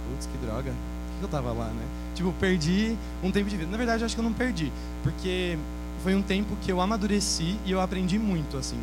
putz, 0.08 0.24
que 0.24 0.38
droga. 0.38 0.70
Por 0.72 1.18
que 1.18 1.24
eu 1.24 1.28
tava 1.28 1.52
lá, 1.52 1.66
né? 1.66 1.84
Tipo, 2.14 2.32
perdi 2.40 2.96
um 3.22 3.30
tempo 3.30 3.50
de 3.50 3.56
vida. 3.58 3.70
Na 3.70 3.76
verdade, 3.76 4.02
eu 4.02 4.06
acho 4.06 4.14
que 4.14 4.20
eu 4.20 4.24
não 4.24 4.32
perdi. 4.32 4.72
Porque 5.02 5.58
foi 6.02 6.14
um 6.14 6.22
tempo 6.22 6.56
que 6.62 6.72
eu 6.72 6.80
amadureci 6.80 7.58
e 7.66 7.70
eu 7.70 7.82
aprendi 7.82 8.18
muito, 8.18 8.56
assim, 8.56 8.78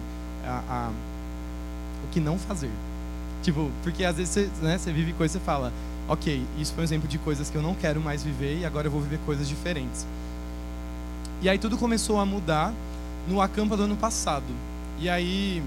a, 0.45 0.61
a 0.69 0.91
o 2.03 2.07
que 2.11 2.19
não 2.19 2.37
fazer. 2.37 2.69
Tipo, 3.41 3.71
porque 3.81 4.05
às 4.05 4.17
vezes 4.17 4.31
você, 4.31 4.49
né, 4.61 4.77
você 4.77 4.91
vive 4.91 5.13
coisa 5.13 5.37
e 5.37 5.39
você 5.39 5.43
fala 5.43 5.73
ok, 6.07 6.45
isso 6.57 6.73
foi 6.73 6.81
um 6.81 6.85
exemplo 6.85 7.07
de 7.07 7.17
coisas 7.17 7.49
que 7.49 7.55
eu 7.55 7.61
não 7.61 7.75
quero 7.75 7.99
mais 7.99 8.23
viver 8.23 8.59
e 8.59 8.65
agora 8.65 8.87
eu 8.87 8.91
vou 8.91 9.01
viver 9.01 9.19
coisas 9.25 9.47
diferentes. 9.47 10.05
E 11.41 11.49
aí 11.49 11.57
tudo 11.57 11.77
começou 11.77 12.19
a 12.19 12.25
mudar 12.25 12.73
no 13.27 13.41
acampa 13.41 13.77
do 13.77 13.83
ano 13.83 13.95
passado. 13.95 14.45
E 14.99 15.09
aí 15.09 15.61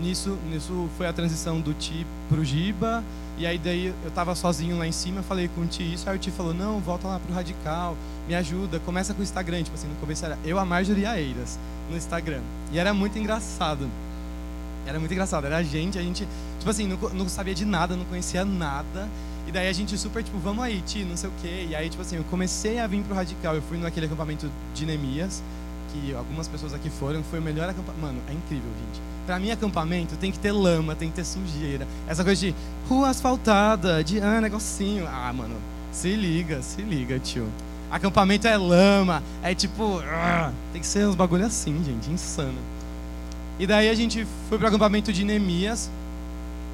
nisso, 0.00 0.38
nisso 0.50 0.88
foi 0.96 1.06
a 1.06 1.12
transição 1.12 1.60
do 1.60 1.74
Ti 1.74 2.06
pro 2.28 2.44
Giba. 2.44 3.02
E 3.38 3.46
aí 3.46 3.58
daí 3.58 3.86
eu 3.86 4.08
estava 4.08 4.34
sozinho 4.34 4.78
lá 4.78 4.86
em 4.86 4.92
cima, 4.92 5.22
falei 5.22 5.48
com 5.48 5.62
o 5.62 5.66
Ti 5.66 5.94
isso, 5.94 6.08
aí 6.08 6.16
o 6.16 6.18
Ti 6.18 6.30
falou, 6.30 6.52
não, 6.52 6.78
volta 6.80 7.08
lá 7.08 7.18
pro 7.18 7.34
Radical, 7.34 7.96
me 8.28 8.34
ajuda, 8.34 8.78
começa 8.80 9.14
com 9.14 9.20
o 9.20 9.22
Instagram. 9.22 9.62
Tipo 9.62 9.74
assim, 9.74 9.88
no 9.88 9.94
começo 9.96 10.24
era 10.24 10.38
eu, 10.44 10.58
a 10.58 10.64
Marjorie 10.64 11.02
e 11.02 11.06
a 11.06 11.20
Eiras 11.20 11.58
no 11.90 11.96
Instagram. 11.96 12.42
E 12.70 12.78
era 12.78 12.92
muito 12.92 13.18
engraçado. 13.18 13.88
Era 14.86 14.98
muito 14.98 15.12
engraçado, 15.12 15.46
era 15.46 15.58
a 15.58 15.62
gente, 15.62 15.96
a 15.96 16.02
gente, 16.02 16.26
tipo 16.58 16.68
assim, 16.68 16.88
não, 16.88 16.96
não 17.10 17.28
sabia 17.28 17.54
de 17.54 17.64
nada, 17.64 17.94
não 17.96 18.04
conhecia 18.04 18.44
nada. 18.44 19.08
E 19.46 19.52
daí 19.52 19.68
a 19.68 19.72
gente 19.72 19.96
super, 19.98 20.22
tipo, 20.22 20.38
vamos 20.38 20.62
aí, 20.62 20.80
Ti, 20.82 21.04
não 21.04 21.16
sei 21.16 21.28
o 21.28 21.32
quê. 21.42 21.66
E 21.68 21.74
aí, 21.74 21.88
tipo 21.88 22.02
assim, 22.02 22.16
eu 22.16 22.24
comecei 22.24 22.78
a 22.78 22.86
vir 22.86 23.02
pro 23.02 23.14
Radical. 23.14 23.54
Eu 23.54 23.62
fui 23.62 23.76
naquele 23.78 24.06
acampamento 24.06 24.50
de 24.74 24.86
Neemias, 24.86 25.42
que 25.92 26.14
algumas 26.14 26.46
pessoas 26.46 26.72
aqui 26.72 26.88
foram. 26.88 27.22
Foi 27.24 27.38
o 27.38 27.42
melhor 27.42 27.68
acampamento. 27.68 28.00
Mano, 28.00 28.20
é 28.28 28.32
incrível, 28.32 28.70
gente. 28.86 29.00
Pra 29.26 29.38
mim, 29.38 29.50
acampamento 29.50 30.16
tem 30.16 30.30
que 30.30 30.38
ter 30.38 30.52
lama, 30.52 30.94
tem 30.94 31.08
que 31.08 31.16
ter 31.16 31.24
sujeira. 31.24 31.86
Essa 32.08 32.24
coisa 32.24 32.40
de 32.40 32.54
rua 32.88 33.10
asfaltada, 33.10 34.02
de 34.02 34.20
ah, 34.20 34.40
negocinho. 34.40 35.06
Ah, 35.06 35.32
mano, 35.32 35.56
se 35.90 36.14
liga, 36.14 36.62
se 36.62 36.82
liga, 36.82 37.18
tio. 37.18 37.48
Acampamento 37.90 38.48
é 38.48 38.56
lama, 38.56 39.22
é 39.42 39.54
tipo. 39.54 40.00
Ah, 40.06 40.52
tem 40.72 40.80
que 40.80 40.86
ser 40.86 41.06
uns 41.06 41.14
bagulho 41.14 41.44
assim, 41.44 41.82
gente, 41.84 42.10
insano. 42.10 42.58
E 43.58 43.66
daí 43.66 43.90
a 43.90 43.94
gente 43.94 44.26
foi 44.48 44.56
pro 44.56 44.66
acampamento 44.66 45.12
de 45.12 45.24
Neemias. 45.24 45.90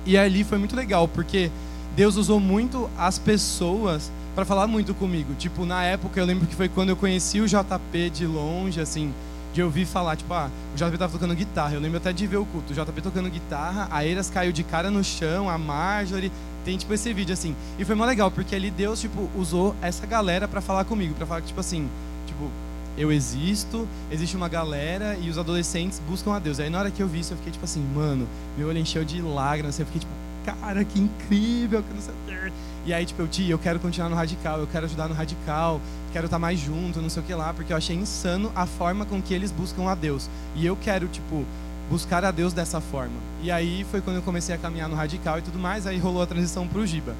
E 0.07 0.17
ali 0.17 0.45
foi 0.45 0.57
muito 0.57 0.75
legal, 0.75 1.07
porque 1.07 1.51
Deus 1.99 2.15
usou 2.15 2.39
muito 2.39 2.89
as 2.97 3.19
pessoas 3.19 4.09
para 4.33 4.45
falar 4.45 4.69
muito 4.69 4.95
comigo. 4.95 5.35
Tipo, 5.35 5.67
na 5.67 5.83
época 5.83 6.21
eu 6.21 6.25
lembro 6.25 6.47
que 6.47 6.55
foi 6.55 6.69
quando 6.69 6.91
eu 6.91 6.97
conheci 6.97 7.41
o 7.41 7.49
JP 7.49 8.11
de 8.11 8.25
longe, 8.25 8.81
assim, 8.81 9.13
de 9.53 9.61
ouvir 9.61 9.85
falar, 9.85 10.15
tipo, 10.15 10.33
ah, 10.33 10.49
o 10.73 10.77
JP 10.77 10.97
tava 10.97 11.13
tocando 11.13 11.35
guitarra. 11.35 11.75
Eu 11.75 11.81
lembro 11.81 11.97
até 11.97 12.13
de 12.13 12.25
ver 12.25 12.37
o 12.37 12.45
culto. 12.45 12.73
O 12.73 12.77
JP 12.77 13.03
tocando 13.03 13.29
guitarra, 13.29 13.89
a 13.91 14.07
Eiras 14.07 14.31
caiu 14.31 14.53
de 14.53 14.63
cara 14.63 14.93
no 14.93 15.03
chão, 15.03 15.51
a 15.51 15.59
Marjorie. 15.59 16.31
Tem, 16.65 16.79
tipo, 16.79 16.95
esse 16.95 17.13
vídeo, 17.13 17.33
assim. 17.33 17.57
E 17.81 17.85
foi 17.85 17.97
mó 17.97 18.05
legal, 18.05 18.31
porque 18.31 18.55
ali 18.55 18.71
Deus, 18.71 19.01
tipo, 19.01 19.29
usou 19.37 19.75
essa 19.83 20.07
galera 20.07 20.47
para 20.47 20.61
falar 20.61 20.85
comigo. 20.85 21.15
para 21.15 21.27
falar 21.27 21.41
que, 21.41 21.49
tipo 21.49 21.59
assim, 21.59 21.89
tipo, 22.29 22.49
eu 22.97 23.11
existo, 23.11 23.89
existe 24.09 24.37
uma 24.37 24.49
galera 24.49 25.19
e 25.21 25.29
os 25.29 25.37
adolescentes 25.37 26.01
buscam 26.09 26.33
a 26.33 26.39
Deus. 26.39 26.61
Aí 26.61 26.71
na 26.71 26.79
hora 26.79 26.93
que 26.93 27.03
eu 27.03 27.09
vi 27.09 27.19
isso, 27.19 27.33
eu 27.33 27.37
fiquei, 27.39 27.51
tipo 27.51 27.65
assim, 27.65 27.85
mano, 27.93 28.29
meu 28.57 28.69
olho 28.69 28.79
encheu 28.79 29.05
de 29.05 29.21
lágrimas. 29.21 29.75
Assim, 29.75 29.83
eu 29.83 29.87
fiquei, 29.87 30.03
tipo, 30.03 30.28
cara, 30.53 30.85
que 30.85 31.01
incrível, 31.01 31.83
que 31.83 31.95
não 31.95 32.01
sei 32.01 32.15
o. 32.15 32.53
E 32.87 32.95
aí, 32.95 33.05
tipo, 33.05 33.21
eu, 33.21 33.29
tia, 33.29 33.51
eu 33.51 33.59
quero 33.59 33.79
continuar 33.79 34.09
no 34.09 34.17
radical, 34.17 34.61
eu 34.61 34.67
quero 34.67 34.87
ajudar 34.87 35.09
no 35.09 35.15
radical, 35.15 35.79
quero 36.11 36.25
estar 36.25 36.39
mais 36.39 36.59
junto, 36.59 37.03
não 37.03 37.11
sei 37.11 37.23
o 37.23 37.27
que 37.27 37.35
lá, 37.35 37.53
porque 37.53 37.73
eu 37.73 37.77
achei 37.77 37.95
insano 37.95 38.51
a 38.55 38.65
forma 38.65 39.05
com 39.05 39.21
que 39.21 39.35
eles 39.35 39.51
buscam 39.51 39.91
a 39.91 39.95
Deus. 39.95 40.31
E 40.55 40.65
eu 40.65 40.75
quero, 40.75 41.07
tipo, 41.09 41.45
buscar 41.91 42.25
a 42.25 42.31
Deus 42.31 42.55
dessa 42.55 42.81
forma. 42.81 43.17
E 43.43 43.51
aí 43.51 43.85
foi 43.91 44.01
quando 44.01 44.17
eu 44.17 44.23
comecei 44.23 44.55
a 44.55 44.59
caminhar 44.59 44.89
no 44.89 44.97
radical 44.97 45.39
e 45.39 45.43
tudo 45.43 45.59
mais, 45.59 45.87
aí 45.87 45.99
rolou 45.99 46.23
a 46.23 46.27
transição 46.27 46.67
pro 46.67 46.87
Giba. 46.87 47.15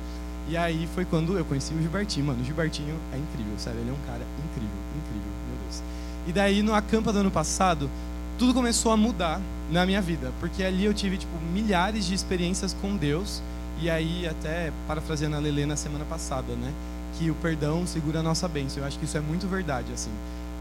E 0.49 0.57
aí 0.57 0.89
foi 0.95 1.05
quando 1.05 1.37
eu 1.37 1.45
conheci 1.45 1.75
o 1.75 1.83
Gilbertinho, 1.83 2.27
mano. 2.27 2.41
O 2.41 2.45
Gilbertinho 2.45 2.97
é 3.13 3.19
incrível, 3.19 3.53
sério, 3.59 3.81
ele 3.81 3.91
é 3.91 3.93
um 3.93 4.07
cara 4.07 4.25
incrível, 4.39 4.79
incrível, 4.97 5.33
meu 5.49 5.59
Deus. 5.65 5.83
E 6.27 6.33
daí 6.33 6.63
no 6.63 6.75
acampa 6.75 7.13
do 7.13 7.19
ano 7.19 7.31
passado, 7.31 7.91
tudo 8.39 8.55
começou 8.55 8.93
a 8.93 8.97
mudar 8.97 9.41
na 9.71 9.85
minha 9.85 10.01
vida, 10.01 10.33
porque 10.39 10.63
ali 10.63 10.85
eu 10.85 10.95
tive 10.95 11.19
tipo 11.19 11.37
milhares 11.53 12.07
de 12.07 12.15
experiências 12.15 12.73
com 12.81 12.97
Deus. 12.97 13.43
E 13.81 13.91
aí 13.91 14.27
até 14.27 14.73
parafraseando 14.87 15.37
a 15.37 15.39
Lelê 15.39 15.67
na 15.67 15.77
semana 15.77 16.05
passada, 16.05 16.55
né? 16.55 16.73
Que 17.19 17.31
o 17.31 17.35
perdão 17.35 17.87
segura 17.87 18.21
a 18.21 18.23
nossa 18.23 18.49
bênção. 18.49 18.83
Eu 18.83 18.87
acho 18.87 18.99
que 18.99 19.05
isso 19.05 19.17
é 19.17 19.21
muito 19.21 19.47
verdade, 19.47 19.93
assim. 19.93 20.11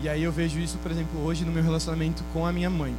E 0.02 0.10
aí 0.10 0.24
eu 0.24 0.32
vejo 0.32 0.60
isso, 0.60 0.78
por 0.80 0.92
exemplo, 0.92 1.24
hoje 1.24 1.44
no 1.44 1.52
meu 1.52 1.64
relacionamento 1.64 2.24
com 2.34 2.46
a 2.46 2.52
minha 2.52 2.70
mãe. 2.70 2.96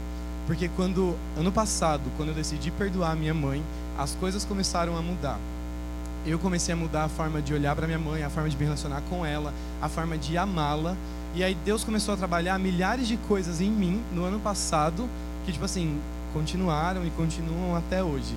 Porque 0.46 0.68
quando 0.74 1.16
ano 1.36 1.52
passado, 1.52 2.02
quando 2.16 2.30
eu 2.30 2.34
decidi 2.34 2.70
perdoar 2.70 3.12
a 3.12 3.16
minha 3.16 3.34
mãe, 3.34 3.62
as 3.96 4.14
coisas 4.14 4.44
começaram 4.44 4.96
a 4.96 5.02
mudar. 5.02 5.38
Eu 6.26 6.38
comecei 6.38 6.72
a 6.72 6.76
mudar 6.76 7.04
a 7.04 7.08
forma 7.08 7.40
de 7.40 7.54
olhar 7.54 7.76
para 7.76 7.86
minha 7.86 7.98
mãe, 7.98 8.22
a 8.22 8.30
forma 8.30 8.48
de 8.48 8.56
me 8.56 8.64
relacionar 8.64 9.02
com 9.08 9.24
ela, 9.24 9.52
a 9.80 9.88
forma 9.88 10.18
de 10.18 10.36
amá-la. 10.36 10.96
E 11.38 11.44
aí 11.44 11.56
Deus 11.64 11.84
começou 11.84 12.14
a 12.14 12.16
trabalhar 12.16 12.58
milhares 12.58 13.06
de 13.06 13.16
coisas 13.16 13.60
em 13.60 13.70
mim 13.70 14.02
no 14.12 14.24
ano 14.24 14.40
passado, 14.40 15.08
que 15.46 15.52
tipo 15.52 15.64
assim, 15.64 15.96
continuaram 16.32 17.06
e 17.06 17.10
continuam 17.10 17.76
até 17.76 18.02
hoje. 18.02 18.34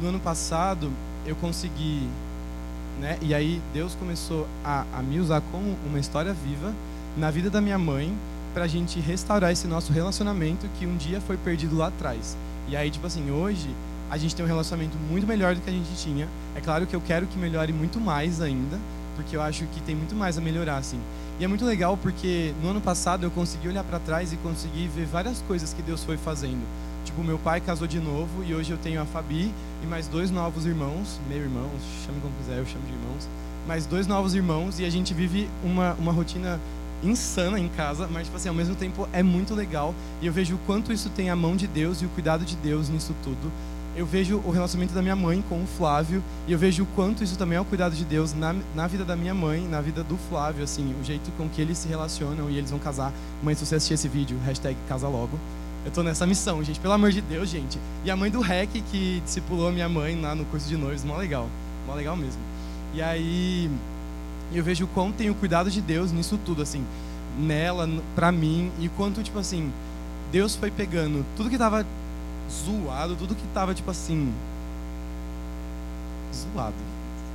No 0.00 0.08
ano 0.08 0.18
passado, 0.18 0.90
eu 1.26 1.36
consegui, 1.36 2.08
né? 2.98 3.18
E 3.20 3.34
aí 3.34 3.60
Deus 3.74 3.94
começou 3.94 4.48
a, 4.64 4.86
a 4.94 5.02
me 5.02 5.20
usar 5.20 5.42
como 5.52 5.76
uma 5.84 5.98
história 5.98 6.32
viva 6.32 6.72
na 7.18 7.30
vida 7.30 7.50
da 7.50 7.60
minha 7.60 7.78
mãe 7.78 8.16
para 8.54 8.64
a 8.64 8.66
gente 8.66 8.98
restaurar 8.98 9.52
esse 9.52 9.66
nosso 9.66 9.92
relacionamento 9.92 10.66
que 10.78 10.86
um 10.86 10.96
dia 10.96 11.20
foi 11.20 11.36
perdido 11.36 11.76
lá 11.76 11.88
atrás. 11.88 12.34
E 12.66 12.74
aí, 12.74 12.90
tipo 12.90 13.06
assim, 13.06 13.30
hoje 13.30 13.68
a 14.10 14.16
gente 14.16 14.34
tem 14.34 14.42
um 14.42 14.48
relacionamento 14.48 14.96
muito 15.10 15.26
melhor 15.26 15.54
do 15.54 15.60
que 15.60 15.68
a 15.68 15.72
gente 15.74 15.94
tinha. 15.96 16.26
É 16.56 16.62
claro 16.62 16.86
que 16.86 16.96
eu 16.96 17.02
quero 17.02 17.26
que 17.26 17.38
melhore 17.38 17.74
muito 17.74 18.00
mais 18.00 18.40
ainda, 18.40 18.78
porque 19.16 19.36
eu 19.36 19.42
acho 19.42 19.66
que 19.66 19.82
tem 19.82 19.94
muito 19.94 20.14
mais 20.14 20.38
a 20.38 20.40
melhorar, 20.40 20.78
assim. 20.78 20.98
E 21.40 21.44
é 21.44 21.46
muito 21.46 21.64
legal 21.64 21.96
porque 21.96 22.52
no 22.60 22.70
ano 22.70 22.80
passado 22.80 23.24
eu 23.24 23.30
consegui 23.30 23.68
olhar 23.68 23.84
para 23.84 24.00
trás 24.00 24.32
e 24.32 24.36
consegui 24.38 24.88
ver 24.88 25.06
várias 25.06 25.40
coisas 25.42 25.72
que 25.72 25.80
Deus 25.80 26.02
foi 26.02 26.16
fazendo. 26.16 26.66
Tipo, 27.04 27.22
meu 27.22 27.38
pai 27.38 27.60
casou 27.60 27.86
de 27.86 28.00
novo 28.00 28.42
e 28.44 28.52
hoje 28.52 28.72
eu 28.72 28.76
tenho 28.76 29.00
a 29.00 29.04
Fabi 29.04 29.52
e 29.80 29.86
mais 29.86 30.08
dois 30.08 30.32
novos 30.32 30.66
irmãos, 30.66 31.20
meu 31.28 31.38
irmão, 31.38 31.70
chame 32.04 32.20
como 32.20 32.34
quiser, 32.38 32.58
eu 32.58 32.66
chamo 32.66 32.84
de 32.86 32.92
irmãos. 32.92 33.28
Mais 33.68 33.86
dois 33.86 34.08
novos 34.08 34.34
irmãos 34.34 34.80
e 34.80 34.84
a 34.84 34.90
gente 34.90 35.14
vive 35.14 35.48
uma, 35.62 35.92
uma 35.94 36.10
rotina 36.10 36.58
insana 37.04 37.60
em 37.60 37.68
casa, 37.68 38.08
mas 38.10 38.24
tipo 38.24 38.36
assim, 38.36 38.48
ao 38.48 38.54
mesmo 38.54 38.74
tempo 38.74 39.08
é 39.12 39.22
muito 39.22 39.54
legal 39.54 39.94
e 40.20 40.26
eu 40.26 40.32
vejo 40.32 40.56
o 40.56 40.58
quanto 40.66 40.92
isso 40.92 41.08
tem 41.08 41.30
a 41.30 41.36
mão 41.36 41.54
de 41.54 41.68
Deus 41.68 42.02
e 42.02 42.04
o 42.04 42.08
cuidado 42.08 42.44
de 42.44 42.56
Deus 42.56 42.88
nisso 42.88 43.14
tudo. 43.22 43.52
Eu 43.98 44.06
vejo 44.06 44.40
o 44.46 44.52
relacionamento 44.52 44.94
da 44.94 45.02
minha 45.02 45.16
mãe 45.16 45.42
com 45.48 45.60
o 45.60 45.66
Flávio 45.66 46.22
e 46.46 46.52
eu 46.52 46.58
vejo 46.58 46.84
o 46.84 46.86
quanto 46.94 47.24
isso 47.24 47.36
também 47.36 47.58
é 47.58 47.60
o 47.60 47.64
cuidado 47.64 47.96
de 47.96 48.04
Deus 48.04 48.32
na, 48.32 48.54
na 48.72 48.86
vida 48.86 49.04
da 49.04 49.16
minha 49.16 49.34
mãe, 49.34 49.66
na 49.66 49.80
vida 49.80 50.04
do 50.04 50.16
Flávio, 50.16 50.62
assim, 50.62 50.94
o 51.00 51.04
jeito 51.04 51.32
com 51.32 51.48
que 51.48 51.60
eles 51.60 51.78
se 51.78 51.88
relacionam 51.88 52.48
e 52.48 52.56
eles 52.56 52.70
vão 52.70 52.78
casar. 52.78 53.12
Mãe, 53.42 53.56
se 53.56 53.66
você 53.66 53.74
assistir 53.74 53.94
esse 53.94 54.06
vídeo, 54.06 54.38
hashtag 54.46 54.76
casa 54.88 55.08
logo. 55.08 55.36
Eu 55.84 55.90
tô 55.90 56.04
nessa 56.04 56.24
missão, 56.28 56.62
gente, 56.62 56.78
pelo 56.78 56.94
amor 56.94 57.10
de 57.10 57.20
Deus, 57.20 57.48
gente. 57.48 57.76
E 58.04 58.10
a 58.10 58.14
mãe 58.14 58.30
do 58.30 58.40
Rec, 58.40 58.70
que 58.70 59.20
discipulou 59.24 59.66
a 59.66 59.72
minha 59.72 59.88
mãe 59.88 60.14
lá 60.20 60.32
no 60.32 60.44
curso 60.44 60.68
de 60.68 60.76
noivos, 60.76 61.02
mó 61.02 61.16
legal, 61.16 61.48
mó 61.84 61.92
legal 61.96 62.16
mesmo. 62.16 62.40
E 62.94 63.02
aí, 63.02 63.68
eu 64.52 64.62
vejo 64.62 64.84
o 64.84 64.88
quão 64.88 65.10
tem 65.10 65.28
o 65.28 65.34
cuidado 65.34 65.72
de 65.72 65.80
Deus 65.80 66.12
nisso 66.12 66.38
tudo, 66.46 66.62
assim, 66.62 66.84
nela, 67.36 67.90
pra 68.14 68.30
mim, 68.30 68.70
e 68.78 68.88
quanto, 68.90 69.24
tipo 69.24 69.40
assim, 69.40 69.72
Deus 70.30 70.54
foi 70.54 70.70
pegando 70.70 71.26
tudo 71.36 71.50
que 71.50 71.58
tava 71.58 71.84
zoado, 72.50 73.16
tudo 73.16 73.34
que 73.34 73.46
tava, 73.48 73.74
tipo 73.74 73.90
assim. 73.90 74.32
Zoado. 76.34 76.74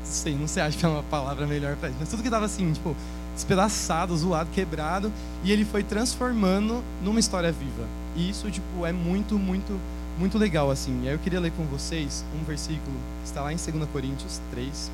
Sei, 0.04 0.36
não 0.36 0.48
sei, 0.48 0.64
acho 0.64 0.78
que 0.78 0.86
é 0.86 0.90
uma 0.90 1.04
palavra 1.04 1.48
melhor 1.48 1.76
pra 1.78 1.90
isso, 1.90 1.98
mas 2.00 2.10
tudo 2.10 2.22
que 2.22 2.30
tava 2.30 2.46
assim, 2.46 2.74
tipo, 2.74 2.96
despedaçado, 3.34 4.16
zoado, 4.18 4.50
quebrado, 4.52 5.12
e 5.44 5.52
ele 5.52 5.64
foi 5.64 5.82
transformando 5.82 6.84
numa 7.02 7.20
história 7.20 7.52
viva. 7.52 7.88
E 8.16 8.30
isso, 8.30 8.52
tipo, 8.52 8.86
é 8.86 8.92
muito, 8.92 9.40
muito, 9.40 9.80
muito 10.20 10.38
legal, 10.38 10.70
assim. 10.70 11.04
E 11.04 11.08
aí 11.08 11.14
eu 11.14 11.20
queria 11.20 11.40
ler 11.40 11.52
com 11.52 11.64
vocês 11.66 12.24
um 12.40 12.44
versículo 12.44 12.98
que 13.22 13.28
está 13.28 13.42
lá 13.42 13.54
em 13.54 13.58
2 13.58 13.90
Coríntios 13.92 14.42
3. 14.52 14.92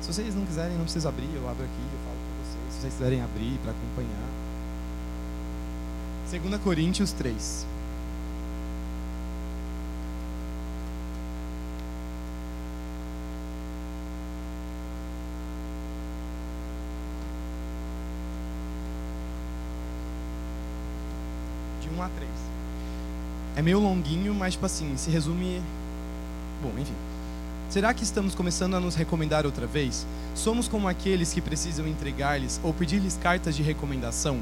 Se 0.00 0.06
vocês 0.12 0.34
não 0.34 0.46
quiserem, 0.46 0.76
não 0.76 0.84
precisa 0.84 1.10
abrir, 1.10 1.28
eu 1.34 1.48
abro 1.48 1.64
aqui, 1.64 1.80
eu 1.92 1.98
falo 2.04 2.16
para 2.16 2.44
vocês. 2.44 2.74
Se 2.74 2.80
vocês 2.80 2.94
quiserem 2.94 3.22
abrir 3.22 3.58
para 3.62 3.72
acompanhar. 3.72 4.40
2 6.30 6.62
Coríntios 6.62 7.12
3. 7.12 7.66
De 21.82 21.88
1 21.90 22.02
a 22.02 22.08
3. 22.08 22.30
É 23.60 23.62
meio 23.62 23.78
longuinho, 23.78 24.32
mas, 24.32 24.54
tipo 24.54 24.64
assim, 24.64 24.96
se 24.96 25.10
resume. 25.10 25.60
Bom, 26.62 26.72
enfim. 26.78 26.94
Será 27.68 27.92
que 27.92 28.02
estamos 28.02 28.34
começando 28.34 28.74
a 28.74 28.80
nos 28.80 28.94
recomendar 28.94 29.44
outra 29.44 29.66
vez? 29.66 30.06
Somos 30.34 30.66
como 30.66 30.88
aqueles 30.88 31.30
que 31.34 31.42
precisam 31.42 31.86
entregar-lhes 31.86 32.58
ou 32.64 32.72
pedir-lhes 32.72 33.18
cartas 33.22 33.54
de 33.54 33.62
recomendação? 33.62 34.40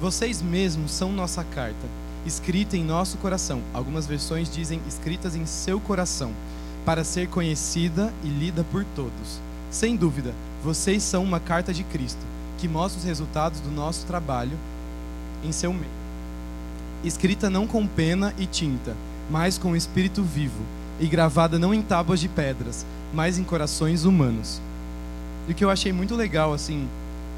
Vocês 0.00 0.40
mesmos 0.40 0.92
são 0.92 1.10
nossa 1.10 1.42
carta, 1.42 1.88
escrita 2.24 2.76
em 2.76 2.84
nosso 2.84 3.18
coração. 3.18 3.60
Algumas 3.74 4.06
versões 4.06 4.48
dizem 4.48 4.80
escritas 4.86 5.34
em 5.34 5.44
seu 5.44 5.80
coração, 5.80 6.30
para 6.86 7.02
ser 7.02 7.26
conhecida 7.26 8.14
e 8.22 8.28
lida 8.28 8.62
por 8.70 8.84
todos. 8.94 9.40
Sem 9.72 9.96
dúvida, 9.96 10.32
vocês 10.62 11.02
são 11.02 11.24
uma 11.24 11.40
carta 11.40 11.74
de 11.74 11.82
Cristo, 11.82 12.24
que 12.58 12.68
mostra 12.68 13.00
os 13.00 13.04
resultados 13.04 13.58
do 13.58 13.72
nosso 13.72 14.06
trabalho 14.06 14.56
em 15.42 15.50
seu 15.50 15.72
meio. 15.72 16.01
Escrita 17.04 17.50
não 17.50 17.66
com 17.66 17.84
pena 17.86 18.32
e 18.38 18.46
tinta, 18.46 18.96
mas 19.28 19.58
com 19.58 19.74
espírito 19.74 20.22
vivo 20.22 20.62
e 21.00 21.06
gravada 21.08 21.58
não 21.58 21.74
em 21.74 21.82
tábuas 21.82 22.20
de 22.20 22.28
pedras, 22.28 22.86
mas 23.12 23.38
em 23.38 23.44
corações 23.44 24.04
humanos. 24.04 24.60
E 25.48 25.52
o 25.52 25.54
que 25.54 25.64
eu 25.64 25.70
achei 25.70 25.92
muito 25.92 26.14
legal, 26.14 26.52
assim, 26.52 26.86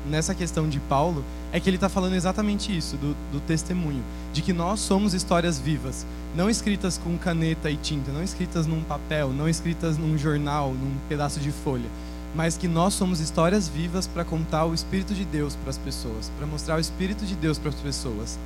nessa 0.06 0.34
questão 0.34 0.68
de 0.68 0.78
Paulo, 0.80 1.24
é 1.50 1.58
que 1.58 1.70
ele 1.70 1.78
está 1.78 1.88
falando 1.88 2.14
exatamente 2.14 2.76
isso, 2.76 2.96
do, 2.96 3.16
do, 3.32 3.40
testemunho, 3.40 4.02
de 4.34 4.42
que 4.42 4.52
nós 4.52 4.80
somos 4.80 5.14
histórias 5.14 5.58
vivas, 5.58 6.04
não 6.36 6.50
escritas 6.50 6.98
com 6.98 7.16
caneta 7.16 7.70
e 7.70 7.76
tinta, 7.76 8.12
não 8.12 8.22
escritas 8.22 8.66
num 8.66 8.82
papel, 8.82 9.30
não 9.32 9.48
escritas 9.48 9.96
num 9.96 10.18
jornal, 10.18 10.74
num 10.74 10.92
pedaço 11.08 11.40
de 11.40 11.50
folha, 11.50 11.88
mas 12.34 12.58
que 12.58 12.68
nós 12.68 12.92
somos 12.92 13.20
histórias 13.20 13.66
vivas 13.66 14.06
para 14.06 14.24
contar 14.24 14.66
o 14.66 14.74
Espírito 14.74 15.14
de 15.14 15.24
Deus 15.24 15.56
para 15.56 15.70
as 15.70 15.78
pessoas, 15.78 16.30
para 16.36 16.46
mostrar 16.46 16.76
o 16.76 16.80
Espírito 16.80 17.24
de 17.24 17.34
Deus 17.34 17.56
para 17.56 17.70
as 17.70 17.76
pessoas 17.76 18.38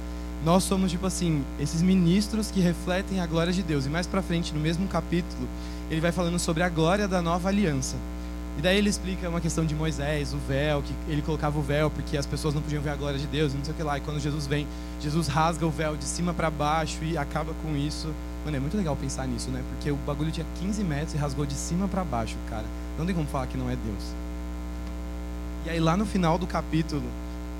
nós 0.45 0.63
somos 0.65 0.91
tipo 0.91 1.07
assim, 1.07 1.45
esses 1.59 1.83
ministros 1.83 2.51
que 2.51 2.61
refletem 2.61 3.21
a 3.21 3.27
glória 3.27 3.53
de 3.53 3.63
Deus. 3.63 3.87
E 3.87 3.89
mais 3.89 4.07
para 4.07 4.23
frente, 4.23 4.55
no 4.55 4.61
mesmo 4.61 4.87
capítulo, 4.87 5.49
ele 5.91 6.01
vai 6.01 6.13
falando 6.13 6.39
sobre 6.39 6.63
a 6.63 6.69
glória 6.69 7.09
da 7.09 7.21
nova 7.21 7.49
aliança. 7.49 7.97
E 8.57 8.61
daí 8.61 8.77
ele 8.77 8.89
explica 8.89 9.29
uma 9.29 9.41
questão 9.41 9.65
de 9.65 9.73
Moisés, 9.73 10.35
o 10.35 10.39
véu, 10.39 10.83
que 10.83 10.93
ele 11.07 11.23
colocava 11.23 11.57
o 11.57 11.63
véu 11.63 11.91
porque 11.91 12.17
as 12.17 12.27
pessoas 12.27 12.55
não 12.55 12.61
podiam 12.61 12.83
ver 12.83 12.91
a 12.91 12.97
glória 12.97 13.19
de 13.19 13.27
Deus, 13.27 13.55
não 13.55 13.65
sei 13.65 13.73
o 13.73 13.77
que 13.77 13.83
lá. 13.83 13.99
E 13.99 14.01
quando 14.01 14.19
Jesus 14.19 14.49
vem, 14.49 14.67
Jesus 15.01 15.29
rasga 15.29 15.65
o 15.65 15.71
véu 15.71 15.97
de 15.97 16.05
cima 16.05 16.35
para 16.35 16.51
baixo 16.51 16.99
e 17.03 17.17
acaba 17.17 17.53
com 17.63 17.77
isso. 17.77 18.13
Mano, 18.45 18.57
é 18.57 18.61
muito 18.61 18.77
legal 18.77 18.97
pensar 18.97 19.29
nisso, 19.29 19.49
né? 19.51 19.63
Porque 19.71 19.93
o 19.93 19.97
bagulho 19.97 20.33
tinha 20.33 20.47
15 20.61 20.83
metros 20.83 21.15
e 21.15 21.17
rasgou 21.17 21.47
de 21.47 21.55
cima 21.55 21.87
para 21.87 22.03
baixo, 22.03 22.37
cara. 22.51 22.65
Não 22.99 23.07
tem 23.07 23.15
como 23.15 23.29
falar 23.29 23.47
que 23.47 23.57
não 23.57 23.71
é 23.71 23.77
Deus. 23.77 24.05
E 25.67 25.71
aí 25.71 25.79
lá 25.79 25.97
no 25.97 26.05
final 26.05 26.37
do 26.37 26.47
capítulo, 26.47 27.05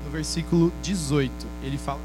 no 0.03 0.11
versículo 0.11 0.71
18, 0.81 1.31
ele 1.63 1.77
fala 1.77 1.99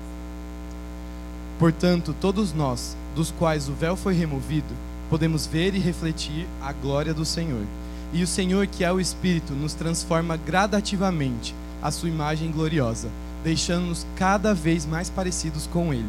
Portanto, 1.59 2.15
todos 2.21 2.53
nós, 2.53 2.97
dos 3.15 3.31
quais 3.31 3.69
o 3.69 3.73
véu 3.73 3.97
foi 3.97 4.15
removido, 4.15 4.75
podemos 5.09 5.47
ver 5.47 5.75
e 5.75 5.79
refletir 5.79 6.47
a 6.61 6.73
glória 6.73 7.15
do 7.15 7.25
Senhor. 7.25 7.65
E 8.13 8.23
o 8.23 8.27
Senhor, 8.27 8.67
que 8.67 8.85
é 8.85 8.93
o 8.93 9.01
Espírito, 9.01 9.53
nos 9.53 9.75
transforma 9.75 10.37
gradativamente 10.37 11.55
à 11.83 11.91
sua 11.91 12.09
imagem 12.09 12.51
gloriosa, 12.51 13.09
deixando-nos 13.43 14.07
cada 14.17 14.55
vez 14.55 14.85
mais 14.87 15.09
parecidos 15.09 15.67
com 15.67 15.93
Ele. 15.93 16.09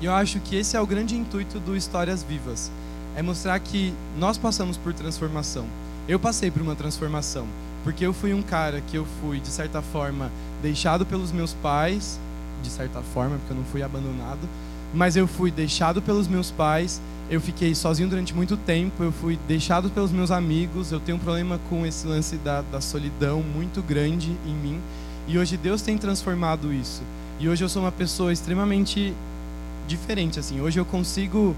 E 0.00 0.04
eu 0.04 0.12
acho 0.12 0.40
que 0.40 0.56
esse 0.56 0.76
é 0.76 0.80
o 0.80 0.86
grande 0.86 1.16
intuito 1.16 1.58
do 1.60 1.76
Histórias 1.76 2.22
Vivas, 2.22 2.70
é 3.16 3.22
mostrar 3.22 3.58
que 3.60 3.92
nós 4.16 4.38
passamos 4.38 4.76
por 4.76 4.92
transformação. 4.92 5.66
Eu 6.08 6.18
passei 6.18 6.50
por 6.50 6.62
uma 6.62 6.74
transformação, 6.74 7.46
porque 7.84 8.04
eu 8.04 8.12
fui 8.12 8.34
um 8.34 8.42
cara 8.42 8.80
que 8.80 8.96
eu 8.96 9.06
fui, 9.20 9.38
de 9.38 9.48
certa 9.48 9.80
forma, 9.82 10.30
deixado 10.60 11.06
pelos 11.06 11.30
meus 11.30 11.54
pais, 11.54 12.18
de 12.62 12.70
certa 12.70 13.00
forma, 13.02 13.36
porque 13.36 13.52
eu 13.52 13.56
não 13.56 13.64
fui 13.64 13.82
abandonado, 13.82 14.48
mas 14.94 15.16
eu 15.16 15.26
fui 15.26 15.50
deixado 15.50 16.00
pelos 16.00 16.28
meus 16.28 16.50
pais, 16.50 17.00
eu 17.30 17.40
fiquei 17.40 17.74
sozinho 17.74 18.08
durante 18.08 18.34
muito 18.34 18.56
tempo, 18.56 19.02
eu 19.02 19.12
fui 19.12 19.38
deixado 19.48 19.90
pelos 19.90 20.10
meus 20.10 20.30
amigos, 20.30 20.92
eu 20.92 21.00
tenho 21.00 21.16
um 21.16 21.20
problema 21.20 21.58
com 21.68 21.86
esse 21.86 22.06
lance 22.06 22.36
da, 22.36 22.62
da 22.62 22.80
solidão 22.80 23.42
muito 23.42 23.82
grande 23.82 24.36
em 24.46 24.54
mim, 24.54 24.80
e 25.26 25.38
hoje 25.38 25.56
Deus 25.56 25.82
tem 25.82 25.96
transformado 25.96 26.72
isso. 26.72 27.02
E 27.40 27.48
hoje 27.48 27.64
eu 27.64 27.68
sou 27.68 27.82
uma 27.82 27.92
pessoa 27.92 28.32
extremamente 28.32 29.14
diferente, 29.88 30.38
assim. 30.38 30.60
Hoje 30.60 30.78
eu 30.78 30.84
consigo 30.84 31.56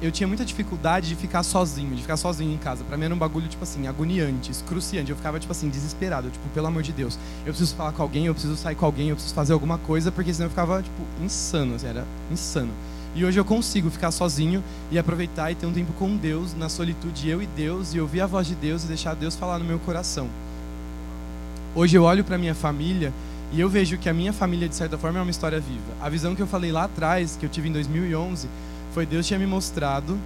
eu 0.00 0.12
tinha 0.12 0.26
muita 0.28 0.44
dificuldade 0.44 1.08
de 1.08 1.16
ficar 1.16 1.42
sozinho, 1.42 1.94
de 1.94 2.02
ficar 2.02 2.16
sozinho 2.16 2.54
em 2.54 2.58
casa. 2.58 2.84
Para 2.84 2.96
mim 2.96 3.06
era 3.06 3.14
um 3.14 3.18
bagulho, 3.18 3.48
tipo 3.48 3.64
assim, 3.64 3.86
agoniante, 3.88 4.50
excruciante. 4.50 5.10
Eu 5.10 5.16
ficava, 5.16 5.40
tipo 5.40 5.50
assim, 5.50 5.68
desesperado. 5.68 6.30
Tipo, 6.30 6.48
pelo 6.50 6.68
amor 6.68 6.82
de 6.82 6.92
Deus, 6.92 7.18
eu 7.40 7.52
preciso 7.52 7.74
falar 7.74 7.92
com 7.92 8.02
alguém, 8.02 8.26
eu 8.26 8.34
preciso 8.34 8.56
sair 8.56 8.76
com 8.76 8.86
alguém, 8.86 9.08
eu 9.08 9.16
preciso 9.16 9.34
fazer 9.34 9.52
alguma 9.52 9.76
coisa, 9.78 10.12
porque 10.12 10.32
senão 10.32 10.46
eu 10.46 10.50
ficava, 10.50 10.82
tipo, 10.82 11.02
insano, 11.20 11.74
assim, 11.74 11.86
era 11.88 12.06
insano. 12.30 12.70
E 13.14 13.24
hoje 13.24 13.40
eu 13.40 13.44
consigo 13.44 13.90
ficar 13.90 14.12
sozinho 14.12 14.62
e 14.90 14.98
aproveitar 14.98 15.50
e 15.50 15.54
ter 15.56 15.66
um 15.66 15.72
tempo 15.72 15.92
com 15.94 16.16
Deus, 16.16 16.54
na 16.54 16.68
solitude, 16.68 17.28
eu 17.28 17.42
e 17.42 17.46
Deus, 17.46 17.92
e 17.92 18.00
ouvir 18.00 18.20
a 18.20 18.26
voz 18.26 18.46
de 18.46 18.54
Deus 18.54 18.84
e 18.84 18.86
deixar 18.86 19.14
Deus 19.14 19.34
falar 19.34 19.58
no 19.58 19.64
meu 19.64 19.80
coração. 19.80 20.28
Hoje 21.74 21.96
eu 21.96 22.04
olho 22.04 22.22
para 22.22 22.38
minha 22.38 22.54
família 22.54 23.12
e 23.50 23.60
eu 23.60 23.68
vejo 23.68 23.98
que 23.98 24.08
a 24.08 24.14
minha 24.14 24.32
família, 24.32 24.68
de 24.68 24.74
certa 24.74 24.96
forma, 24.98 25.18
é 25.18 25.22
uma 25.22 25.30
história 25.30 25.58
viva. 25.58 25.92
A 26.00 26.08
visão 26.08 26.34
que 26.34 26.42
eu 26.42 26.46
falei 26.46 26.70
lá 26.70 26.84
atrás, 26.84 27.36
que 27.36 27.46
eu 27.46 27.50
tive 27.50 27.68
em 27.68 27.72
2011, 27.72 28.48
foi 28.92 29.06
Deus 29.06 29.26
tinha 29.26 29.38
me 29.38 29.46
mostrado, 29.46 30.18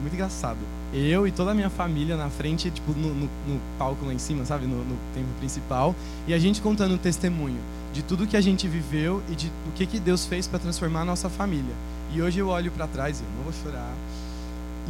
muito 0.00 0.14
engraçado, 0.14 0.58
eu 0.92 1.26
e 1.26 1.32
toda 1.32 1.50
a 1.50 1.54
minha 1.54 1.70
família 1.70 2.16
na 2.16 2.30
frente, 2.30 2.70
tipo, 2.70 2.92
no, 2.92 3.14
no, 3.14 3.28
no 3.46 3.60
palco 3.78 4.06
lá 4.06 4.14
em 4.14 4.18
cima, 4.18 4.44
sabe, 4.44 4.66
no, 4.66 4.76
no 4.84 4.96
templo 5.14 5.32
principal, 5.38 5.94
e 6.26 6.34
a 6.34 6.38
gente 6.38 6.60
contando 6.60 6.94
o 6.94 6.98
testemunho 6.98 7.60
de 7.92 8.02
tudo 8.02 8.26
que 8.26 8.36
a 8.36 8.40
gente 8.40 8.68
viveu 8.68 9.22
e 9.28 9.34
de 9.34 9.48
o 9.66 9.72
que, 9.74 9.86
que 9.86 9.98
Deus 9.98 10.24
fez 10.24 10.46
para 10.46 10.58
transformar 10.58 11.00
a 11.00 11.04
nossa 11.04 11.28
família. 11.28 11.74
E 12.14 12.22
hoje 12.22 12.38
eu 12.38 12.48
olho 12.48 12.70
para 12.70 12.86
trás, 12.86 13.20
e 13.20 13.22
eu 13.22 13.28
não 13.36 13.44
vou 13.44 13.52
chorar, 13.52 13.94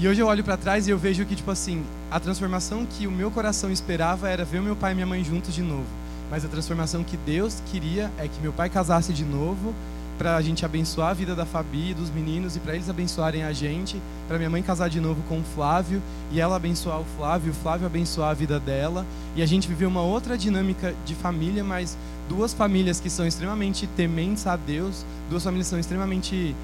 e 0.01 0.07
hoje 0.07 0.21
eu 0.21 0.29
olho 0.29 0.45
para 0.45 0.57
trás 0.57 0.87
e 0.87 0.91
eu 0.93 0.97
vejo 0.97 1.27
que, 1.27 1.35
tipo 1.35 1.51
assim, 1.51 1.83
a 2.09 2.21
transformação 2.21 2.87
que 2.87 3.09
o 3.09 3.11
meu 3.11 3.33
coração 3.33 3.69
esperava 3.69 4.29
era 4.29 4.45
ver 4.45 4.63
meu 4.63 4.77
pai 4.77 4.93
e 4.93 4.95
minha 4.95 5.07
mãe 5.07 5.25
juntos 5.25 5.53
de 5.53 5.61
novo. 5.61 5.87
Mas 6.31 6.45
a 6.45 6.49
transformação 6.49 7.03
que 7.03 7.17
Deus 7.17 7.61
queria 7.67 8.09
é 8.17 8.29
que 8.29 8.41
meu 8.41 8.53
pai 8.53 8.71
casasse 8.71 9.13
de 9.13 9.25
novo 9.25 9.75
para 10.19 10.37
a 10.37 10.43
gente 10.43 10.65
abençoar 10.67 11.11
a 11.11 11.15
vida 11.15 11.35
da 11.35 11.47
Fabi 11.47 11.93
e 11.93 11.95
dos 11.95 12.11
meninos 12.11 12.57
e 12.57 12.61
para 12.61 12.75
eles 12.75 12.91
abençoarem 12.91 13.45
a 13.45 13.53
gente, 13.53 14.03
para 14.27 14.37
minha 14.37 14.51
mãe 14.51 14.61
casar 14.63 14.91
de 14.91 15.01
novo 15.01 15.23
com 15.29 15.39
o 15.39 15.45
Flávio 15.55 16.03
e 16.33 16.41
ela 16.41 16.57
abençoar 16.57 17.01
o 17.01 17.05
Flávio, 17.17 17.53
o 17.53 17.55
Flávio 17.55 17.87
abençoar 17.87 18.31
a 18.31 18.35
vida 18.35 18.59
dela 18.59 19.07
e 19.37 19.43
a 19.43 19.47
gente 19.47 19.69
viver 19.69 19.87
uma 19.87 20.03
outra 20.03 20.37
dinâmica 20.37 20.93
de 21.07 21.15
família, 21.15 21.63
mas 21.63 21.97
duas 22.29 22.53
famílias 22.53 22.99
que 22.99 23.09
são 23.09 23.27
extremamente 23.27 23.87
tementes 23.87 24.47
a 24.47 24.57
Deus, 24.57 25.07
duas 25.31 25.45
famílias 25.45 25.69
que 25.69 25.71
são 25.71 25.79
extremamente 25.79 26.55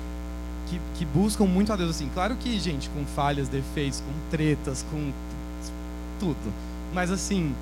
que, 0.68 0.80
que 0.96 1.04
buscam 1.04 1.44
muito 1.44 1.72
a 1.72 1.76
Deus 1.76 1.90
assim. 1.90 2.10
Claro 2.12 2.34
que, 2.36 2.58
gente, 2.58 2.90
com 2.90 3.04
falhas, 3.04 3.48
defeitos, 3.48 4.00
com 4.00 4.30
tretas, 4.30 4.84
com 4.90 5.12
tudo. 6.18 6.52
Mas 6.92 7.10
assim, 7.10 7.54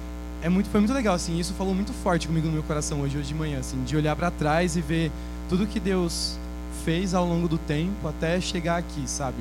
é 0.43 0.49
muito, 0.49 0.69
foi 0.71 0.81
muito 0.81 0.93
legal 0.93 1.15
assim, 1.15 1.39
isso 1.39 1.53
falou 1.55 1.75
muito 1.75 1.93
forte 1.93 2.27
comigo 2.27 2.47
no 2.47 2.53
meu 2.53 2.63
coração 2.63 3.01
hoje, 3.01 3.17
hoje 3.17 3.29
de 3.29 3.35
manhã, 3.35 3.61
assim, 3.61 3.83
de 3.85 3.97
olhar 3.97 4.17
para 4.17 4.31
trás 4.31 4.77
e 4.77 4.81
ver 4.81 5.11
tudo 5.53 5.67
que 5.67 5.79
Deus 5.79 6.39
fez 6.83 7.13
ao 7.13 7.27
longo 7.27 7.47
do 7.47 7.59
tempo 7.59 8.09
até 8.09 8.41
chegar 8.41 8.79
aqui, 8.79 9.03
sabe? 9.07 9.37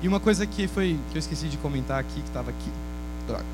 E 0.00 0.06
uma 0.06 0.20
coisa 0.20 0.46
que 0.46 0.68
foi 0.68 0.96
que 1.10 1.16
eu 1.16 1.18
esqueci 1.18 1.48
de 1.48 1.56
comentar 1.56 1.98
aqui, 1.98 2.20
que 2.20 2.28
estava 2.28 2.50
aqui, 2.50 2.70
droga. 3.26 3.44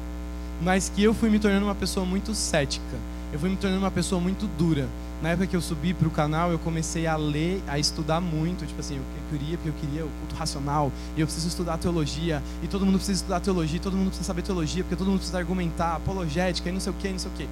Mas 0.61 0.93
que 0.95 1.03
eu 1.03 1.15
fui 1.15 1.31
me 1.31 1.39
tornando 1.39 1.65
uma 1.65 1.75
pessoa 1.75 2.05
muito 2.05 2.35
cética. 2.35 2.85
Eu 3.33 3.41
fui 3.41 3.49
me 3.49 3.57
tornando 3.57 3.83
uma 3.83 3.91
pessoa 3.91 4.21
muito 4.21 4.47
dura. 4.59 4.87
Na 5.23 5.31
época 5.31 5.47
que 5.47 5.57
eu 5.57 5.63
subi 5.63 5.95
para 5.95 6.07
o 6.07 6.11
canal, 6.11 6.51
eu 6.51 6.59
comecei 6.59 7.07
a 7.07 7.17
ler, 7.17 7.63
a 7.67 7.79
estudar 7.79 8.21
muito, 8.21 8.67
tipo 8.67 8.81
assim, 8.81 8.97
eu 8.97 9.03
queria, 9.31 9.57
porque 9.57 9.71
eu 9.71 9.75
queria 9.81 10.05
o 10.05 10.11
culto 10.21 10.35
racional, 10.35 10.93
e 11.17 11.23
eu 11.23 11.27
preciso 11.27 11.49
estudar 11.49 11.79
teologia, 11.79 12.43
e 12.63 12.69
todo 12.69 12.85
mundo 12.85 12.97
precisa 12.97 13.17
estudar 13.17 13.41
teologia, 13.41 13.81
todo 13.81 13.97
mundo 13.97 14.09
precisa 14.09 14.27
saber 14.27 14.43
teologia, 14.43 14.85
porque 14.85 14.95
todo 14.95 15.07
mundo 15.07 15.21
precisa 15.21 15.39
argumentar, 15.39 15.97
apologética, 15.97 16.69
e 16.69 16.73
não 16.73 16.81
sei 16.81 16.93
o 16.93 16.97
que, 16.97 17.09
não 17.09 17.19
sei 17.19 17.31
o 17.31 17.35
que. 17.35 17.49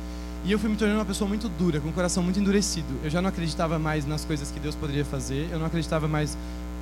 E 0.46 0.52
eu 0.52 0.60
fui 0.60 0.70
me 0.70 0.76
tornando 0.76 1.00
uma 1.00 1.04
pessoa 1.04 1.26
muito 1.26 1.48
dura, 1.48 1.80
com 1.80 1.88
o 1.88 1.92
coração 1.92 2.22
muito 2.22 2.38
endurecido. 2.38 2.86
Eu 3.02 3.10
já 3.10 3.20
não 3.20 3.28
acreditava 3.28 3.80
mais 3.80 4.06
nas 4.06 4.24
coisas 4.24 4.48
que 4.48 4.60
Deus 4.60 4.76
poderia 4.76 5.04
fazer. 5.04 5.48
Eu 5.50 5.58
não 5.58 5.66
acreditava 5.66 6.06
mais, 6.06 6.38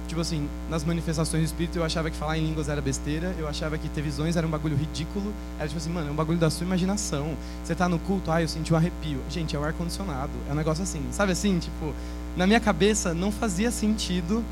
tipo 0.07 0.21
assim, 0.21 0.47
nas 0.69 0.85
manifestações 0.85 1.45
do 1.45 1.47
Espírito. 1.47 1.79
Eu 1.79 1.83
achava 1.83 2.11
que 2.11 2.17
falar 2.19 2.37
em 2.37 2.45
línguas 2.45 2.69
era 2.69 2.83
besteira. 2.83 3.35
Eu 3.39 3.49
achava 3.49 3.79
que 3.79 3.89
ter 3.89 4.03
visões 4.03 4.37
era 4.37 4.47
um 4.47 4.51
bagulho 4.51 4.77
ridículo. 4.77 5.33
Era 5.59 5.67
tipo 5.67 5.79
assim, 5.79 5.89
mano, 5.89 6.09
é 6.09 6.13
um 6.13 6.15
bagulho 6.15 6.37
da 6.37 6.51
sua 6.51 6.67
imaginação. 6.67 7.35
Você 7.65 7.75
tá 7.75 7.89
no 7.89 7.99
culto, 7.99 8.31
ah, 8.31 8.43
eu 8.43 8.49
senti 8.49 8.71
um 8.71 8.77
arrepio. 8.77 9.19
Gente, 9.31 9.57
é 9.57 9.59
o 9.59 9.65
ar-condicionado. 9.65 10.33
É 10.47 10.53
um 10.53 10.57
negócio 10.57 10.83
assim, 10.83 11.03
sabe 11.11 11.33
assim? 11.33 11.59
Tipo, 11.59 11.95
na 12.37 12.47
minha 12.47 12.61
cabeça 12.61 13.15
não 13.15 13.33
fazia 13.33 13.71
sentido 13.71 14.45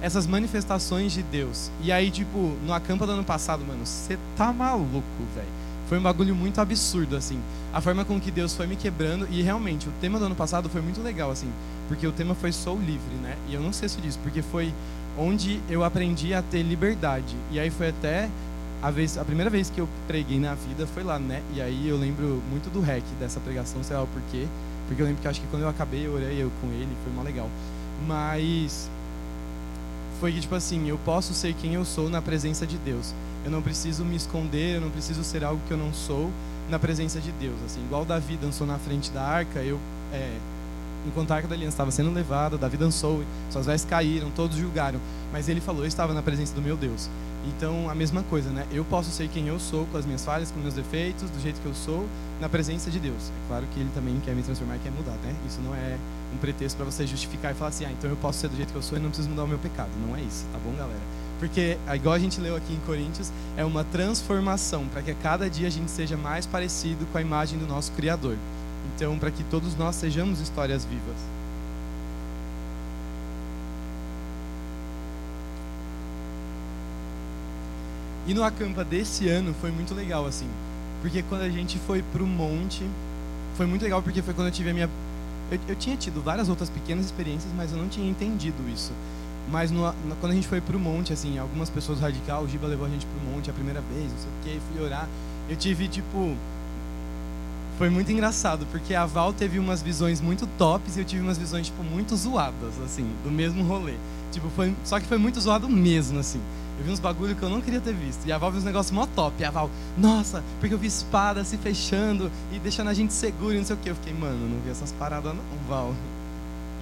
essas 0.00 0.28
manifestações 0.28 1.10
de 1.10 1.24
Deus. 1.24 1.72
E 1.82 1.90
aí, 1.90 2.08
tipo, 2.08 2.56
no 2.64 2.72
acampa 2.72 3.04
do 3.04 3.10
ano 3.10 3.24
passado, 3.24 3.64
mano, 3.66 3.84
você 3.84 4.16
tá 4.36 4.52
maluco, 4.52 5.02
velho 5.34 5.58
foi 5.90 5.98
um 5.98 6.02
bagulho 6.02 6.36
muito 6.36 6.60
absurdo, 6.60 7.16
assim. 7.16 7.40
A 7.72 7.80
forma 7.80 8.04
com 8.04 8.20
que 8.20 8.30
Deus 8.30 8.54
foi 8.54 8.64
me 8.64 8.76
quebrando. 8.76 9.26
E 9.28 9.42
realmente, 9.42 9.88
o 9.88 9.92
tema 10.00 10.20
do 10.20 10.26
ano 10.26 10.36
passado 10.36 10.68
foi 10.68 10.80
muito 10.80 11.02
legal, 11.02 11.32
assim. 11.32 11.50
Porque 11.88 12.06
o 12.06 12.12
tema 12.12 12.32
foi 12.32 12.52
Sou 12.52 12.78
Livre, 12.78 13.12
né? 13.20 13.36
E 13.48 13.54
eu 13.54 13.60
não 13.60 13.72
sei 13.72 13.88
se 13.88 14.00
disso, 14.00 14.16
porque 14.22 14.40
foi 14.40 14.72
onde 15.18 15.60
eu 15.68 15.82
aprendi 15.82 16.32
a 16.32 16.42
ter 16.42 16.62
liberdade. 16.62 17.34
E 17.50 17.58
aí 17.58 17.70
foi 17.70 17.88
até 17.88 18.28
a, 18.80 18.88
vez, 18.92 19.18
a 19.18 19.24
primeira 19.24 19.50
vez 19.50 19.68
que 19.68 19.80
eu 19.80 19.88
preguei 20.06 20.38
na 20.38 20.54
vida 20.54 20.86
foi 20.86 21.02
lá, 21.02 21.18
né? 21.18 21.42
E 21.56 21.60
aí 21.60 21.88
eu 21.88 21.96
lembro 21.96 22.40
muito 22.48 22.70
do 22.72 22.80
rec 22.80 23.02
dessa 23.18 23.40
pregação, 23.40 23.82
sei 23.82 23.96
lá 23.96 24.04
o 24.04 24.06
porquê. 24.06 24.46
Porque 24.86 25.02
eu 25.02 25.06
lembro 25.06 25.20
que 25.20 25.26
acho 25.26 25.40
que 25.40 25.46
quando 25.48 25.62
eu 25.62 25.68
acabei, 25.68 26.06
eu 26.06 26.14
orei 26.14 26.40
eu 26.40 26.52
com 26.60 26.68
ele, 26.68 26.96
foi 27.02 27.12
mó 27.12 27.22
legal. 27.22 27.50
Mas 28.06 28.88
foi 30.20 30.30
que, 30.30 30.40
tipo 30.40 30.54
assim, 30.54 30.88
eu 30.88 30.98
posso 31.04 31.34
ser 31.34 31.52
quem 31.54 31.74
eu 31.74 31.84
sou 31.84 32.08
na 32.08 32.22
presença 32.22 32.64
de 32.64 32.78
Deus. 32.78 33.12
Eu 33.44 33.50
não 33.50 33.62
preciso 33.62 34.04
me 34.04 34.16
esconder, 34.16 34.76
eu 34.76 34.80
não 34.80 34.90
preciso 34.90 35.24
ser 35.24 35.44
algo 35.44 35.60
que 35.66 35.72
eu 35.72 35.78
não 35.78 35.92
sou 35.92 36.30
na 36.68 36.78
presença 36.78 37.20
de 37.20 37.32
Deus. 37.32 37.56
Assim, 37.64 37.80
igual 37.80 38.04
Davi 38.04 38.36
dançou 38.36 38.66
na 38.66 38.78
frente 38.78 39.10
da 39.10 39.22
arca, 39.22 39.60
eu, 39.60 39.78
é, 40.12 40.36
enquanto 41.06 41.30
a 41.32 41.36
arca 41.36 41.48
da 41.48 41.54
aliança 41.54 41.74
estava 41.74 41.90
sendo 41.90 42.12
levada, 42.12 42.58
Davi 42.58 42.76
dançou, 42.76 43.22
suas 43.50 43.66
vestes 43.66 43.88
caíram, 43.88 44.30
todos 44.30 44.56
julgaram. 44.56 45.00
Mas 45.32 45.48
ele 45.48 45.60
falou: 45.60 45.82
Eu 45.82 45.88
estava 45.88 46.12
na 46.12 46.22
presença 46.22 46.54
do 46.54 46.62
meu 46.62 46.76
Deus. 46.76 47.08
Então, 47.46 47.88
a 47.88 47.94
mesma 47.94 48.22
coisa, 48.24 48.50
né? 48.50 48.66
Eu 48.70 48.84
posso 48.84 49.10
ser 49.10 49.26
quem 49.28 49.48
eu 49.48 49.58
sou, 49.58 49.86
com 49.86 49.96
as 49.96 50.04
minhas 50.04 50.22
falhas, 50.24 50.50
com 50.50 50.60
meus 50.60 50.74
defeitos, 50.74 51.30
do 51.30 51.40
jeito 51.40 51.58
que 51.60 51.66
eu 51.66 51.74
sou, 51.74 52.06
na 52.38 52.50
presença 52.50 52.90
de 52.90 53.00
Deus. 53.00 53.30
É 53.30 53.48
claro 53.48 53.66
que 53.72 53.80
ele 53.80 53.90
também 53.94 54.20
quer 54.22 54.34
me 54.34 54.42
transformar 54.42 54.76
e 54.76 54.78
quer 54.80 54.92
mudar, 54.92 55.16
né? 55.24 55.34
Isso 55.46 55.58
não 55.62 55.74
é 55.74 55.96
um 56.34 56.36
pretexto 56.36 56.76
para 56.76 56.84
você 56.84 57.06
justificar 57.06 57.52
e 57.52 57.54
falar 57.54 57.70
assim: 57.70 57.86
ah, 57.86 57.92
então 57.92 58.10
eu 58.10 58.16
posso 58.16 58.40
ser 58.40 58.48
do 58.48 58.56
jeito 58.56 58.70
que 58.70 58.76
eu 58.76 58.82
sou 58.82 58.98
e 58.98 59.00
não 59.00 59.08
preciso 59.08 59.30
mudar 59.30 59.44
o 59.44 59.48
meu 59.48 59.58
pecado. 59.58 59.90
Não 60.06 60.14
é 60.14 60.20
isso, 60.20 60.44
tá 60.52 60.58
bom, 60.58 60.72
galera? 60.76 61.00
Porque, 61.40 61.78
igual 61.94 62.14
a 62.14 62.18
gente 62.18 62.38
leu 62.38 62.54
aqui 62.54 62.74
em 62.74 62.80
Coríntios, 62.80 63.32
é 63.56 63.64
uma 63.64 63.82
transformação 63.82 64.86
para 64.88 65.00
que 65.00 65.10
a 65.10 65.14
cada 65.14 65.48
dia 65.48 65.66
a 65.66 65.70
gente 65.70 65.90
seja 65.90 66.14
mais 66.14 66.44
parecido 66.44 67.06
com 67.06 67.16
a 67.16 67.22
imagem 67.22 67.58
do 67.58 67.66
nosso 67.66 67.90
Criador. 67.92 68.36
Então, 68.94 69.18
para 69.18 69.30
que 69.30 69.42
todos 69.44 69.74
nós 69.74 69.96
sejamos 69.96 70.38
histórias 70.38 70.84
vivas. 70.84 71.16
E 78.26 78.34
no 78.34 78.44
acampa 78.44 78.84
desse 78.84 79.26
ano 79.26 79.54
foi 79.62 79.70
muito 79.70 79.94
legal, 79.94 80.26
assim. 80.26 80.48
Porque 81.00 81.22
quando 81.22 81.40
a 81.40 81.48
gente 81.48 81.78
foi 81.78 82.02
pro 82.02 82.26
monte, 82.26 82.84
foi 83.56 83.64
muito 83.64 83.82
legal 83.82 84.02
porque 84.02 84.20
foi 84.20 84.34
quando 84.34 84.48
eu 84.48 84.52
tive 84.52 84.70
a 84.70 84.74
minha. 84.74 84.90
Eu, 85.50 85.58
eu 85.68 85.74
tinha 85.74 85.96
tido 85.96 86.22
várias 86.22 86.50
outras 86.50 86.68
pequenas 86.68 87.06
experiências, 87.06 87.50
mas 87.56 87.72
eu 87.72 87.78
não 87.78 87.88
tinha 87.88 88.08
entendido 88.08 88.68
isso. 88.68 88.92
Mas 89.50 89.70
no, 89.70 89.80
no, 89.80 90.16
quando 90.20 90.32
a 90.32 90.34
gente 90.34 90.46
foi 90.46 90.60
pro 90.60 90.78
monte, 90.78 91.12
assim, 91.12 91.38
algumas 91.38 91.68
pessoas 91.68 92.00
radical, 92.00 92.44
o 92.44 92.48
Giba 92.48 92.66
levou 92.66 92.86
a 92.86 92.90
gente 92.90 93.04
pro 93.06 93.32
monte 93.32 93.50
a 93.50 93.52
primeira 93.52 93.80
vez, 93.80 94.10
não 94.12 94.18
sei 94.18 94.28
o 94.28 94.44
que, 94.44 94.60
fui 94.72 94.84
orar. 94.84 95.08
Eu 95.48 95.56
tive, 95.56 95.88
tipo. 95.88 96.36
Foi 97.76 97.88
muito 97.88 98.12
engraçado, 98.12 98.66
porque 98.70 98.94
a 98.94 99.06
Val 99.06 99.32
teve 99.32 99.58
umas 99.58 99.80
visões 99.80 100.20
muito 100.20 100.46
tops 100.58 100.96
e 100.96 101.00
eu 101.00 101.04
tive 101.04 101.22
umas 101.22 101.38
visões, 101.38 101.66
tipo, 101.66 101.82
muito 101.82 102.14
zoadas, 102.14 102.78
assim, 102.84 103.10
do 103.24 103.30
mesmo 103.30 103.64
rolê. 103.64 103.94
Tipo, 104.30 104.50
foi, 104.50 104.74
só 104.84 105.00
que 105.00 105.06
foi 105.06 105.16
muito 105.16 105.40
zoado 105.40 105.68
mesmo, 105.68 106.18
assim. 106.18 106.40
Eu 106.78 106.84
vi 106.84 106.92
uns 106.92 107.00
bagulho 107.00 107.34
que 107.34 107.42
eu 107.42 107.48
não 107.48 107.60
queria 107.60 107.80
ter 107.80 107.94
visto. 107.94 108.26
E 108.26 108.32
a 108.32 108.38
Val 108.38 108.50
viu 108.50 108.60
uns 108.60 108.64
negócios 108.64 108.92
mó 108.92 109.06
top. 109.06 109.34
E 109.40 109.44
a 109.44 109.50
Val, 109.50 109.70
nossa, 109.98 110.44
porque 110.60 110.74
eu 110.74 110.78
vi 110.78 110.86
espada 110.86 111.42
se 111.42 111.56
fechando 111.56 112.30
e 112.52 112.58
deixando 112.58 112.88
a 112.88 112.94
gente 112.94 113.12
seguro 113.12 113.54
e 113.54 113.58
não 113.58 113.64
sei 113.64 113.76
o 113.76 113.78
que. 113.78 113.90
Eu 113.90 113.94
fiquei, 113.94 114.12
mano, 114.12 114.48
não 114.48 114.60
vi 114.60 114.70
essas 114.70 114.92
paradas 114.92 115.34
não, 115.34 115.42
Val. 115.68 115.94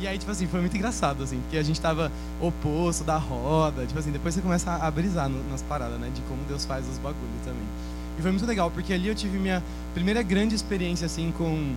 E 0.00 0.06
aí, 0.06 0.16
tipo 0.16 0.30
assim, 0.30 0.46
foi 0.46 0.61
muito 0.61 0.76
engraçado, 0.76 1.24
assim, 1.24 1.40
porque 1.40 1.56
a 1.56 1.62
gente 1.62 1.80
tava 1.80 2.12
oposto 2.40 3.02
da 3.02 3.16
roda, 3.16 3.84
tipo 3.84 3.98
assim, 3.98 4.12
depois 4.12 4.34
você 4.34 4.40
começa 4.40 4.70
a 4.72 4.90
brisar 4.90 5.28
no, 5.28 5.42
nas 5.50 5.61
paradas, 5.62 5.98
né, 5.98 6.08
de 6.14 6.20
como 6.22 6.40
Deus 6.44 6.64
faz 6.64 6.88
os 6.88 6.98
bagulhos 6.98 7.42
também. 7.44 7.62
E 8.18 8.22
foi 8.22 8.30
muito 8.30 8.46
legal, 8.46 8.70
porque 8.70 8.92
ali 8.92 9.08
eu 9.08 9.14
tive 9.14 9.38
minha 9.38 9.62
primeira 9.94 10.22
grande 10.22 10.54
experiência, 10.54 11.06
assim, 11.06 11.32
com 11.37 11.74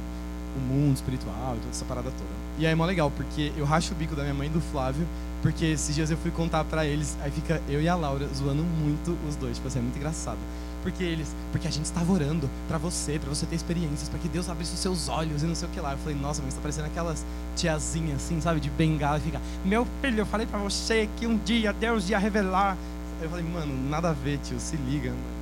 o 0.56 0.60
mundo 0.60 0.96
espiritual 0.96 1.56
e 1.56 1.60
toda 1.60 1.70
essa 1.72 1.86
parada 1.86 2.12
toda. 2.12 2.30
E 2.60 2.66
aí 2.66 2.72
é 2.72 2.76
mó 2.76 2.86
legal, 2.86 3.10
porque 3.10 3.52
eu 3.58 3.66
racho 3.66 3.94
o 3.94 3.96
bico 3.96 4.16
da 4.16 4.22
minha 4.22 4.36
mãe 4.36 4.48
e 4.48 4.52
do 4.52 4.62
Flávio, 4.62 5.08
porque 5.42 5.66
esses 5.66 5.96
dias 5.96 6.12
eu 6.12 6.18
fui 6.18 6.30
contar 6.30 6.64
pra 6.64 6.86
eles, 6.86 7.18
aí 7.22 7.32
fica 7.32 7.62
eu 7.68 7.82
e 7.82 7.90
a 7.90 7.96
Laura 7.96 8.28
zoando 8.36 8.64
muito 8.64 9.18
os 9.28 9.36
dois, 9.36 9.56
tipo 9.56 9.68
assim, 9.68 9.80
é 9.80 9.82
muito 9.82 9.98
engraçado. 9.98 10.40
Porque 10.82 11.04
eles, 11.04 11.36
porque 11.52 11.68
a 11.68 11.72
gente 11.72 11.86
estava 11.86 12.12
orando 12.12 12.50
para 12.68 12.78
você, 12.78 13.20
para 13.20 13.30
você 13.30 13.46
ter 13.46 13.56
experiências, 13.56 14.10
para 14.10 14.18
que 14.20 14.28
Deus 14.28 14.50
abrisse 14.50 14.74
os 14.74 14.80
seus 14.80 15.10
olhos 15.10 15.44
e 15.44 15.46
não 15.46 15.56
sei 15.56 15.68
o 15.68 15.72
que 15.72 15.80
lá. 15.80 15.92
Eu 15.92 15.98
falei, 16.00 16.16
nossa, 16.16 16.42
mas 16.42 16.50
está 16.50 16.62
parecendo 16.62 16.88
aquelas 16.88 17.26
tiazinhas 17.56 18.18
assim, 18.24 18.42
sabe, 18.42 18.60
de 18.60 18.70
bengala 18.70 19.18
e 19.18 19.22
fica, 19.22 19.40
meu 19.64 19.88
filho, 20.02 20.20
eu 20.20 20.26
falei 20.26 20.48
para 20.48 20.60
você 20.60 21.08
que 21.18 21.28
um 21.28 21.38
dia 21.38 21.72
Deus 21.72 22.10
ia 22.10 22.18
revelar. 22.18 22.78
Eu 23.22 23.30
falei, 23.30 23.46
mano, 23.46 23.90
nada 23.90 24.10
a 24.10 24.14
ver, 24.14 24.40
tio, 24.40 24.60
se 24.60 24.76
liga, 24.76 25.10
mano. 25.12 25.42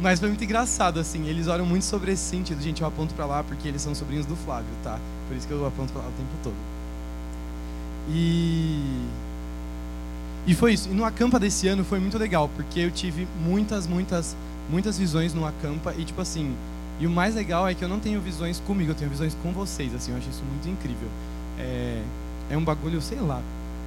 Mas 0.00 0.18
foi 0.20 0.28
muito 0.28 0.42
engraçado, 0.44 0.98
assim, 1.00 1.26
eles 1.28 1.46
oram 1.46 1.64
muito 1.64 1.84
sobre 1.84 2.12
esse 2.12 2.22
sentido. 2.24 2.60
Gente, 2.60 2.82
eu 2.82 2.88
aponto 2.88 3.14
para 3.14 3.26
lá 3.26 3.42
porque 3.44 3.68
eles 3.68 3.80
são 3.80 3.94
sobrinhos 3.94 4.26
do 4.26 4.36
Flávio, 4.36 4.70
tá? 4.82 4.98
Por 5.28 5.36
isso 5.36 5.46
que 5.46 5.52
eu 5.52 5.66
aponto 5.66 5.92
para 5.92 6.02
lá 6.02 6.08
o 6.08 6.12
tempo 6.12 6.30
todo. 6.42 6.56
E 8.08 9.08
E 10.46 10.54
foi 10.54 10.74
isso. 10.74 10.88
E 10.90 10.94
no 10.94 11.04
acampa 11.04 11.38
desse 11.40 11.66
ano 11.68 11.84
foi 11.84 11.98
muito 12.00 12.18
legal, 12.18 12.48
porque 12.54 12.80
eu 12.80 12.90
tive 12.90 13.26
muitas, 13.40 13.86
muitas, 13.86 14.36
muitas 14.70 14.98
visões 14.98 15.34
no 15.34 15.46
acampa 15.46 15.94
e 15.96 16.04
tipo 16.04 16.20
assim, 16.20 16.54
e 17.00 17.06
o 17.06 17.10
mais 17.10 17.34
legal 17.34 17.68
é 17.68 17.74
que 17.74 17.84
eu 17.84 17.88
não 17.88 17.98
tenho 17.98 18.20
visões 18.20 18.60
comigo, 18.60 18.92
eu 18.92 18.94
tenho 18.94 19.10
visões 19.10 19.36
com 19.42 19.52
vocês, 19.52 19.94
assim, 19.94 20.12
eu 20.12 20.18
acho 20.18 20.28
isso 20.30 20.42
muito 20.44 20.68
incrível. 20.68 21.08
É, 21.58 22.02
é 22.50 22.56
um 22.56 22.64
bagulho, 22.64 23.00
sei 23.02 23.18
lá, 23.18 23.40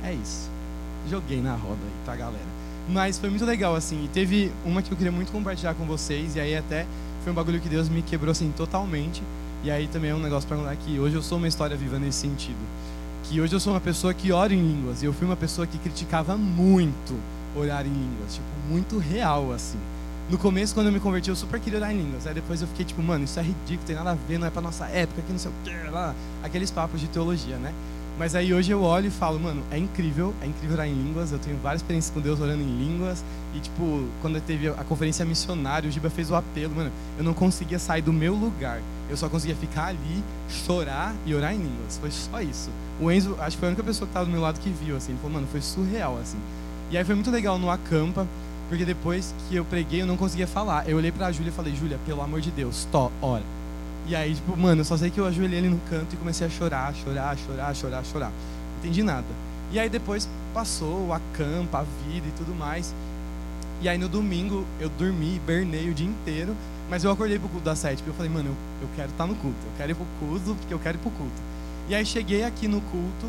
é 0.03 0.13
isso. 0.13 0.49
Joguei 1.09 1.41
na 1.41 1.53
roda 1.53 1.79
aí, 1.83 2.05
tá, 2.05 2.15
galera? 2.15 2.57
Mas 2.89 3.17
foi 3.17 3.29
muito 3.29 3.45
legal, 3.45 3.75
assim, 3.75 4.03
e 4.05 4.07
teve 4.09 4.51
uma 4.65 4.81
que 4.81 4.91
eu 4.91 4.97
queria 4.97 5.11
muito 5.11 5.31
compartilhar 5.31 5.73
com 5.73 5.85
vocês, 5.85 6.35
e 6.35 6.39
aí 6.39 6.55
até 6.55 6.85
foi 7.23 7.31
um 7.31 7.35
bagulho 7.35 7.59
que 7.59 7.69
Deus 7.69 7.89
me 7.89 8.01
quebrou, 8.01 8.31
assim, 8.31 8.51
totalmente. 8.55 9.21
E 9.63 9.71
aí 9.71 9.87
também 9.87 10.11
é 10.11 10.15
um 10.15 10.19
negócio 10.19 10.47
para 10.47 10.57
contar 10.57 10.75
que 10.75 10.99
hoje 10.99 11.15
eu 11.15 11.21
sou 11.21 11.37
uma 11.37 11.47
história 11.47 11.75
viva 11.75 11.97
nesse 11.99 12.19
sentido. 12.19 12.59
Que 13.23 13.41
hoje 13.41 13.53
eu 13.53 13.59
sou 13.59 13.73
uma 13.73 13.81
pessoa 13.81 14.13
que 14.13 14.31
ora 14.31 14.53
em 14.53 14.61
línguas, 14.61 15.01
e 15.01 15.05
eu 15.05 15.13
fui 15.13 15.25
uma 15.25 15.35
pessoa 15.35 15.65
que 15.65 15.77
criticava 15.77 16.37
muito 16.37 17.15
orar 17.55 17.85
em 17.85 17.89
línguas, 17.89 18.35
tipo, 18.35 18.47
muito 18.69 18.97
real, 18.97 19.51
assim. 19.51 19.79
No 20.29 20.37
começo, 20.37 20.73
quando 20.73 20.87
eu 20.87 20.91
me 20.91 20.99
converti, 20.99 21.29
eu 21.29 21.35
super 21.37 21.57
queria 21.57 21.79
orar 21.79 21.91
em 21.91 21.97
línguas. 21.99 22.27
Aí 22.27 22.33
depois 22.33 22.61
eu 22.61 22.67
fiquei 22.67 22.83
tipo, 22.83 23.01
mano, 23.01 23.23
isso 23.23 23.39
é 23.39 23.43
ridículo, 23.43 23.87
tem 23.87 23.95
nada 23.95 24.11
a 24.11 24.15
ver, 24.15 24.37
não 24.37 24.45
é 24.45 24.49
pra 24.49 24.61
nossa 24.61 24.85
época, 24.87 25.21
que 25.21 25.31
não 25.31 25.39
sei 25.39 25.49
o 25.49 25.53
que, 25.63 25.89
lá. 25.89 26.13
Aqueles 26.43 26.69
papos 26.69 26.99
de 26.99 27.07
teologia, 27.07 27.55
né? 27.55 27.73
Mas 28.19 28.35
aí 28.35 28.53
hoje 28.53 28.71
eu 28.71 28.81
olho 28.81 29.07
e 29.07 29.11
falo, 29.11 29.39
mano, 29.39 29.63
é 29.71 29.77
incrível, 29.77 30.33
é 30.41 30.47
incrível 30.47 30.75
orar 30.75 30.87
em 30.87 30.93
línguas. 30.93 31.31
Eu 31.31 31.39
tenho 31.39 31.55
várias 31.57 31.81
experiências 31.81 32.13
com 32.13 32.19
Deus 32.19 32.41
orando 32.41 32.61
em 32.61 32.77
línguas. 32.77 33.23
E, 33.55 33.59
tipo, 33.59 34.05
quando 34.21 34.41
teve 34.41 34.67
a 34.67 34.83
conferência 34.83 35.23
missionária, 35.23 35.87
o 35.87 35.91
Giba 35.91 36.09
fez 36.09 36.29
o 36.29 36.35
apelo, 36.35 36.75
mano, 36.75 36.91
eu 37.17 37.23
não 37.23 37.33
conseguia 37.33 37.79
sair 37.79 38.01
do 38.01 38.11
meu 38.11 38.33
lugar. 38.33 38.81
Eu 39.09 39.15
só 39.15 39.29
conseguia 39.29 39.55
ficar 39.55 39.85
ali, 39.85 40.23
chorar 40.49 41.15
e 41.25 41.33
orar 41.33 41.53
em 41.53 41.59
línguas. 41.59 41.97
Foi 41.99 42.11
só 42.11 42.41
isso. 42.41 42.69
O 42.99 43.09
Enzo, 43.09 43.37
acho 43.39 43.55
que 43.55 43.59
foi 43.59 43.69
a 43.69 43.71
única 43.71 43.83
pessoa 43.83 44.07
que 44.07 44.09
estava 44.09 44.25
do 44.25 44.31
meu 44.31 44.41
lado 44.41 44.59
que 44.59 44.69
viu, 44.71 44.97
assim. 44.97 45.11
Ele 45.11 45.19
falou, 45.19 45.35
mano, 45.35 45.47
foi 45.49 45.61
surreal, 45.61 46.17
assim. 46.17 46.39
E 46.89 46.97
aí 46.97 47.05
foi 47.05 47.13
muito 47.15 47.29
legal 47.29 47.59
no 47.59 47.69
Acampa. 47.69 48.27
Porque 48.69 48.83
depois 48.83 49.33
que 49.47 49.55
eu 49.55 49.63
preguei, 49.63 50.01
eu 50.01 50.05
não 50.05 50.17
conseguia 50.17 50.47
falar. 50.47 50.87
Eu 50.89 50.97
olhei 50.97 51.11
pra 51.11 51.31
Júlia 51.31 51.49
e 51.49 51.53
falei, 51.53 51.75
Júlia, 51.75 51.99
pelo 52.05 52.21
amor 52.21 52.41
de 52.41 52.51
Deus, 52.51 52.87
to, 52.91 53.11
ora. 53.21 53.43
E 54.07 54.15
aí, 54.15 54.35
tipo, 54.35 54.55
mano, 54.55 54.81
eu 54.81 54.85
só 54.85 54.95
sei 54.95 55.09
que 55.09 55.19
eu 55.19 55.25
ajoelhei 55.25 55.59
ali 55.59 55.69
no 55.69 55.79
canto 55.89 56.13
e 56.13 56.17
comecei 56.17 56.47
a 56.47 56.49
chorar, 56.49 56.93
chorar, 56.95 57.37
chorar, 57.37 57.75
chorar, 57.75 58.05
chorar. 58.05 58.29
Não 58.29 58.79
entendi 58.79 59.03
nada. 59.03 59.25
E 59.71 59.77
aí 59.77 59.89
depois 59.89 60.29
passou 60.53 61.11
a 61.11 61.19
campa, 61.33 61.79
a 61.79 61.83
vida 61.83 62.25
e 62.25 62.31
tudo 62.37 62.55
mais. 62.55 62.93
E 63.81 63.89
aí 63.89 63.97
no 63.97 64.07
domingo 64.07 64.65
eu 64.79 64.89
dormi, 64.89 65.41
bernei 65.45 65.89
o 65.89 65.93
dia 65.93 66.07
inteiro, 66.07 66.55
mas 66.89 67.03
eu 67.03 67.11
acordei 67.11 67.37
pro 67.37 67.49
culto 67.49 67.65
das 67.65 67.79
sete, 67.79 67.97
porque 67.97 68.11
eu 68.11 68.13
falei, 68.13 68.31
mano, 68.31 68.49
eu, 68.49 68.87
eu 68.87 68.89
quero 68.95 69.09
estar 69.09 69.25
tá 69.25 69.27
no 69.27 69.35
culto, 69.35 69.57
eu 69.65 69.71
quero 69.77 69.91
ir 69.91 69.95
pro 69.95 70.05
culto, 70.19 70.55
porque 70.55 70.73
eu 70.73 70.79
quero 70.79 70.97
ir 70.97 71.01
pro 71.01 71.11
culto. 71.11 71.41
E 71.89 71.95
aí 71.95 72.05
cheguei 72.05 72.43
aqui 72.43 72.67
no 72.67 72.79
culto, 72.79 73.27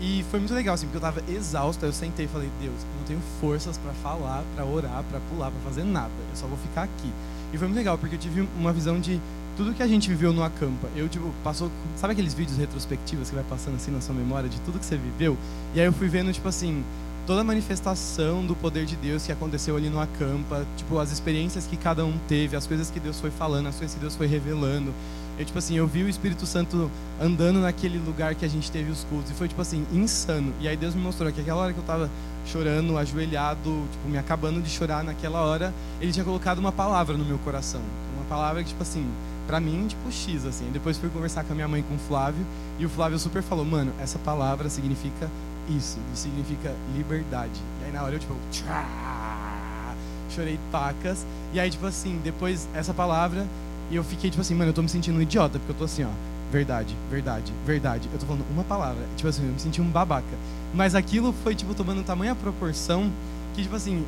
e 0.00 0.24
foi 0.30 0.38
muito 0.40 0.54
legal, 0.54 0.74
assim, 0.74 0.86
porque 0.86 1.04
eu 1.04 1.08
estava 1.08 1.30
exausto. 1.30 1.84
Aí 1.84 1.88
eu 1.88 1.92
sentei 1.92 2.26
e 2.26 2.28
falei, 2.28 2.50
Deus, 2.60 2.74
eu 2.74 2.98
não 2.98 3.06
tenho 3.06 3.20
forças 3.40 3.78
para 3.78 3.92
falar, 3.94 4.42
para 4.54 4.64
orar, 4.64 5.04
para 5.10 5.20
pular, 5.30 5.50
para 5.50 5.60
fazer 5.60 5.84
nada. 5.84 6.12
Eu 6.30 6.36
só 6.36 6.46
vou 6.46 6.58
ficar 6.58 6.82
aqui. 6.82 7.12
E 7.52 7.58
foi 7.58 7.68
muito 7.68 7.78
legal, 7.78 7.96
porque 7.96 8.16
eu 8.16 8.18
tive 8.18 8.46
uma 8.58 8.72
visão 8.72 8.98
de 8.98 9.20
tudo 9.56 9.72
que 9.72 9.82
a 9.82 9.86
gente 9.86 10.08
viveu 10.08 10.32
no 10.32 10.42
acampa. 10.42 10.88
Eu, 10.96 11.08
tipo, 11.08 11.32
passou. 11.42 11.70
Sabe 11.96 12.12
aqueles 12.12 12.34
vídeos 12.34 12.58
retrospectivos 12.58 13.28
que 13.28 13.34
vai 13.34 13.44
passando 13.44 13.76
assim 13.76 13.90
na 13.90 14.00
sua 14.00 14.14
memória 14.14 14.48
de 14.48 14.60
tudo 14.60 14.78
que 14.78 14.84
você 14.84 14.96
viveu? 14.96 15.36
E 15.74 15.80
aí 15.80 15.86
eu 15.86 15.92
fui 15.92 16.08
vendo, 16.08 16.32
tipo 16.32 16.48
assim, 16.48 16.82
toda 17.26 17.40
a 17.40 17.44
manifestação 17.44 18.44
do 18.44 18.54
poder 18.54 18.84
de 18.84 18.96
Deus 18.96 19.24
que 19.24 19.32
aconteceu 19.32 19.76
ali 19.76 19.88
no 19.88 20.00
acampa, 20.00 20.66
tipo, 20.76 20.98
as 20.98 21.12
experiências 21.12 21.66
que 21.66 21.76
cada 21.76 22.04
um 22.04 22.18
teve, 22.28 22.56
as 22.56 22.66
coisas 22.66 22.90
que 22.90 23.00
Deus 23.00 23.20
foi 23.20 23.30
falando, 23.30 23.68
as 23.68 23.76
coisas 23.76 23.94
que 23.94 24.00
Deus 24.00 24.16
foi 24.16 24.26
revelando. 24.26 24.92
Eu, 25.38 25.44
tipo 25.44 25.58
assim, 25.58 25.76
eu 25.76 25.86
vi 25.86 26.02
o 26.04 26.08
Espírito 26.08 26.46
Santo 26.46 26.90
andando 27.20 27.60
naquele 27.60 27.98
lugar 27.98 28.34
que 28.34 28.44
a 28.44 28.48
gente 28.48 28.70
teve 28.70 28.90
os 28.90 29.04
cultos. 29.04 29.30
E 29.30 29.34
foi, 29.34 29.48
tipo 29.48 29.60
assim, 29.60 29.84
insano. 29.92 30.52
E 30.60 30.68
aí 30.68 30.76
Deus 30.76 30.94
me 30.94 31.02
mostrou 31.02 31.30
que 31.32 31.40
aquela 31.40 31.60
hora 31.60 31.72
que 31.72 31.78
eu 31.78 31.84
tava 31.84 32.08
chorando, 32.46 32.96
ajoelhado, 32.96 33.82
tipo, 33.90 34.08
me 34.08 34.18
acabando 34.18 34.60
de 34.60 34.70
chorar 34.70 35.02
naquela 35.02 35.40
hora, 35.40 35.72
Ele 36.00 36.12
tinha 36.12 36.24
colocado 36.24 36.58
uma 36.58 36.70
palavra 36.70 37.16
no 37.16 37.24
meu 37.24 37.38
coração. 37.38 37.80
Uma 38.16 38.24
palavra 38.26 38.62
que, 38.62 38.68
tipo 38.68 38.82
assim, 38.82 39.06
pra 39.46 39.58
mim, 39.58 39.86
tipo, 39.88 40.10
X, 40.10 40.44
assim. 40.44 40.70
Depois 40.72 40.98
fui 40.98 41.08
conversar 41.08 41.44
com 41.44 41.52
a 41.52 41.56
minha 41.56 41.68
mãe, 41.68 41.82
com 41.82 41.94
o 41.94 41.98
Flávio. 41.98 42.44
E 42.78 42.86
o 42.86 42.88
Flávio 42.88 43.18
super 43.18 43.42
falou, 43.42 43.64
mano, 43.64 43.92
essa 44.00 44.18
palavra 44.18 44.68
significa 44.68 45.28
isso. 45.68 45.98
Significa 46.14 46.72
liberdade. 46.94 47.60
E 47.80 47.86
aí 47.86 47.92
na 47.92 48.02
hora 48.02 48.14
eu, 48.14 48.18
tipo, 48.20 48.34
tchá, 48.52 49.94
chorei 50.30 50.58
pacas. 50.70 51.26
E 51.52 51.60
aí, 51.60 51.70
tipo 51.70 51.86
assim, 51.86 52.20
depois 52.22 52.68
essa 52.74 52.92
palavra 52.92 53.46
e 53.90 53.96
eu 53.96 54.04
fiquei 54.04 54.30
tipo 54.30 54.40
assim, 54.40 54.54
mano, 54.54 54.70
eu 54.70 54.74
tô 54.74 54.82
me 54.82 54.88
sentindo 54.88 55.18
um 55.18 55.22
idiota, 55.22 55.58
porque 55.58 55.72
eu 55.72 55.76
tô 55.76 55.84
assim, 55.84 56.04
ó, 56.04 56.08
verdade, 56.50 56.94
verdade, 57.10 57.52
verdade. 57.66 58.08
Eu 58.12 58.18
tô 58.18 58.26
falando 58.26 58.44
uma 58.50 58.64
palavra, 58.64 59.02
tipo 59.16 59.28
assim, 59.28 59.44
eu 59.44 59.52
me 59.52 59.58
senti 59.58 59.80
um 59.80 59.88
babaca. 59.88 60.36
Mas 60.72 60.94
aquilo 60.94 61.34
foi, 61.42 61.54
tipo, 61.54 61.74
tomando 61.74 62.04
tamanha 62.04 62.34
proporção 62.34 63.10
que, 63.54 63.62
tipo 63.62 63.76
assim, 63.76 64.04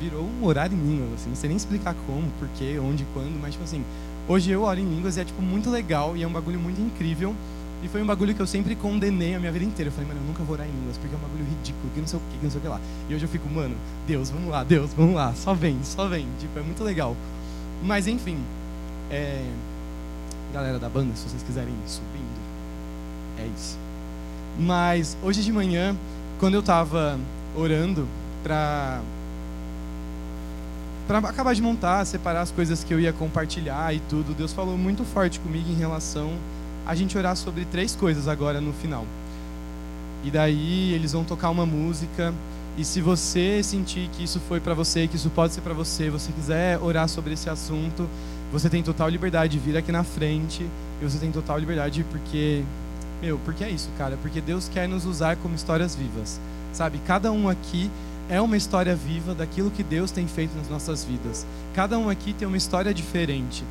virou 0.00 0.24
um 0.24 0.44
horário 0.44 0.76
em 0.76 0.80
línguas, 0.80 1.14
assim, 1.14 1.30
não 1.30 1.36
sei 1.36 1.48
nem 1.48 1.56
explicar 1.56 1.94
como, 2.06 2.28
porquê, 2.38 2.78
onde, 2.78 3.04
quando, 3.14 3.40
mas, 3.40 3.52
tipo 3.52 3.64
assim, 3.64 3.84
hoje 4.28 4.50
eu 4.50 4.62
oro 4.62 4.80
em 4.80 4.84
línguas 4.84 5.16
e 5.16 5.20
é, 5.20 5.24
tipo, 5.24 5.40
muito 5.40 5.70
legal 5.70 6.16
e 6.16 6.22
é 6.22 6.26
um 6.26 6.32
bagulho 6.32 6.58
muito 6.58 6.80
incrível. 6.80 7.34
E 7.82 7.88
foi 7.88 8.00
um 8.00 8.06
bagulho 8.06 8.32
que 8.32 8.40
eu 8.40 8.46
sempre 8.46 8.76
condenei 8.76 9.34
a 9.34 9.40
minha 9.40 9.50
vida 9.50 9.64
inteira. 9.64 9.88
Eu 9.88 9.92
falei, 9.92 10.06
mano, 10.06 10.20
eu 10.20 10.26
nunca 10.28 10.44
vou 10.44 10.54
orar 10.54 10.68
em 10.68 10.70
línguas, 10.70 10.96
porque 10.98 11.12
é 11.12 11.18
um 11.18 11.20
bagulho 11.20 11.44
ridículo, 11.44 11.90
que 11.92 12.00
não 12.00 12.06
sei 12.06 12.18
o 12.18 12.22
que, 12.30 12.38
que 12.38 12.44
não 12.44 12.50
sei 12.50 12.58
o 12.60 12.62
que 12.62 12.68
lá. 12.68 12.80
E 13.08 13.14
hoje 13.14 13.24
eu 13.24 13.28
fico, 13.28 13.48
mano, 13.50 13.74
Deus, 14.06 14.30
vamos 14.30 14.50
lá, 14.50 14.62
Deus, 14.62 14.92
vamos 14.94 15.16
lá, 15.16 15.34
só 15.34 15.52
vem, 15.52 15.78
só 15.82 16.06
vem. 16.06 16.28
Tipo, 16.38 16.60
é 16.60 16.62
muito 16.62 16.84
legal. 16.84 17.16
Mas, 17.82 18.06
enfim, 18.06 18.38
é, 19.12 19.44
galera 20.52 20.78
da 20.78 20.88
banda, 20.88 21.14
se 21.14 21.28
vocês 21.28 21.42
quiserem 21.42 21.72
ir 21.72 21.88
subindo, 21.88 22.40
é 23.38 23.46
isso. 23.56 23.78
Mas 24.58 25.16
hoje 25.22 25.42
de 25.42 25.52
manhã, 25.52 25.94
quando 26.40 26.54
eu 26.54 26.60
estava 26.60 27.18
orando 27.54 28.08
para 28.42 29.00
para 31.06 31.18
acabar 31.18 31.52
de 31.54 31.60
montar, 31.60 32.04
separar 32.06 32.42
as 32.42 32.50
coisas 32.50 32.84
que 32.84 32.94
eu 32.94 32.98
ia 32.98 33.12
compartilhar 33.12 33.92
e 33.94 34.00
tudo, 34.08 34.34
Deus 34.34 34.52
falou 34.52 34.78
muito 34.78 35.04
forte 35.04 35.40
comigo 35.40 35.68
em 35.68 35.74
relação 35.74 36.32
a 36.86 36.94
gente 36.94 37.18
orar 37.18 37.36
sobre 37.36 37.64
três 37.64 37.94
coisas 37.94 38.28
agora 38.28 38.60
no 38.60 38.72
final. 38.72 39.04
E 40.24 40.30
daí 40.30 40.92
eles 40.92 41.12
vão 41.12 41.24
tocar 41.24 41.50
uma 41.50 41.66
música 41.66 42.32
e 42.76 42.84
se 42.84 43.00
você 43.00 43.62
sentir 43.62 44.08
que 44.12 44.24
isso 44.24 44.40
foi 44.48 44.58
para 44.60 44.72
você, 44.74 45.06
que 45.06 45.16
isso 45.16 45.28
pode 45.30 45.52
ser 45.52 45.60
para 45.60 45.74
você, 45.74 46.08
você 46.08 46.32
quiser 46.32 46.78
orar 46.78 47.08
sobre 47.08 47.34
esse 47.34 47.50
assunto, 47.50 48.08
você 48.52 48.68
tem 48.68 48.82
total 48.82 49.08
liberdade 49.08 49.54
de 49.54 49.58
vir 49.58 49.76
aqui 49.78 49.90
na 49.90 50.04
frente 50.04 50.68
e 51.00 51.04
você 51.04 51.18
tem 51.18 51.32
total 51.32 51.58
liberdade 51.58 52.04
porque, 52.10 52.62
meu, 53.22 53.38
porque 53.38 53.64
é 53.64 53.70
isso, 53.70 53.88
cara, 53.96 54.18
porque 54.20 54.42
Deus 54.42 54.68
quer 54.68 54.86
nos 54.86 55.06
usar 55.06 55.36
como 55.36 55.54
histórias 55.54 55.96
vivas, 55.96 56.38
sabe? 56.72 57.00
Cada 57.06 57.32
um 57.32 57.48
aqui 57.48 57.90
é 58.28 58.40
uma 58.40 58.56
história 58.56 58.94
viva 58.94 59.34
daquilo 59.34 59.70
que 59.70 59.82
Deus 59.82 60.10
tem 60.10 60.26
feito 60.26 60.54
nas 60.56 60.68
nossas 60.68 61.02
vidas. 61.02 61.46
Cada 61.74 61.98
um 61.98 62.10
aqui 62.10 62.34
tem 62.34 62.46
uma 62.46 62.56
história 62.56 62.92
diferente. 62.92 63.64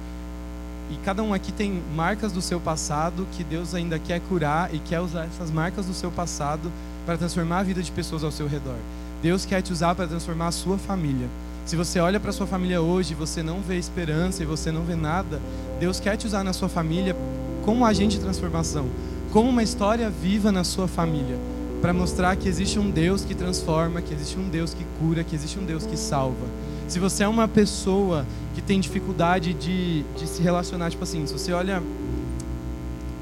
E 0.90 0.96
cada 1.06 1.24
um 1.24 1.34
aqui 1.34 1.52
tem 1.52 1.82
marcas 1.96 2.34
do 2.34 2.42
seu 2.42 2.60
passado 2.60 3.26
que 3.32 3.44
Deus 3.44 3.74
ainda 3.74 3.98
quer 3.98 4.20
curar 4.22 4.74
e 4.74 4.80
quer 4.80 5.00
usar 5.00 5.26
essas 5.26 5.50
marcas 5.50 5.86
do 5.86 5.94
seu 5.94 6.12
passado 6.12 6.72
para 7.06 7.18
transformar 7.18 7.60
a 7.60 7.64
vida 7.64 7.82
de 7.82 7.92
pessoas 7.92 8.24
ao 8.24 8.32
seu 8.32 8.48
redor. 8.48 8.78
Deus 9.22 9.46
quer 9.46 9.62
te 9.62 9.72
usar 9.72 9.96
para 9.96 10.08
transformar 10.08 10.48
a 10.48 10.52
sua 10.52 10.78
família. 10.78 11.30
Se 11.66 11.76
você 11.76 12.00
olha 12.00 12.20
para 12.20 12.32
sua 12.32 12.48
família 12.48 12.82
hoje 12.82 13.14
e 13.14 13.16
você 13.16 13.44
não 13.44 13.62
vê 13.62 13.78
esperança 13.78 14.42
e 14.42 14.46
você 14.46 14.72
não 14.72 14.84
vê 14.84 14.96
nada, 14.96 15.40
Deus 15.80 16.00
quer 16.00 16.18
te 16.18 16.26
usar 16.26 16.44
na 16.44 16.54
sua 16.54 16.68
família 16.68 17.16
como 17.64 17.86
agente 17.86 18.18
de 18.18 18.24
transformação, 18.24 18.88
como 19.32 19.50
uma 19.50 19.64
história 19.64 20.10
viva 20.10 20.52
na 20.52 20.64
sua 20.64 20.88
família, 20.88 21.38
para 21.82 21.94
mostrar 21.94 22.36
que 22.36 22.50
existe 22.50 22.80
um 22.80 22.90
Deus 22.90 23.24
que 23.24 23.36
transforma, 23.36 24.02
que 24.02 24.14
existe 24.14 24.38
um 24.38 24.50
Deus 24.50 24.74
que 24.74 24.86
cura, 25.00 25.24
que 25.24 25.36
existe 25.36 25.60
um 25.60 25.64
Deus 25.64 25.86
que 25.86 25.96
salva. 25.96 26.46
Se 26.88 27.00
você 27.00 27.24
é 27.24 27.28
uma 27.28 27.48
pessoa 27.48 28.26
que 28.54 28.62
tem 28.62 28.80
dificuldade 28.80 29.54
de, 29.54 30.04
de 30.18 30.28
se 30.28 30.42
relacionar, 30.42 30.90
tipo 30.90 31.04
assim, 31.04 31.26
se 31.26 31.34
você 31.34 31.54
olha 31.54 31.82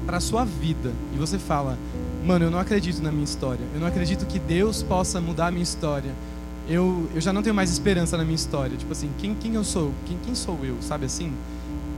para 0.04 0.16
a 0.16 0.20
sua 0.20 0.44
vida 0.44 0.92
e 1.14 1.18
você 1.18 1.38
fala, 1.38 1.78
mano, 2.24 2.46
eu 2.46 2.50
não 2.50 2.58
acredito 2.58 3.00
na 3.02 3.12
minha 3.12 3.24
história, 3.24 3.64
eu 3.72 3.80
não 3.80 3.86
acredito 3.86 4.26
que 4.26 4.38
Deus 4.38 4.82
possa 4.82 5.20
mudar 5.20 5.48
a 5.48 5.50
minha 5.50 5.62
história, 5.62 6.10
eu, 6.70 7.08
eu 7.12 7.20
já 7.20 7.32
não 7.32 7.42
tenho 7.42 7.54
mais 7.54 7.68
esperança 7.68 8.16
na 8.16 8.22
minha 8.22 8.36
história. 8.36 8.76
Tipo 8.76 8.92
assim, 8.92 9.10
quem, 9.18 9.34
quem 9.34 9.54
eu 9.54 9.64
sou? 9.64 9.92
Quem, 10.06 10.16
quem 10.24 10.34
sou 10.36 10.56
eu? 10.62 10.76
Sabe 10.80 11.04
assim? 11.04 11.32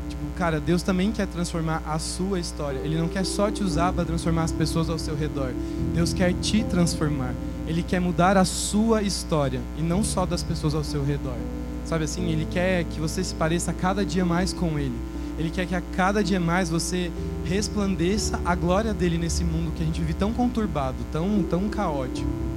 Tipo, 0.08 0.22
cara, 0.34 0.58
Deus 0.58 0.82
também 0.82 1.12
quer 1.12 1.26
transformar 1.26 1.82
a 1.86 1.98
sua 1.98 2.40
história. 2.40 2.78
Ele 2.78 2.96
não 2.96 3.06
quer 3.06 3.26
só 3.26 3.50
te 3.50 3.62
usar 3.62 3.92
para 3.92 4.06
transformar 4.06 4.44
as 4.44 4.52
pessoas 4.52 4.88
ao 4.88 4.98
seu 4.98 5.14
redor. 5.14 5.52
Deus 5.94 6.14
quer 6.14 6.32
te 6.32 6.64
transformar. 6.64 7.34
Ele 7.66 7.82
quer 7.82 8.00
mudar 8.00 8.38
a 8.38 8.46
sua 8.46 9.02
história 9.02 9.60
e 9.76 9.82
não 9.82 10.02
só 10.02 10.24
das 10.24 10.42
pessoas 10.42 10.74
ao 10.74 10.82
seu 10.82 11.04
redor. 11.04 11.36
Sabe 11.84 12.04
assim? 12.04 12.30
Ele 12.30 12.46
quer 12.50 12.84
que 12.84 12.98
você 12.98 13.22
se 13.22 13.34
pareça 13.34 13.74
cada 13.74 14.06
dia 14.06 14.24
mais 14.24 14.54
com 14.54 14.78
Ele. 14.78 14.96
Ele 15.38 15.50
quer 15.50 15.66
que 15.66 15.74
a 15.74 15.82
cada 15.94 16.24
dia 16.24 16.40
mais 16.40 16.70
você 16.70 17.12
resplandeça 17.44 18.40
a 18.42 18.54
glória 18.54 18.94
dele 18.94 19.18
nesse 19.18 19.44
mundo 19.44 19.72
que 19.76 19.82
a 19.82 19.86
gente 19.86 20.00
vive 20.00 20.14
tão 20.14 20.32
conturbado, 20.32 20.96
tão, 21.12 21.42
tão 21.42 21.68
caótico 21.68 22.51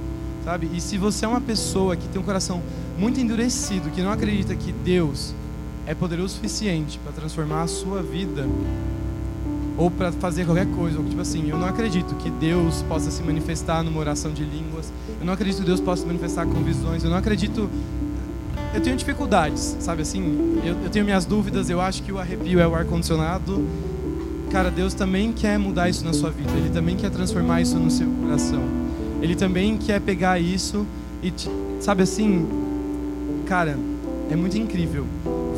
sabe? 0.46 0.70
E 0.72 0.80
se 0.80 0.96
você 0.96 1.24
é 1.24 1.28
uma 1.28 1.40
pessoa 1.40 1.96
que 1.96 2.06
tem 2.06 2.22
um 2.22 2.24
coração 2.24 2.62
muito 2.96 3.18
endurecido, 3.18 3.90
que 3.90 4.00
não 4.00 4.12
acredita 4.12 4.54
que 4.54 4.70
Deus 4.70 5.34
é 5.84 5.92
poderoso 5.92 6.34
o 6.34 6.36
suficiente 6.36 7.00
para 7.00 7.10
transformar 7.10 7.62
a 7.62 7.66
sua 7.66 8.00
vida, 8.00 8.46
ou 9.76 9.90
para 9.90 10.12
fazer 10.12 10.44
qualquer 10.44 10.66
coisa. 10.68 10.98
Ou, 10.98 11.04
tipo 11.04 11.20
assim, 11.20 11.50
eu 11.50 11.58
não 11.58 11.66
acredito 11.66 12.14
que 12.14 12.30
Deus 12.30 12.80
possa 12.82 13.10
se 13.10 13.24
manifestar 13.24 13.82
numa 13.82 13.98
oração 13.98 14.32
de 14.32 14.44
línguas. 14.44 14.92
Eu 15.18 15.26
não 15.26 15.32
acredito 15.32 15.58
que 15.58 15.66
Deus 15.66 15.80
possa 15.80 16.02
se 16.02 16.06
manifestar 16.06 16.46
com 16.46 16.62
visões. 16.62 17.02
Eu 17.02 17.10
não 17.10 17.16
acredito. 17.16 17.68
Eu 18.72 18.80
tenho 18.80 18.96
dificuldades, 18.96 19.76
sabe 19.80 20.02
assim? 20.02 20.60
Eu, 20.64 20.76
eu 20.80 20.90
tenho 20.90 21.04
minhas 21.04 21.24
dúvidas. 21.24 21.68
Eu 21.68 21.80
acho 21.80 22.04
que 22.04 22.12
o 22.12 22.18
arrepio 22.20 22.60
é 22.60 22.66
o 22.66 22.74
ar-condicionado. 22.74 23.66
Cara, 24.50 24.70
Deus 24.70 24.94
também 24.94 25.32
quer 25.32 25.58
mudar 25.58 25.88
isso 25.88 26.04
na 26.04 26.12
sua 26.12 26.30
vida. 26.30 26.52
Ele 26.52 26.70
também 26.70 26.96
quer 26.96 27.10
transformar 27.10 27.60
isso 27.60 27.76
no 27.76 27.90
seu 27.90 28.08
coração. 28.22 28.85
Ele 29.26 29.34
também 29.34 29.76
quer 29.76 30.00
pegar 30.00 30.38
isso 30.38 30.86
e, 31.20 31.32
sabe 31.80 32.04
assim, 32.04 32.46
cara, 33.44 33.76
é 34.30 34.36
muito 34.36 34.56
incrível 34.56 35.04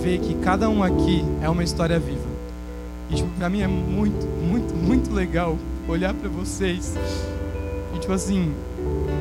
ver 0.03 0.21
que 0.21 0.33
cada 0.37 0.71
um 0.71 0.83
aqui 0.83 1.23
é 1.43 1.51
uma 1.51 1.63
história 1.63 1.99
viva. 1.99 2.31
E 3.11 3.17
tipo, 3.17 3.29
pra 3.37 3.51
mim 3.51 3.61
é 3.61 3.67
muito, 3.67 4.27
muito, 4.27 4.75
muito 4.75 5.13
legal 5.13 5.59
olhar 5.87 6.15
para 6.15 6.31
vocês 6.31 6.95
e 7.95 7.99
tipo 7.99 8.11
assim, 8.11 8.55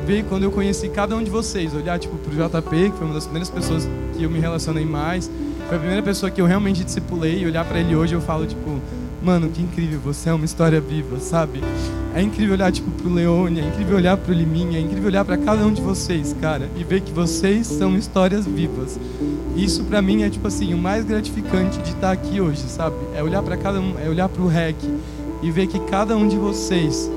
ver 0.06 0.24
quando 0.24 0.44
eu 0.44 0.50
conheci 0.50 0.88
cada 0.88 1.14
um 1.14 1.22
de 1.22 1.30
vocês, 1.30 1.74
olhar 1.74 1.98
tipo 1.98 2.16
pro 2.16 2.30
JP, 2.30 2.90
que 2.90 2.96
foi 2.96 3.04
uma 3.06 3.14
das 3.14 3.24
primeiras 3.24 3.50
pessoas 3.50 3.86
que 4.16 4.22
eu 4.22 4.30
me 4.30 4.40
relacionei 4.40 4.86
mais, 4.86 5.30
foi 5.66 5.76
a 5.76 5.78
primeira 5.78 6.02
pessoa 6.02 6.30
que 6.30 6.40
eu 6.40 6.46
realmente 6.46 6.82
discipulei, 6.82 7.42
e 7.42 7.44
olhar 7.44 7.66
para 7.66 7.80
ele 7.80 7.94
hoje 7.94 8.14
eu 8.14 8.20
falo 8.22 8.46
tipo, 8.46 8.80
mano, 9.28 9.50
que 9.50 9.60
incrível, 9.60 10.00
você 10.00 10.30
é 10.30 10.32
uma 10.32 10.46
história 10.46 10.80
viva, 10.80 11.20
sabe? 11.20 11.60
É 12.14 12.22
incrível 12.22 12.54
olhar 12.54 12.72
tipo 12.72 12.90
pro 12.90 13.12
Leone, 13.12 13.60
é 13.60 13.64
incrível 13.68 13.98
olhar 13.98 14.16
pro 14.16 14.32
Liminha, 14.32 14.78
é 14.78 14.80
incrível 14.80 15.08
olhar 15.08 15.22
para 15.22 15.36
cada 15.36 15.66
um 15.66 15.70
de 15.70 15.82
vocês, 15.82 16.34
cara, 16.40 16.66
e 16.78 16.82
ver 16.82 17.02
que 17.02 17.12
vocês 17.12 17.66
são 17.66 17.94
histórias 17.94 18.46
vivas. 18.46 18.98
Isso 19.54 19.84
para 19.84 20.00
mim 20.00 20.22
é 20.22 20.30
tipo 20.30 20.48
assim, 20.48 20.72
o 20.72 20.78
mais 20.78 21.04
gratificante 21.04 21.76
de 21.80 21.90
estar 21.90 22.10
aqui 22.10 22.40
hoje, 22.40 22.62
sabe? 22.62 22.96
É 23.14 23.22
olhar 23.22 23.42
para 23.42 23.58
cada 23.58 23.78
um, 23.78 23.96
é 24.02 24.08
olhar 24.08 24.30
pro 24.30 24.46
REC 24.46 24.76
e 25.42 25.50
ver 25.50 25.66
que 25.66 25.78
cada 25.80 26.16
um 26.16 26.26
de 26.26 26.38
vocês 26.38 27.10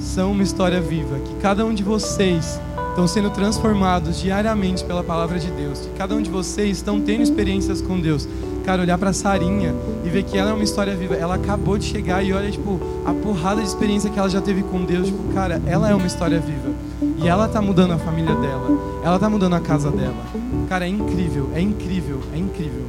são 0.00 0.32
uma 0.32 0.42
história 0.42 0.80
viva, 0.80 1.18
que 1.18 1.34
cada 1.42 1.62
um 1.66 1.74
de 1.74 1.82
vocês 1.82 2.58
estão 2.94 3.08
sendo 3.08 3.28
transformados 3.28 4.20
diariamente 4.20 4.84
pela 4.84 5.02
palavra 5.02 5.36
de 5.36 5.50
Deus, 5.50 5.80
que 5.80 5.90
cada 5.98 6.14
um 6.14 6.22
de 6.22 6.30
vocês 6.30 6.76
estão 6.76 7.00
tendo 7.00 7.24
experiências 7.24 7.82
com 7.82 7.98
Deus. 7.98 8.28
Cara, 8.64 8.82
olhar 8.82 8.96
para 8.96 9.12
Sarinha 9.12 9.74
e 10.04 10.08
ver 10.08 10.22
que 10.22 10.38
ela 10.38 10.50
é 10.50 10.54
uma 10.54 10.62
história 10.62 10.94
viva. 10.94 11.16
Ela 11.16 11.34
acabou 11.34 11.76
de 11.76 11.86
chegar 11.86 12.22
e 12.22 12.32
olha, 12.32 12.48
tipo, 12.48 12.80
a 13.04 13.12
porrada 13.12 13.60
de 13.60 13.66
experiência 13.66 14.08
que 14.08 14.16
ela 14.16 14.30
já 14.30 14.40
teve 14.40 14.62
com 14.62 14.84
Deus. 14.84 15.08
Tipo, 15.08 15.24
cara, 15.34 15.60
ela 15.66 15.90
é 15.90 15.94
uma 15.94 16.06
história 16.06 16.38
viva. 16.38 16.72
E 17.18 17.26
ela 17.26 17.48
tá 17.48 17.60
mudando 17.60 17.94
a 17.94 17.98
família 17.98 18.32
dela. 18.32 19.00
Ela 19.02 19.18
tá 19.18 19.28
mudando 19.28 19.54
a 19.54 19.60
casa 19.60 19.90
dela. 19.90 20.24
Cara, 20.68 20.86
é 20.86 20.88
incrível, 20.88 21.50
é 21.52 21.60
incrível, 21.60 22.20
é 22.32 22.38
incrível. 22.38 22.84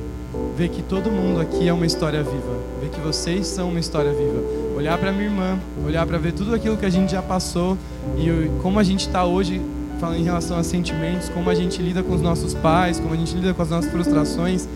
Ver 0.56 0.70
que 0.70 0.84
todo 0.84 1.10
mundo 1.10 1.42
aqui 1.42 1.68
é 1.68 1.74
uma 1.74 1.86
história 1.86 2.22
viva. 2.22 2.60
Ver 2.80 2.90
que 2.90 3.00
vocês 3.00 3.48
são 3.48 3.70
uma 3.70 3.80
história 3.80 4.14
viva. 4.14 4.40
Olhar 4.78 5.00
para 5.00 5.12
minha 5.12 5.26
irmã, 5.26 5.58
olhar 5.84 6.06
para 6.06 6.20
ver 6.20 6.34
tudo 6.34 6.54
aquilo 6.54 6.78
que 6.78 6.86
a 6.86 6.92
gente 6.92 7.12
já 7.12 7.24
passou 7.24 7.76
e 8.18 8.52
como 8.62 8.78
a 8.78 8.84
gente 8.84 9.08
está 9.08 9.26
hoje 9.26 9.60
falando 9.96 10.20
em 10.20 10.24
relação 10.24 10.58
a 10.58 10.64
sentimentos, 10.64 11.30
como 11.30 11.50
a 11.50 11.56
gente 11.56 11.82
lida 11.82 12.04
com 12.04 12.14
os 12.14 12.22
nossos 12.22 12.54
pais, 12.54 13.00
como 13.00 13.14
a 13.14 13.18
gente 13.18 13.36
lida 13.36 13.54
com 13.54 13.62
as 13.62 13.70
nossas 13.70 13.92
frustrações. 13.92 14.68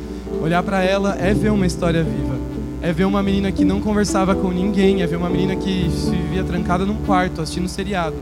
Olhar 0.42 0.64
para 0.64 0.84
ela 0.84 1.16
é 1.20 1.34
ver 1.34 1.52
uma 1.52 1.66
história 1.66 2.04
viva. 2.04 2.38
É 2.82 2.94
ver 2.94 3.04
uma 3.04 3.22
menina 3.22 3.52
que 3.52 3.66
não 3.66 3.82
conversava 3.82 4.34
com 4.34 4.52
ninguém, 4.52 5.02
é 5.02 5.08
ver 5.08 5.18
uma 5.18 5.30
menina 5.30 5.56
que 5.56 5.90
se 5.92 6.12
vivia 6.12 6.44
trancada 6.44 6.86
num 6.86 6.96
quarto 6.96 7.42
assistindo 7.42 7.68
seriado. 7.68 8.16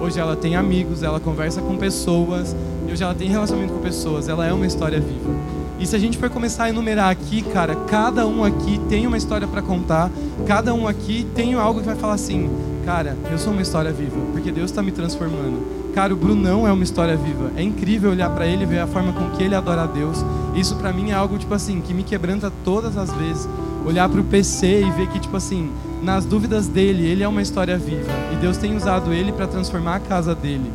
Hoje 0.00 0.18
ela 0.18 0.34
tem 0.34 0.56
amigos, 0.56 1.02
ela 1.02 1.20
conversa 1.20 1.60
com 1.60 1.76
pessoas, 1.76 2.56
e 2.88 2.92
hoje 2.92 3.02
ela 3.04 3.14
tem 3.14 3.28
relacionamento 3.28 3.74
com 3.74 3.80
pessoas. 3.80 4.28
Ela 4.28 4.46
é 4.46 4.52
uma 4.52 4.66
história 4.66 4.98
viva. 4.98 5.30
E 5.78 5.86
se 5.86 5.96
a 5.96 5.98
gente 5.98 6.18
for 6.18 6.28
começar 6.28 6.64
a 6.64 6.68
enumerar 6.68 7.08
aqui, 7.08 7.40
cara, 7.40 7.74
cada 7.74 8.26
um 8.26 8.44
aqui 8.44 8.78
tem 8.88 9.06
uma 9.06 9.16
história 9.16 9.48
para 9.48 9.62
contar, 9.62 10.10
cada 10.46 10.74
um 10.74 10.86
aqui 10.86 11.26
tem 11.34 11.54
algo 11.54 11.80
que 11.80 11.86
vai 11.86 11.96
falar 11.96 12.14
assim, 12.14 12.50
cara, 12.84 13.16
eu 13.30 13.38
sou 13.38 13.52
uma 13.52 13.62
história 13.62 13.92
viva, 13.92 14.16
porque 14.32 14.50
Deus 14.50 14.70
está 14.70 14.82
me 14.82 14.90
transformando. 14.90 15.80
Cara, 15.94 16.14
o 16.14 16.16
Brunão 16.16 16.66
é 16.66 16.72
uma 16.72 16.84
história 16.84 17.16
viva. 17.16 17.50
É 17.56 17.62
incrível 17.62 18.10
olhar 18.10 18.30
para 18.30 18.46
ele 18.46 18.62
e 18.62 18.66
ver 18.66 18.78
a 18.78 18.86
forma 18.86 19.12
com 19.12 19.30
que 19.30 19.42
ele 19.42 19.54
adora 19.54 19.82
a 19.82 19.86
Deus. 19.86 20.24
Isso 20.54 20.76
para 20.76 20.92
mim 20.92 21.10
é 21.10 21.14
algo 21.14 21.36
tipo 21.36 21.52
assim 21.52 21.80
que 21.80 21.92
me 21.92 22.04
quebranta 22.04 22.52
todas 22.64 22.96
as 22.96 23.12
vezes. 23.12 23.48
Olhar 23.84 24.08
para 24.08 24.20
o 24.20 24.24
PC 24.24 24.82
e 24.82 24.90
ver 24.90 25.08
que 25.08 25.18
tipo 25.18 25.36
assim, 25.36 25.70
nas 26.02 26.24
dúvidas 26.24 26.68
dele, 26.68 27.06
ele 27.06 27.22
é 27.22 27.28
uma 27.28 27.42
história 27.42 27.76
viva 27.76 28.12
e 28.32 28.36
Deus 28.36 28.56
tem 28.56 28.76
usado 28.76 29.12
ele 29.12 29.32
para 29.32 29.46
transformar 29.46 29.96
a 29.96 30.00
casa 30.00 30.34
dele. 30.34 30.70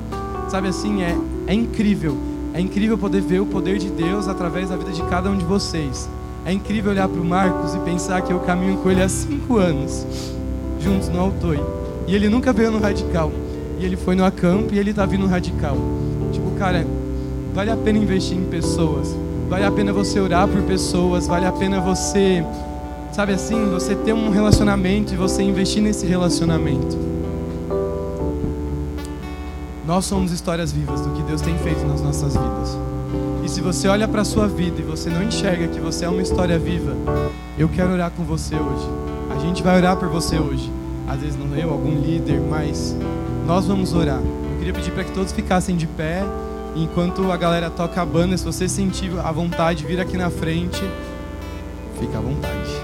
Sabe 0.49 0.67
assim, 0.67 1.01
é 1.01 1.17
é 1.47 1.53
incrível. 1.53 2.17
É 2.53 2.59
incrível 2.59 2.97
poder 2.97 3.21
ver 3.21 3.39
o 3.39 3.45
poder 3.45 3.77
de 3.77 3.89
Deus 3.89 4.27
através 4.27 4.69
da 4.69 4.75
vida 4.75 4.91
de 4.91 5.03
cada 5.03 5.29
um 5.29 5.37
de 5.37 5.45
vocês. 5.45 6.09
É 6.45 6.51
incrível 6.51 6.91
olhar 6.91 7.07
para 7.07 7.21
o 7.21 7.25
Marcos 7.25 7.75
e 7.75 7.79
pensar 7.79 8.21
que 8.21 8.31
eu 8.31 8.39
caminho 8.39 8.77
com 8.77 8.89
ele 8.89 9.01
há 9.01 9.09
cinco 9.09 9.57
anos, 9.57 10.05
juntos 10.79 11.09
no 11.09 11.19
Altoi. 11.19 11.59
E 12.07 12.15
ele 12.15 12.29
nunca 12.29 12.53
veio 12.53 12.71
no 12.71 12.79
Radical 12.79 13.31
e 13.79 13.85
ele 13.85 13.97
foi 13.97 14.15
no 14.15 14.23
acampo 14.23 14.73
e 14.73 14.79
ele 14.79 14.93
tá 14.93 15.05
vindo 15.05 15.25
radical. 15.27 15.77
Tipo, 16.31 16.51
cara, 16.51 16.85
vale 17.53 17.71
a 17.71 17.77
pena 17.77 17.97
investir 17.97 18.37
em 18.37 18.45
pessoas. 18.45 19.15
Vale 19.49 19.65
a 19.65 19.71
pena 19.71 19.93
você 19.93 20.19
orar 20.19 20.47
por 20.47 20.61
pessoas, 20.63 21.27
vale 21.27 21.45
a 21.45 21.51
pena 21.51 21.79
você, 21.79 22.43
sabe 23.11 23.33
assim, 23.33 23.69
você 23.69 23.93
ter 23.93 24.13
um 24.13 24.29
relacionamento 24.31 25.13
e 25.13 25.17
você 25.17 25.43
investir 25.43 25.83
nesse 25.83 26.05
relacionamento. 26.05 26.97
Nós 29.85 30.05
somos 30.05 30.31
histórias 30.31 30.71
vivas 30.71 31.01
do 31.01 31.11
que 31.11 31.21
Deus 31.21 31.41
tem 31.41 31.55
feito 31.59 31.85
nas 31.85 32.01
nossas 32.01 32.33
vidas. 32.33 32.75
E 33.43 33.49
se 33.49 33.61
você 33.61 33.87
olha 33.87 34.07
para 34.07 34.21
a 34.21 34.25
sua 34.25 34.47
vida 34.47 34.81
e 34.81 34.83
você 34.83 35.11
não 35.11 35.21
enxerga 35.21 35.67
que 35.67 35.79
você 35.79 36.05
é 36.05 36.09
uma 36.09 36.23
história 36.23 36.57
viva, 36.57 36.95
eu 37.55 37.69
quero 37.69 37.91
orar 37.91 38.09
com 38.09 38.23
você 38.23 38.55
hoje. 38.55 38.89
A 39.29 39.37
gente 39.37 39.61
vai 39.61 39.77
orar 39.77 39.95
por 39.95 40.09
você 40.09 40.39
hoje. 40.39 40.71
Às 41.07 41.21
vezes 41.21 41.37
não 41.37 41.55
eu, 41.55 41.71
algum 41.71 41.99
líder, 41.99 42.39
mas 42.41 42.95
nós 43.45 43.67
vamos 43.67 43.93
orar. 43.93 44.19
Eu 44.19 44.57
queria 44.57 44.73
pedir 44.73 44.91
para 44.91 45.03
que 45.03 45.11
todos 45.11 45.31
ficassem 45.31 45.75
de 45.75 45.87
pé. 45.87 46.23
Enquanto 46.75 47.31
a 47.31 47.37
galera 47.37 47.69
toca 47.69 48.01
a 48.01 48.05
banda, 48.05 48.37
se 48.37 48.43
você 48.43 48.67
sentir 48.67 49.11
a 49.17 49.31
vontade, 49.31 49.85
vir 49.85 49.99
aqui 49.99 50.17
na 50.17 50.29
frente, 50.29 50.83
fica 51.99 52.17
à 52.17 52.21
vontade. 52.21 52.74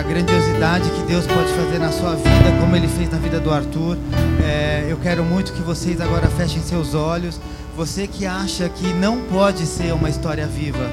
A, 0.00 0.02
grandiosidade 0.02 0.90
que 0.90 1.02
Deus 1.02 1.26
pode 1.26 1.52
fazer 1.52 1.78
na 1.78 1.92
sua 1.92 2.14
vida, 2.14 2.58
como 2.58 2.74
Ele 2.74 2.88
fez 2.88 3.10
na 3.10 3.18
vida 3.18 3.38
do 3.38 3.50
Arthur. 3.50 3.98
É, 4.42 4.86
eu 4.88 4.96
quero 4.96 5.22
muito 5.22 5.52
que 5.52 5.60
vocês 5.60 6.00
agora 6.00 6.26
fechem 6.28 6.62
seus 6.62 6.94
olhos. 6.94 7.38
Você 7.76 8.06
que 8.06 8.24
acha 8.24 8.68
que 8.68 8.94
não 8.94 9.20
pode 9.22 9.66
ser 9.66 9.92
uma 9.92 10.08
história 10.08 10.46
viva, 10.46 10.90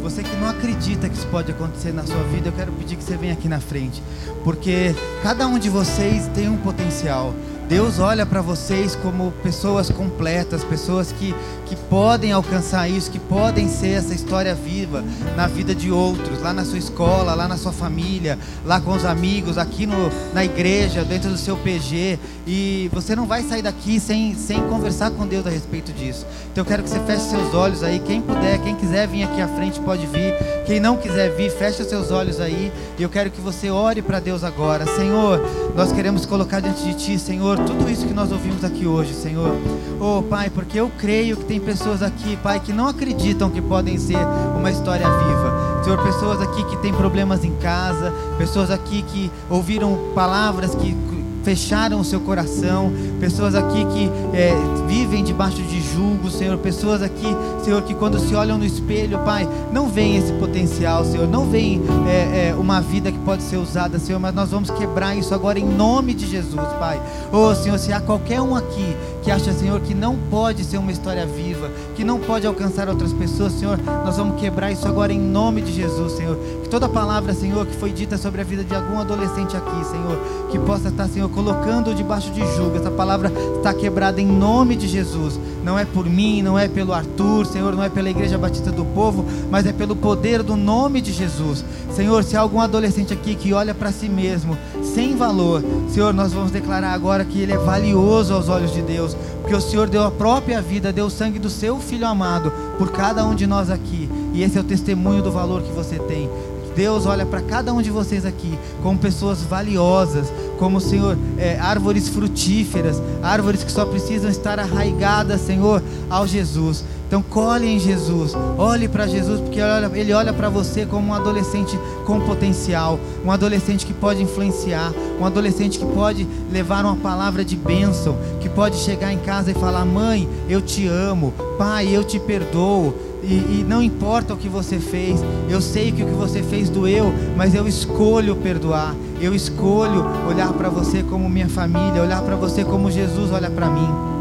você 0.00 0.22
que 0.22 0.36
não 0.36 0.48
acredita 0.48 1.08
que 1.08 1.16
isso 1.16 1.26
pode 1.28 1.50
acontecer 1.50 1.92
na 1.92 2.04
sua 2.04 2.22
vida, 2.24 2.48
eu 2.48 2.52
quero 2.52 2.70
pedir 2.72 2.96
que 2.96 3.02
você 3.02 3.16
venha 3.16 3.32
aqui 3.32 3.48
na 3.48 3.60
frente, 3.60 4.02
porque 4.44 4.94
cada 5.22 5.46
um 5.46 5.58
de 5.58 5.68
vocês 5.68 6.28
tem 6.34 6.48
um 6.48 6.56
potencial. 6.56 7.34
Deus 7.68 7.98
olha 7.98 8.26
para 8.26 8.42
vocês 8.42 8.94
como 8.94 9.32
pessoas 9.42 9.90
completas, 9.90 10.62
pessoas 10.62 11.12
que, 11.12 11.34
que 11.66 11.74
podem 11.74 12.30
alcançar 12.30 12.88
isso, 12.88 13.10
que 13.10 13.18
podem 13.18 13.68
ser 13.68 13.92
essa 13.92 14.12
história 14.12 14.54
viva 14.54 15.02
na 15.34 15.46
vida 15.46 15.74
de 15.74 15.90
outros, 15.90 16.42
lá 16.42 16.52
na 16.52 16.64
sua 16.64 16.78
escola, 16.78 17.34
lá 17.34 17.48
na 17.48 17.56
sua 17.56 17.72
família, 17.72 18.38
lá 18.64 18.80
com 18.80 18.92
os 18.92 19.04
amigos, 19.04 19.56
aqui 19.56 19.86
no, 19.86 20.10
na 20.34 20.44
igreja, 20.44 21.04
dentro 21.04 21.30
do 21.30 21.38
seu 21.38 21.56
PG. 21.56 22.18
E 22.46 22.90
você 22.92 23.16
não 23.16 23.26
vai 23.26 23.42
sair 23.42 23.62
daqui 23.62 23.98
sem, 23.98 24.34
sem 24.34 24.60
conversar 24.68 25.10
com 25.12 25.26
Deus 25.26 25.46
a 25.46 25.50
respeito 25.50 25.90
disso. 25.92 26.26
Então 26.52 26.62
eu 26.62 26.66
quero 26.66 26.82
que 26.82 26.90
você 26.90 27.00
feche 27.00 27.30
seus 27.30 27.54
olhos 27.54 27.82
aí. 27.82 27.98
Quem 27.98 28.20
puder, 28.20 28.58
quem 28.58 28.74
quiser 28.76 29.08
vir 29.08 29.24
aqui 29.24 29.40
à 29.40 29.48
frente 29.48 29.80
pode 29.80 30.06
vir. 30.06 30.34
Quem 30.64 30.80
não 30.80 30.96
quiser 30.96 31.30
vir, 31.30 31.50
feche 31.50 31.84
seus 31.84 32.10
olhos 32.10 32.40
aí. 32.40 32.72
E 32.98 33.02
eu 33.02 33.08
quero 33.08 33.30
que 33.30 33.40
você 33.40 33.70
ore 33.70 34.00
para 34.00 34.18
Deus 34.18 34.42
agora. 34.42 34.86
Senhor, 34.86 35.40
nós 35.76 35.92
queremos 35.92 36.24
colocar 36.24 36.60
diante 36.60 36.82
de 36.84 36.94
Ti, 36.94 37.18
Senhor 37.18 37.58
tudo 37.58 37.90
isso 37.90 38.06
que 38.06 38.14
nós 38.14 38.32
ouvimos 38.32 38.64
aqui 38.64 38.86
hoje, 38.86 39.12
Senhor. 39.12 39.54
Oh, 40.00 40.22
Pai, 40.22 40.48
porque 40.48 40.80
eu 40.80 40.90
creio 40.98 41.36
que 41.36 41.44
tem 41.44 41.60
pessoas 41.60 42.02
aqui, 42.02 42.36
Pai, 42.38 42.60
que 42.60 42.72
não 42.72 42.88
acreditam 42.88 43.50
que 43.50 43.60
podem 43.60 43.98
ser 43.98 44.18
uma 44.56 44.70
história 44.70 45.06
viva. 45.06 45.82
Senhor, 45.84 46.02
pessoas 46.02 46.40
aqui 46.40 46.64
que 46.64 46.76
têm 46.78 46.94
problemas 46.94 47.44
em 47.44 47.54
casa, 47.56 48.12
pessoas 48.38 48.70
aqui 48.70 49.02
que 49.02 49.30
ouviram 49.50 50.12
palavras 50.14 50.74
que 50.74 50.96
fecharam 51.44 52.00
o 52.00 52.04
seu 52.04 52.20
coração, 52.20 52.90
pessoas 53.20 53.54
aqui 53.54 53.84
que 53.84 54.10
é, 54.36 54.54
vivem 54.88 55.22
debaixo 55.22 55.62
de 55.62 55.80
julgo, 55.80 56.30
Senhor, 56.30 56.56
pessoas 56.58 57.02
aqui, 57.02 57.36
Senhor, 57.62 57.82
que 57.82 57.94
quando 57.94 58.18
se 58.18 58.34
olham 58.34 58.56
no 58.56 58.64
espelho, 58.64 59.18
Pai, 59.20 59.46
não 59.70 59.88
veem 59.88 60.16
esse 60.16 60.32
potencial, 60.32 61.04
Senhor, 61.04 61.28
não 61.28 61.46
veem 61.50 61.82
é, 62.08 62.48
é, 62.48 62.54
uma 62.54 62.80
vida 62.80 63.12
que 63.12 63.18
pode 63.18 63.42
ser 63.42 63.58
usada, 63.58 63.98
Senhor, 63.98 64.18
mas 64.18 64.34
nós 64.34 64.50
vamos 64.50 64.70
quebrar 64.70 65.14
isso 65.14 65.34
agora 65.34 65.58
em 65.58 65.66
nome 65.66 66.14
de 66.14 66.26
Jesus, 66.26 66.66
Pai. 66.78 67.00
Oh, 67.30 67.54
Senhor, 67.54 67.78
se 67.78 67.92
há 67.92 68.00
qualquer 68.00 68.40
um 68.40 68.56
aqui 68.56 68.96
que 69.24 69.30
acha, 69.30 69.52
Senhor, 69.54 69.80
que 69.80 69.94
não 69.94 70.16
pode 70.30 70.62
ser 70.64 70.76
uma 70.76 70.92
história 70.92 71.24
viva, 71.24 71.70
que 71.96 72.04
não 72.04 72.20
pode 72.20 72.46
alcançar 72.46 72.90
outras 72.90 73.10
pessoas, 73.10 73.54
Senhor, 73.54 73.78
nós 74.04 74.18
vamos 74.18 74.38
quebrar 74.38 74.70
isso 74.70 74.86
agora 74.86 75.14
em 75.14 75.18
nome 75.18 75.62
de 75.62 75.72
Jesus, 75.72 76.12
Senhor. 76.12 76.36
Que 76.62 76.68
toda 76.68 76.90
palavra, 76.90 77.32
Senhor, 77.32 77.64
que 77.64 77.74
foi 77.74 77.90
dita 77.90 78.18
sobre 78.18 78.42
a 78.42 78.44
vida 78.44 78.62
de 78.62 78.74
algum 78.74 78.98
adolescente 78.98 79.56
aqui, 79.56 79.84
Senhor, 79.86 80.18
que 80.50 80.58
possa 80.58 80.88
estar, 80.88 81.08
Senhor, 81.08 81.30
colocando 81.30 81.94
debaixo 81.94 82.30
de 82.32 82.40
julgo. 82.54 82.76
Essa 82.76 82.90
palavra 82.90 83.32
está 83.56 83.72
quebrada 83.72 84.20
em 84.20 84.26
nome 84.26 84.76
de 84.76 84.86
Jesus. 84.86 85.40
Não 85.64 85.78
é 85.78 85.86
por 85.86 86.04
mim, 86.04 86.42
não 86.42 86.58
é 86.58 86.68
pelo 86.68 86.92
Arthur, 86.92 87.46
Senhor, 87.46 87.74
não 87.74 87.82
é 87.82 87.88
pela 87.88 88.10
Igreja 88.10 88.36
Batista 88.36 88.70
do 88.70 88.84
Povo, 88.84 89.24
mas 89.50 89.64
é 89.64 89.72
pelo 89.72 89.96
poder 89.96 90.42
do 90.42 90.56
nome 90.56 91.00
de 91.00 91.10
Jesus. 91.10 91.64
Senhor, 91.90 92.22
se 92.22 92.36
há 92.36 92.40
algum 92.40 92.60
adolescente 92.60 93.14
aqui 93.14 93.34
que 93.34 93.54
olha 93.54 93.74
para 93.74 93.90
si 93.90 94.08
mesmo 94.08 94.58
sem 94.82 95.16
valor, 95.16 95.62
Senhor, 95.88 96.12
nós 96.12 96.32
vamos 96.32 96.50
declarar 96.50 96.92
agora 96.92 97.24
que 97.24 97.40
ele 97.40 97.52
é 97.52 97.56
valioso 97.56 98.34
aos 98.34 98.48
olhos 98.48 98.72
de 98.72 98.82
Deus, 98.82 99.13
porque 99.40 99.54
o 99.54 99.60
Senhor 99.60 99.88
deu 99.88 100.02
a 100.02 100.10
própria 100.10 100.60
vida, 100.62 100.92
deu 100.92 101.06
o 101.06 101.10
sangue 101.10 101.38
do 101.38 101.50
seu 101.50 101.78
filho 101.78 102.06
amado 102.06 102.52
por 102.78 102.90
cada 102.90 103.24
um 103.24 103.34
de 103.34 103.46
nós 103.46 103.70
aqui. 103.70 104.08
E 104.32 104.42
esse 104.42 104.56
é 104.58 104.60
o 104.60 104.64
testemunho 104.64 105.22
do 105.22 105.30
valor 105.30 105.62
que 105.62 105.72
você 105.72 105.98
tem. 105.98 106.28
Deus 106.74 107.06
olha 107.06 107.24
para 107.24 107.40
cada 107.40 107.72
um 107.72 107.80
de 107.80 107.90
vocês 107.90 108.26
aqui 108.26 108.58
como 108.82 108.98
pessoas 108.98 109.42
valiosas, 109.42 110.32
como, 110.58 110.80
Senhor, 110.80 111.16
é, 111.38 111.58
árvores 111.58 112.08
frutíferas, 112.08 113.00
árvores 113.22 113.62
que 113.62 113.70
só 113.70 113.84
precisam 113.84 114.30
estar 114.30 114.58
arraigadas, 114.58 115.40
Senhor, 115.40 115.82
ao 116.10 116.26
Jesus. 116.26 116.84
Então 117.06 117.22
colhe 117.22 117.66
em 117.66 117.78
Jesus, 117.78 118.34
olhe 118.56 118.88
para 118.88 119.06
Jesus, 119.06 119.40
porque 119.40 119.60
Ele 119.94 120.12
olha 120.12 120.32
para 120.32 120.48
você 120.48 120.86
como 120.86 121.08
um 121.08 121.14
adolescente 121.14 121.78
com 122.04 122.20
potencial, 122.20 122.98
um 123.24 123.30
adolescente 123.30 123.86
que 123.86 123.92
pode 123.92 124.22
influenciar, 124.22 124.92
um 125.20 125.24
adolescente 125.24 125.78
que 125.78 125.86
pode 125.86 126.26
levar 126.50 126.84
uma 126.84 126.96
palavra 126.96 127.44
de 127.44 127.56
bênção, 127.56 128.16
que 128.40 128.48
pode 128.48 128.76
chegar 128.76 129.12
em 129.12 129.18
casa 129.18 129.50
e 129.50 129.54
falar: 129.54 129.84
Mãe, 129.84 130.28
eu 130.48 130.60
te 130.60 130.86
amo, 130.86 131.32
Pai, 131.58 131.88
eu 131.88 132.02
te 132.02 132.18
perdoo. 132.18 132.94
E, 133.22 133.60
e, 133.60 133.66
não 133.66 133.82
importa 133.82 134.34
o 134.34 134.36
que 134.36 134.50
você 134.50 134.78
fez, 134.78 135.18
eu 135.48 135.58
sei 135.58 135.90
que 135.90 136.02
o 136.02 136.06
que 136.06 136.12
você 136.12 136.42
fez 136.42 136.68
doeu, 136.68 137.10
mas 137.34 137.54
eu 137.54 137.66
escolho 137.66 138.36
perdoar, 138.36 138.94
eu 139.18 139.34
escolho 139.34 140.04
olhar 140.28 140.52
para 140.52 140.68
você 140.68 141.02
como 141.02 141.26
minha 141.26 141.48
família, 141.48 142.02
olhar 142.02 142.20
para 142.20 142.36
você 142.36 142.64
como 142.64 142.90
Jesus 142.90 143.32
olha 143.32 143.48
para 143.48 143.70
mim. 143.70 144.13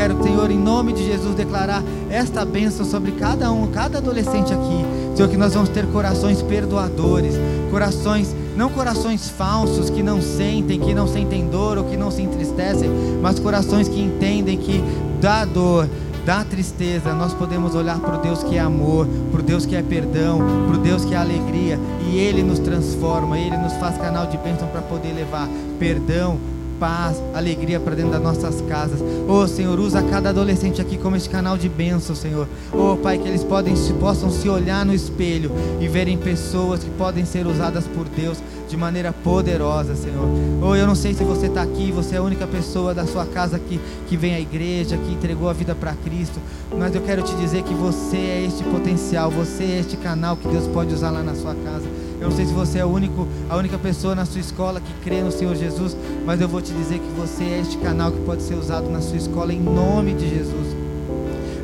Quero, 0.00 0.22
Senhor, 0.22 0.50
em 0.50 0.58
nome 0.58 0.94
de 0.94 1.04
Jesus, 1.04 1.34
declarar 1.34 1.84
esta 2.08 2.42
bênção 2.42 2.86
sobre 2.86 3.12
cada 3.12 3.52
um, 3.52 3.66
cada 3.66 3.98
adolescente 3.98 4.50
aqui. 4.50 4.86
Senhor, 5.14 5.28
que 5.28 5.36
nós 5.36 5.52
vamos 5.52 5.68
ter 5.68 5.84
corações 5.88 6.40
perdoadores, 6.40 7.34
corações, 7.70 8.34
não 8.56 8.70
corações 8.70 9.28
falsos 9.28 9.90
que 9.90 10.02
não 10.02 10.22
sentem, 10.22 10.80
que 10.80 10.94
não 10.94 11.06
sentem 11.06 11.46
dor 11.48 11.76
ou 11.76 11.84
que 11.84 11.98
não 11.98 12.10
se 12.10 12.22
entristecem, 12.22 12.88
mas 13.20 13.38
corações 13.38 13.90
que 13.90 14.00
entendem 14.00 14.56
que 14.56 14.82
dá 15.20 15.44
dor, 15.44 15.86
da 16.24 16.44
tristeza, 16.44 17.12
nós 17.12 17.34
podemos 17.34 17.74
olhar 17.74 17.98
para 17.98 18.18
o 18.18 18.22
Deus 18.22 18.42
que 18.42 18.56
é 18.56 18.60
amor, 18.60 19.06
para 19.30 19.40
o 19.40 19.42
Deus 19.42 19.66
que 19.66 19.76
é 19.76 19.82
perdão, 19.82 20.38
para 20.66 20.78
o 20.78 20.82
Deus 20.82 21.04
que 21.04 21.14
é 21.14 21.18
alegria, 21.18 21.78
e 22.08 22.16
Ele 22.16 22.42
nos 22.42 22.58
transforma, 22.58 23.38
Ele 23.38 23.56
nos 23.56 23.74
faz 23.74 23.98
canal 23.98 24.26
de 24.26 24.38
bênção 24.38 24.68
para 24.68 24.80
poder 24.80 25.12
levar 25.12 25.48
perdão, 25.78 26.38
paz, 26.80 27.22
alegria 27.34 27.78
para 27.78 27.94
dentro 27.94 28.12
das 28.12 28.22
nossas 28.22 28.62
casas. 28.62 28.98
Oh 29.28 29.46
Senhor, 29.46 29.78
usa 29.78 30.02
cada 30.02 30.30
adolescente 30.30 30.80
aqui 30.80 30.96
como 30.96 31.14
esse 31.14 31.28
canal 31.28 31.58
de 31.58 31.68
bênção, 31.68 32.16
Senhor. 32.16 32.48
Oh 32.72 32.96
Pai, 32.96 33.18
que 33.18 33.28
eles 33.28 33.44
podem, 33.44 33.74
possam 34.00 34.30
se 34.30 34.48
olhar 34.48 34.84
no 34.86 34.94
espelho 34.94 35.52
e 35.78 35.86
verem 35.86 36.16
pessoas 36.16 36.82
que 36.82 36.90
podem 36.90 37.26
ser 37.26 37.46
usadas 37.46 37.86
por 37.86 38.06
Deus 38.08 38.38
de 38.66 38.76
maneira 38.76 39.12
poderosa, 39.12 39.94
Senhor. 39.94 40.26
Oh, 40.62 40.74
eu 40.74 40.86
não 40.86 40.94
sei 40.94 41.12
se 41.12 41.22
você 41.22 41.46
está 41.46 41.60
aqui, 41.60 41.92
você 41.92 42.14
é 42.14 42.18
a 42.18 42.22
única 42.22 42.46
pessoa 42.46 42.94
da 42.94 43.04
sua 43.04 43.26
casa 43.26 43.58
que, 43.58 43.78
que 44.08 44.16
vem 44.16 44.34
à 44.34 44.40
igreja, 44.40 44.96
que 44.96 45.12
entregou 45.12 45.50
a 45.50 45.52
vida 45.52 45.74
para 45.74 45.92
Cristo, 45.92 46.40
mas 46.78 46.94
eu 46.94 47.02
quero 47.02 47.22
te 47.22 47.34
dizer 47.34 47.62
que 47.64 47.74
você 47.74 48.16
é 48.16 48.44
este 48.46 48.62
potencial, 48.64 49.30
você 49.30 49.64
é 49.64 49.80
este 49.80 49.96
canal 49.96 50.36
que 50.36 50.48
Deus 50.48 50.66
pode 50.68 50.94
usar 50.94 51.10
lá 51.10 51.22
na 51.22 51.34
sua 51.34 51.54
casa. 51.54 51.84
Eu 52.20 52.28
não 52.28 52.36
sei 52.36 52.44
se 52.44 52.52
você 52.52 52.78
é 52.78 52.84
único, 52.84 53.26
a 53.48 53.56
única 53.56 53.78
pessoa 53.78 54.14
na 54.14 54.26
sua 54.26 54.40
escola 54.40 54.80
que 54.80 54.92
crê 55.02 55.22
no 55.22 55.32
Senhor 55.32 55.56
Jesus, 55.56 55.96
mas 56.26 56.40
eu 56.40 56.48
vou 56.48 56.60
te 56.60 56.72
dizer 56.72 56.98
que 56.98 57.10
você 57.18 57.44
é 57.44 57.60
este 57.60 57.78
canal 57.78 58.12
que 58.12 58.20
pode 58.20 58.42
ser 58.42 58.54
usado 58.54 58.90
na 58.90 59.00
sua 59.00 59.16
escola 59.16 59.52
em 59.52 59.60
nome 59.60 60.12
de 60.12 60.28
Jesus. 60.28 60.80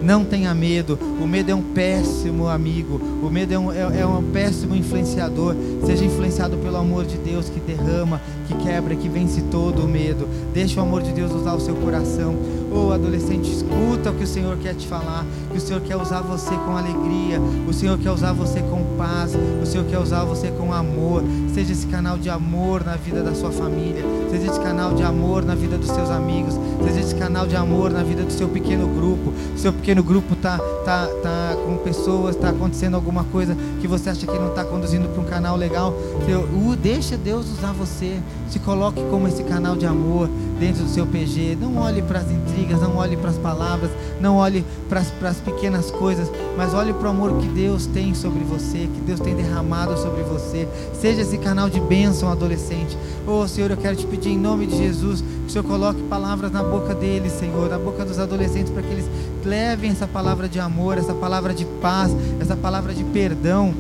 Não 0.07 0.25
tenha 0.25 0.55
medo. 0.55 0.97
O 1.21 1.27
medo 1.27 1.51
é 1.51 1.55
um 1.55 1.63
péssimo 1.63 2.47
amigo. 2.47 3.01
O 3.21 3.29
medo 3.29 3.53
é 3.53 3.59
um, 3.59 3.73
é, 3.73 4.01
é 4.01 4.07
um 4.07 4.23
péssimo 4.31 4.77
influenciador. 4.77 5.57
Seja 5.85 6.05
influenciado 6.05 6.57
pelo 6.59 6.77
amor 6.77 7.05
de 7.05 7.19
Deus 7.19 7.49
que 7.49 7.59
derrama, 7.59 8.21
que 8.47 8.55
quebra, 8.55 8.95
que 8.95 9.09
vence 9.09 9.43
todo 9.51 9.85
o 9.85 9.89
medo. 9.89 10.29
Deixe 10.55 10.79
o 10.79 10.83
amor 10.83 11.03
de 11.03 11.11
Deus 11.13 11.33
usar 11.33 11.55
o 11.55 11.61
seu 11.61 11.75
coração. 11.75 12.37
Oh, 12.77 12.93
adolescente, 12.93 13.51
escuta 13.51 14.11
o 14.11 14.15
que 14.15 14.25
o 14.25 14.27
Senhor 14.27 14.55
quer 14.59 14.75
te 14.75 14.87
falar. 14.87 15.25
Que 15.51 15.57
o 15.57 15.61
Senhor 15.61 15.81
quer 15.81 15.97
usar 15.97 16.21
você 16.21 16.55
com 16.57 16.77
alegria. 16.77 17.41
O 17.67 17.73
Senhor 17.73 17.97
quer 17.97 18.11
usar 18.11 18.35
você 18.35 18.61
com 18.61 18.85
paz. 18.99 19.33
O 19.63 19.65
Senhor 19.65 19.87
quer 19.87 19.99
usar 19.99 20.25
você 20.25 20.51
com 20.51 20.75
amor. 20.75 21.25
Seja 21.55 21.73
esse 21.73 21.87
canal 21.87 22.19
de 22.19 22.29
amor 22.29 22.85
na 22.85 22.97
vida 22.97 23.23
da 23.23 23.35
sua 23.35 23.51
família. 23.51 24.05
Seja 24.31 24.51
esse 24.51 24.61
canal 24.61 24.93
de 24.93 25.03
amor 25.03 25.43
na 25.43 25.55
vida 25.55 25.79
dos 25.79 25.89
seus 25.89 26.11
amigos. 26.11 26.55
Seja 26.85 27.01
esse 27.01 27.15
canal 27.15 27.47
de 27.47 27.57
amor 27.57 27.91
na 27.91 28.03
vida 28.03 28.23
do 28.23 28.33
seu 28.33 28.47
pequeno 28.47 28.87
grupo. 28.89 29.33
Seu 29.57 29.73
pequeno 29.73 30.03
grupo 30.03 30.37
tá, 30.37 30.59
tá, 30.85 31.09
tá 31.23 31.57
com 31.65 31.79
pessoas, 31.79 32.37
está 32.37 32.51
acontecendo 32.51 32.95
alguma 32.95 33.25
coisa 33.25 33.57
que 33.81 33.89
você 33.89 34.11
acha 34.11 34.27
que 34.27 34.39
não 34.39 34.49
está 34.49 34.65
conduzindo 34.65 35.09
para 35.09 35.23
um 35.23 35.25
canal 35.25 35.57
legal. 35.57 35.93
Uh, 35.93 36.77
deixa 36.77 37.17
Deus 37.17 37.47
usar 37.51 37.73
você. 37.73 38.19
Se 38.51 38.59
coloque 38.59 39.03
como 39.11 39.27
esse 39.27 39.43
canal 39.45 39.77
de 39.77 39.87
amor 39.87 40.29
dentro 40.59 40.85
do 40.85 40.91
seu 40.91 41.07
PG. 41.07 41.57
Não 41.61 41.77
olhe 41.79 42.03
para 42.03 42.19
as 42.19 42.31
intrigas, 42.31 42.66
não 42.75 42.97
olhe 42.97 43.17
para 43.17 43.31
as 43.31 43.39
palavras, 43.39 43.91
não 44.21 44.37
olhe 44.37 44.65
para 44.89 45.01
as 45.01 45.41
pequenas 45.41 45.91
coisas, 45.91 46.31
mas 46.57 46.75
olhe 46.75 46.93
para 46.93 47.07
o 47.07 47.11
amor 47.11 47.39
que 47.39 47.47
Deus 47.49 47.87
tem 47.87 48.15
sobre 48.15 48.43
você, 48.45 48.89
que 48.93 49.01
Deus 49.01 49.21
tem 49.21 49.35
derramado 49.35 49.97
sobre 49.99 50.23
você. 50.23 50.69
Seja 50.95 51.23
esse 51.23 51.39
canal 51.39 51.69
de 51.69 51.81
bênção, 51.81 52.31
adolescente. 52.31 52.97
Oh 53.27 53.47
Senhor, 53.47 53.71
eu 53.71 53.77
quero 53.77 53.97
te 53.97 54.07
pedir 54.07 54.31
em 54.31 54.39
nome 54.39 54.67
de 54.67 54.77
Jesus 54.77 55.21
que 55.21 55.47
o 55.47 55.51
Senhor 55.51 55.65
coloque 55.65 56.03
palavras 56.05 56.51
na 56.51 56.63
boca 56.63 56.95
deles, 56.95 57.33
Senhor, 57.33 57.69
na 57.69 57.79
boca 57.79 58.05
dos 58.05 58.19
adolescentes, 58.19 58.73
para 58.73 58.83
que 58.83 58.93
eles 58.93 59.07
levem 59.45 59.91
essa 59.91 60.07
palavra 60.07 60.49
de 60.49 60.59
amor, 60.59 60.99
essa 60.99 61.15
palavra 61.15 61.55
de 61.55 61.65
paz, 61.81 62.11
essa 62.41 62.57
palavra 62.57 62.93
de 62.93 63.05
perdão. 63.05 63.75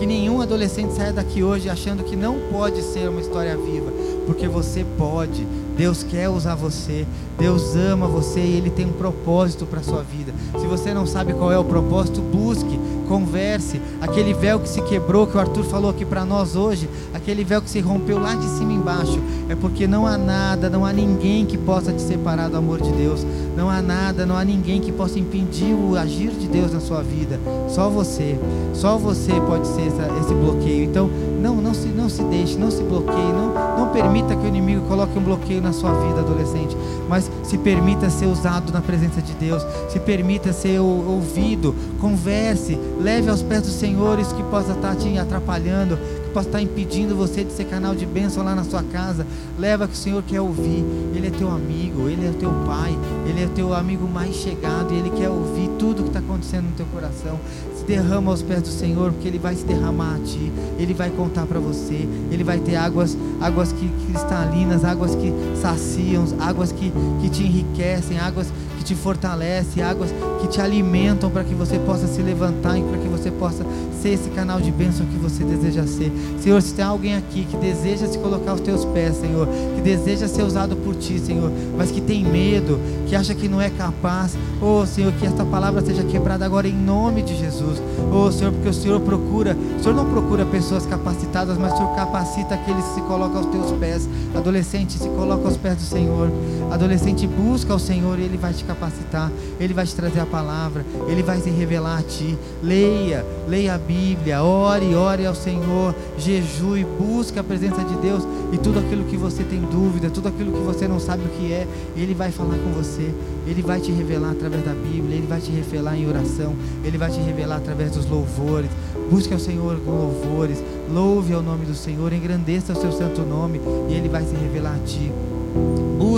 Que 0.00 0.06
nenhum 0.06 0.40
adolescente 0.40 0.94
saia 0.94 1.12
daqui 1.12 1.42
hoje 1.42 1.68
achando 1.68 2.02
que 2.02 2.16
não 2.16 2.38
pode 2.50 2.80
ser 2.80 3.06
uma 3.10 3.20
história 3.20 3.54
viva 3.54 3.92
porque 4.30 4.48
você 4.48 4.86
pode. 4.96 5.44
Deus 5.76 6.02
quer 6.02 6.28
usar 6.28 6.54
você, 6.54 7.06
Deus 7.38 7.74
ama 7.74 8.06
você 8.06 8.40
e 8.40 8.56
Ele 8.56 8.70
tem 8.70 8.86
um 8.86 8.92
propósito 8.92 9.66
para 9.66 9.80
a 9.80 9.82
sua 9.82 10.02
vida. 10.02 10.32
Se 10.58 10.66
você 10.66 10.92
não 10.92 11.06
sabe 11.06 11.32
qual 11.32 11.52
é 11.52 11.58
o 11.58 11.64
propósito, 11.64 12.20
busque, 12.20 12.78
converse. 13.08 13.80
Aquele 14.00 14.32
véu 14.32 14.60
que 14.60 14.68
se 14.68 14.80
quebrou, 14.82 15.26
que 15.26 15.36
o 15.36 15.40
Arthur 15.40 15.64
falou 15.64 15.90
aqui 15.90 16.04
para 16.04 16.24
nós 16.24 16.54
hoje, 16.54 16.88
aquele 17.12 17.42
véu 17.42 17.60
que 17.60 17.68
se 17.68 17.80
rompeu 17.80 18.20
lá 18.20 18.34
de 18.34 18.46
cima 18.50 18.72
embaixo, 18.72 19.18
é 19.48 19.56
porque 19.56 19.86
não 19.86 20.06
há 20.06 20.16
nada, 20.16 20.70
não 20.70 20.84
há 20.86 20.92
ninguém 20.92 21.44
que 21.44 21.58
possa 21.58 21.92
te 21.92 22.00
separar 22.00 22.48
do 22.48 22.56
amor 22.56 22.80
de 22.80 22.90
Deus. 22.92 23.26
Não 23.56 23.68
há 23.68 23.82
nada, 23.82 24.24
não 24.24 24.36
há 24.36 24.44
ninguém 24.44 24.80
que 24.80 24.92
possa 24.92 25.18
impedir 25.18 25.74
o 25.74 25.96
agir 25.96 26.30
de 26.30 26.46
Deus 26.46 26.72
na 26.72 26.80
sua 26.80 27.02
vida. 27.02 27.38
Só 27.68 27.88
você, 27.88 28.38
só 28.72 28.96
você 28.96 29.32
pode 29.40 29.66
ser 29.66 29.88
essa, 29.88 30.08
esse 30.20 30.32
bloqueio. 30.32 30.84
Então, 30.84 31.10
não, 31.40 31.56
não 31.56 31.74
se, 31.74 31.88
não 31.88 32.08
se 32.08 32.22
deixe, 32.24 32.56
não 32.58 32.70
se 32.70 32.82
bloqueie, 32.82 33.32
não, 33.32 33.76
não 33.78 33.88
permita 33.88 34.36
que 34.36 34.44
o 34.44 34.46
inimigo 34.46 34.86
coloque 34.86 35.18
um 35.18 35.22
bloqueio 35.22 35.60
na 35.60 35.72
sua 35.72 35.92
vida, 35.94 36.20
adolescente. 36.20 36.76
Mas 37.08 37.30
se 37.42 37.58
permita 37.58 38.10
ser 38.10 38.26
usado 38.26 38.72
na 38.72 38.80
presença 38.80 39.20
de 39.20 39.32
Deus, 39.34 39.64
se 39.88 39.98
permita 39.98 40.52
ser 40.52 40.78
ouvido, 40.78 41.74
converse, 42.00 42.78
leve 43.00 43.30
aos 43.30 43.42
pés 43.42 43.62
do 43.62 43.70
Senhor 43.70 44.18
isso 44.18 44.34
que 44.34 44.42
possa 44.44 44.72
estar 44.72 44.94
te 44.94 45.18
atrapalhando, 45.18 45.98
possa 46.30 46.48
estar 46.48 46.62
impedindo 46.62 47.14
você 47.14 47.44
de 47.44 47.52
ser 47.52 47.64
canal 47.64 47.94
de 47.94 48.06
bênção 48.06 48.42
lá 48.42 48.54
na 48.54 48.64
sua 48.64 48.82
casa. 48.82 49.26
Leva 49.58 49.86
que 49.86 49.94
o 49.94 49.96
Senhor 49.96 50.22
quer 50.22 50.40
ouvir. 50.40 50.84
Ele 51.14 51.26
é 51.26 51.30
teu 51.30 51.50
amigo, 51.50 52.08
Ele 52.08 52.26
é 52.26 52.32
teu 52.32 52.50
pai, 52.66 52.96
Ele 53.28 53.42
é 53.42 53.46
teu 53.48 53.74
amigo 53.74 54.08
mais 54.08 54.34
chegado 54.36 54.92
e 54.94 54.98
Ele 54.98 55.10
quer 55.10 55.28
ouvir 55.28 55.68
tudo 55.78 56.02
que 56.02 56.08
está 56.08 56.20
acontecendo 56.20 56.66
no 56.66 56.72
teu 56.72 56.86
coração. 56.86 57.38
Se 57.76 57.84
derrama 57.84 58.30
aos 58.30 58.42
pés 58.42 58.62
do 58.62 58.68
Senhor, 58.68 59.12
porque 59.12 59.28
Ele 59.28 59.38
vai 59.38 59.54
se 59.54 59.64
derramar 59.64 60.16
a 60.16 60.18
ti. 60.20 60.52
Ele 60.78 60.94
vai 60.94 61.10
contar 61.10 61.46
para 61.46 61.58
você. 61.58 62.08
Ele 62.30 62.44
vai 62.44 62.58
ter 62.58 62.76
águas, 62.76 63.16
águas 63.40 63.72
que, 63.72 63.88
cristalinas, 64.06 64.84
águas 64.84 65.14
que 65.14 65.32
saciam, 65.60 66.24
águas 66.38 66.72
que, 66.72 66.92
que 67.20 67.28
te 67.28 67.42
enriquecem, 67.42 68.18
águas 68.18 68.52
te 68.90 68.94
fortalecem, 68.96 69.84
águas 69.84 70.10
que 70.40 70.48
te 70.48 70.60
alimentam 70.60 71.30
para 71.30 71.44
que 71.44 71.54
você 71.54 71.78
possa 71.78 72.08
se 72.08 72.20
levantar 72.20 72.76
e 72.76 72.82
para 72.82 72.98
que 72.98 73.06
você 73.06 73.30
possa 73.30 73.64
ser 74.02 74.08
esse 74.08 74.30
canal 74.30 74.60
de 74.60 74.72
bênção 74.72 75.06
que 75.06 75.16
você 75.16 75.44
deseja 75.44 75.86
ser. 75.86 76.10
Senhor, 76.40 76.60
se 76.60 76.74
tem 76.74 76.84
alguém 76.84 77.14
aqui 77.14 77.44
que 77.44 77.56
deseja 77.56 78.08
se 78.08 78.18
colocar 78.18 78.50
aos 78.50 78.60
teus 78.60 78.84
pés, 78.86 79.16
Senhor, 79.16 79.46
que 79.76 79.80
deseja 79.80 80.26
ser 80.26 80.42
usado 80.42 80.74
por 80.74 80.96
ti, 80.96 81.20
Senhor, 81.20 81.52
mas 81.76 81.92
que 81.92 82.00
tem 82.00 82.24
medo, 82.24 82.80
que 83.06 83.14
acha 83.14 83.32
que 83.32 83.48
não 83.48 83.60
é 83.60 83.70
capaz, 83.70 84.36
oh 84.60 84.84
Senhor, 84.84 85.12
que 85.12 85.26
esta 85.26 85.44
palavra 85.44 85.82
seja 85.82 86.02
quebrada 86.02 86.44
agora 86.44 86.66
em 86.66 86.74
nome 86.74 87.22
de 87.22 87.36
Jesus. 87.36 87.80
Oh 88.12 88.32
Senhor, 88.32 88.52
porque 88.52 88.70
o 88.70 88.74
Senhor 88.74 88.98
procura, 89.00 89.56
o 89.78 89.82
Senhor 89.82 89.94
não 89.94 90.10
procura 90.10 90.44
pessoas 90.44 90.84
capacitadas, 90.84 91.56
mas 91.56 91.74
o 91.74 91.76
Senhor 91.76 91.94
capacita 91.94 92.56
aqueles 92.56 92.84
que 92.86 92.94
se 92.94 93.02
colocam 93.02 93.38
aos 93.38 93.46
teus 93.46 93.70
pés. 93.78 94.08
Adolescente, 94.34 94.94
se 94.94 95.08
coloca 95.10 95.46
aos 95.46 95.56
pés 95.56 95.76
do 95.76 95.82
Senhor. 95.82 96.28
Adolescente, 96.70 97.26
busca 97.26 97.74
o 97.74 97.78
Senhor 97.78 98.18
e 98.18 98.22
Ele 98.22 98.36
vai 98.36 98.52
te 98.52 98.62
capacitar, 98.64 99.30
Ele 99.58 99.74
vai 99.74 99.84
te 99.84 99.94
trazer 99.94 100.20
a 100.20 100.26
palavra, 100.26 100.84
Ele 101.08 101.22
vai 101.22 101.40
se 101.40 101.50
revelar 101.50 101.98
a 101.98 102.02
ti. 102.02 102.38
Leia, 102.62 103.26
leia 103.48 103.74
a 103.74 103.78
Bíblia, 103.78 104.42
ore, 104.42 104.94
ore 104.94 105.26
ao 105.26 105.34
Senhor, 105.34 105.94
jejue, 106.16 106.86
busque 106.98 107.38
a 107.38 107.44
presença 107.44 107.82
de 107.82 107.96
Deus 107.96 108.26
e 108.52 108.58
tudo 108.58 108.78
aquilo 108.78 109.04
que 109.04 109.16
você 109.16 109.42
tem 109.42 109.60
dúvida, 109.60 110.10
tudo 110.10 110.28
aquilo 110.28 110.52
que 110.52 110.60
você 110.60 110.86
não 110.86 111.00
sabe 111.00 111.24
o 111.24 111.28
que 111.28 111.52
é, 111.52 111.66
Ele 111.96 112.14
vai 112.14 112.30
falar 112.30 112.56
com 112.56 112.70
você, 112.72 113.12
Ele 113.46 113.62
vai 113.62 113.80
te 113.80 113.90
revelar 113.90 114.30
através 114.30 114.64
da 114.64 114.72
Bíblia, 114.72 115.16
Ele 115.16 115.26
vai 115.26 115.40
te 115.40 115.50
revelar 115.50 115.96
em 115.96 116.08
oração, 116.08 116.54
Ele 116.84 116.96
vai 116.96 117.10
te 117.10 117.20
revelar 117.20 117.56
através 117.56 117.92
dos 117.92 118.06
louvores. 118.08 118.70
Busque 119.10 119.34
ao 119.34 119.40
Senhor 119.40 119.76
com 119.80 119.90
louvores, 119.90 120.62
louve 120.92 121.34
ao 121.34 121.42
nome 121.42 121.66
do 121.66 121.74
Senhor, 121.74 122.12
engrandeça 122.12 122.72
o 122.72 122.76
seu 122.80 122.92
santo 122.92 123.22
nome 123.22 123.60
e 123.88 123.94
Ele 123.94 124.08
vai 124.08 124.22
se 124.22 124.34
revelar 124.34 124.76
a 124.76 124.86
ti. 124.86 125.10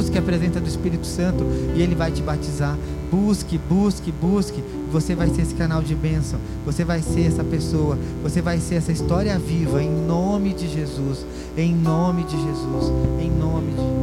Busque 0.02 0.18
a 0.18 0.22
presença 0.22 0.60
do 0.60 0.66
Espírito 0.66 1.06
Santo 1.06 1.46
e 1.76 1.80
Ele 1.80 1.94
vai 1.94 2.10
te 2.10 2.20
batizar. 2.20 2.76
Busque, 3.08 3.56
busque, 3.56 4.10
busque. 4.10 4.60
Você 4.90 5.14
vai 5.14 5.28
ser 5.28 5.42
esse 5.42 5.54
canal 5.54 5.80
de 5.80 5.94
bênção. 5.94 6.40
Você 6.66 6.84
vai 6.84 7.00
ser 7.00 7.28
essa 7.28 7.44
pessoa. 7.44 7.96
Você 8.20 8.42
vai 8.42 8.58
ser 8.58 8.74
essa 8.74 8.90
história 8.90 9.38
viva 9.38 9.80
em 9.80 9.88
nome 9.88 10.54
de 10.54 10.68
Jesus. 10.68 11.24
Em 11.56 11.72
nome 11.72 12.24
de 12.24 12.32
Jesus. 12.32 12.92
Em 13.20 13.30
nome 13.30 13.70
de 13.70 13.76
Jesus. 13.76 14.01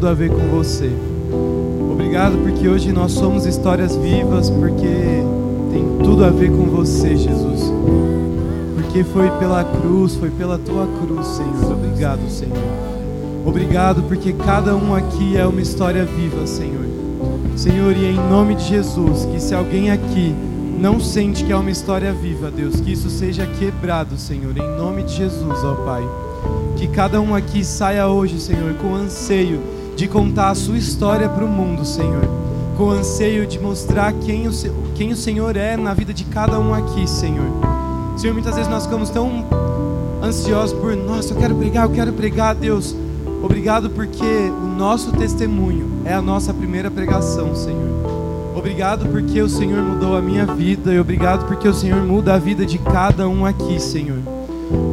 Tudo 0.00 0.08
a 0.08 0.14
ver 0.14 0.30
com 0.30 0.48
você. 0.48 0.90
Obrigado 1.92 2.38
porque 2.38 2.68
hoje 2.68 2.92
nós 2.92 3.12
somos 3.12 3.44
histórias 3.46 3.94
vivas, 3.96 4.48
porque 4.48 5.22
tem 5.70 5.84
tudo 6.02 6.24
a 6.24 6.30
ver 6.30 6.50
com 6.50 6.64
você, 6.64 7.16
Jesus. 7.16 7.72
Porque 8.74 9.04
foi 9.04 9.30
pela 9.38 9.62
cruz, 9.62 10.14
foi 10.14 10.30
pela 10.30 10.58
tua 10.58 10.86
cruz, 10.86 11.26
Senhor. 11.26 11.72
Obrigado, 11.72 12.28
Senhor. 12.30 12.56
Obrigado 13.44 14.02
porque 14.04 14.32
cada 14.32 14.74
um 14.74 14.94
aqui 14.94 15.36
é 15.36 15.46
uma 15.46 15.60
história 15.60 16.04
viva, 16.04 16.46
Senhor. 16.46 16.86
Senhor, 17.56 17.96
e 17.96 18.06
em 18.06 18.16
nome 18.16 18.54
de 18.54 18.64
Jesus, 18.64 19.26
que 19.26 19.40
se 19.40 19.54
alguém 19.54 19.90
aqui 19.90 20.34
não 20.80 20.98
sente 20.98 21.44
que 21.44 21.52
é 21.52 21.56
uma 21.56 21.70
história 21.70 22.12
viva, 22.12 22.50
Deus, 22.50 22.80
que 22.80 22.92
isso 22.92 23.10
seja 23.10 23.46
quebrado, 23.46 24.16
Senhor, 24.16 24.56
em 24.56 24.76
nome 24.78 25.02
de 25.02 25.14
Jesus, 25.14 25.62
ó 25.62 25.74
Pai. 25.74 26.29
Que 26.80 26.88
cada 26.88 27.20
um 27.20 27.34
aqui 27.34 27.62
saia 27.62 28.08
hoje, 28.08 28.40
Senhor, 28.40 28.72
com 28.76 28.94
anseio 28.94 29.60
de 29.94 30.08
contar 30.08 30.48
a 30.48 30.54
sua 30.54 30.78
história 30.78 31.28
para 31.28 31.44
o 31.44 31.46
mundo, 31.46 31.84
Senhor. 31.84 32.22
Com 32.74 32.88
anseio 32.88 33.46
de 33.46 33.58
mostrar 33.58 34.14
quem 34.14 34.48
o, 34.48 34.50
quem 34.94 35.12
o 35.12 35.16
Senhor 35.16 35.58
é 35.58 35.76
na 35.76 35.92
vida 35.92 36.14
de 36.14 36.24
cada 36.24 36.58
um 36.58 36.72
aqui, 36.72 37.06
Senhor. 37.06 37.44
Senhor, 38.16 38.32
muitas 38.32 38.54
vezes 38.54 38.70
nós 38.70 38.86
ficamos 38.86 39.10
tão 39.10 39.44
ansiosos 40.22 40.72
por, 40.78 40.96
nossa, 40.96 41.34
eu 41.34 41.36
quero 41.36 41.54
pregar, 41.54 41.84
eu 41.84 41.90
quero 41.90 42.14
pregar, 42.14 42.54
Deus. 42.54 42.96
Obrigado 43.42 43.90
porque 43.90 44.24
o 44.24 44.66
nosso 44.66 45.12
testemunho 45.12 46.00
é 46.06 46.14
a 46.14 46.22
nossa 46.22 46.54
primeira 46.54 46.90
pregação, 46.90 47.54
Senhor. 47.54 47.90
Obrigado 48.56 49.06
porque 49.10 49.42
o 49.42 49.50
Senhor 49.50 49.82
mudou 49.82 50.16
a 50.16 50.22
minha 50.22 50.46
vida 50.46 50.94
e 50.94 50.98
obrigado 50.98 51.46
porque 51.46 51.68
o 51.68 51.74
Senhor 51.74 52.02
muda 52.06 52.32
a 52.32 52.38
vida 52.38 52.64
de 52.64 52.78
cada 52.78 53.28
um 53.28 53.44
aqui, 53.44 53.78
Senhor. 53.78 54.29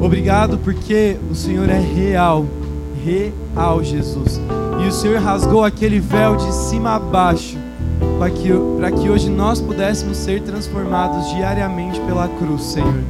Obrigado 0.01 0.57
porque 0.57 1.17
o 1.29 1.35
Senhor 1.35 1.69
é 1.69 1.79
real, 1.79 2.45
real, 3.03 3.83
Jesus. 3.83 4.39
E 4.83 4.87
o 4.87 4.91
Senhor 4.91 5.19
rasgou 5.19 5.63
aquele 5.63 5.99
véu 5.99 6.35
de 6.35 6.53
cima 6.53 6.95
a 6.95 6.99
baixo 6.99 7.57
para 8.17 8.29
que, 8.29 8.49
para 8.77 8.91
que 8.91 9.09
hoje 9.09 9.29
nós 9.29 9.61
pudéssemos 9.61 10.17
ser 10.17 10.41
transformados 10.41 11.29
diariamente 11.33 11.99
pela 12.01 12.27
cruz, 12.27 12.63
Senhor. 12.63 13.03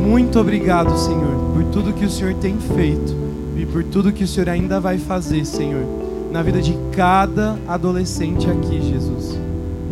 Muito 0.00 0.38
obrigado, 0.40 0.96
Senhor, 0.98 1.52
por 1.54 1.64
tudo 1.72 1.92
que 1.92 2.04
o 2.04 2.10
Senhor 2.10 2.34
tem 2.34 2.56
feito 2.58 3.14
e 3.56 3.66
por 3.66 3.84
tudo 3.84 4.12
que 4.12 4.24
o 4.24 4.28
Senhor 4.28 4.48
ainda 4.48 4.80
vai 4.80 4.98
fazer, 4.98 5.44
Senhor, 5.44 5.84
na 6.32 6.42
vida 6.42 6.60
de 6.60 6.76
cada 6.92 7.58
adolescente 7.68 8.48
aqui, 8.48 8.80
Jesus. 8.80 9.38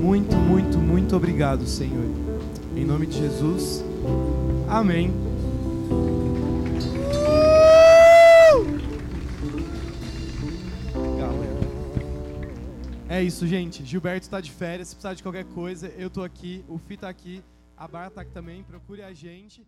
Muito, 0.00 0.34
muito, 0.36 0.78
muito 0.78 1.16
obrigado, 1.16 1.66
Senhor. 1.66 2.06
Em 2.76 2.84
nome 2.84 3.06
de 3.06 3.18
Jesus. 3.18 3.84
Amém. 4.68 5.27
É 13.18 13.22
isso, 13.24 13.48
gente. 13.48 13.84
Gilberto 13.84 14.26
está 14.26 14.40
de 14.40 14.52
férias. 14.52 14.88
Se 14.88 14.94
precisar 14.94 15.14
de 15.14 15.24
qualquer 15.24 15.44
coisa, 15.46 15.88
eu 15.98 16.08
tô 16.08 16.22
aqui. 16.22 16.64
O 16.68 16.78
Fi 16.78 16.96
tá 16.96 17.08
aqui. 17.08 17.42
A 17.76 17.88
Bar 17.88 18.10
tá 18.10 18.20
aqui 18.20 18.30
também. 18.30 18.62
Procure 18.62 19.02
a 19.02 19.12
gente. 19.12 19.66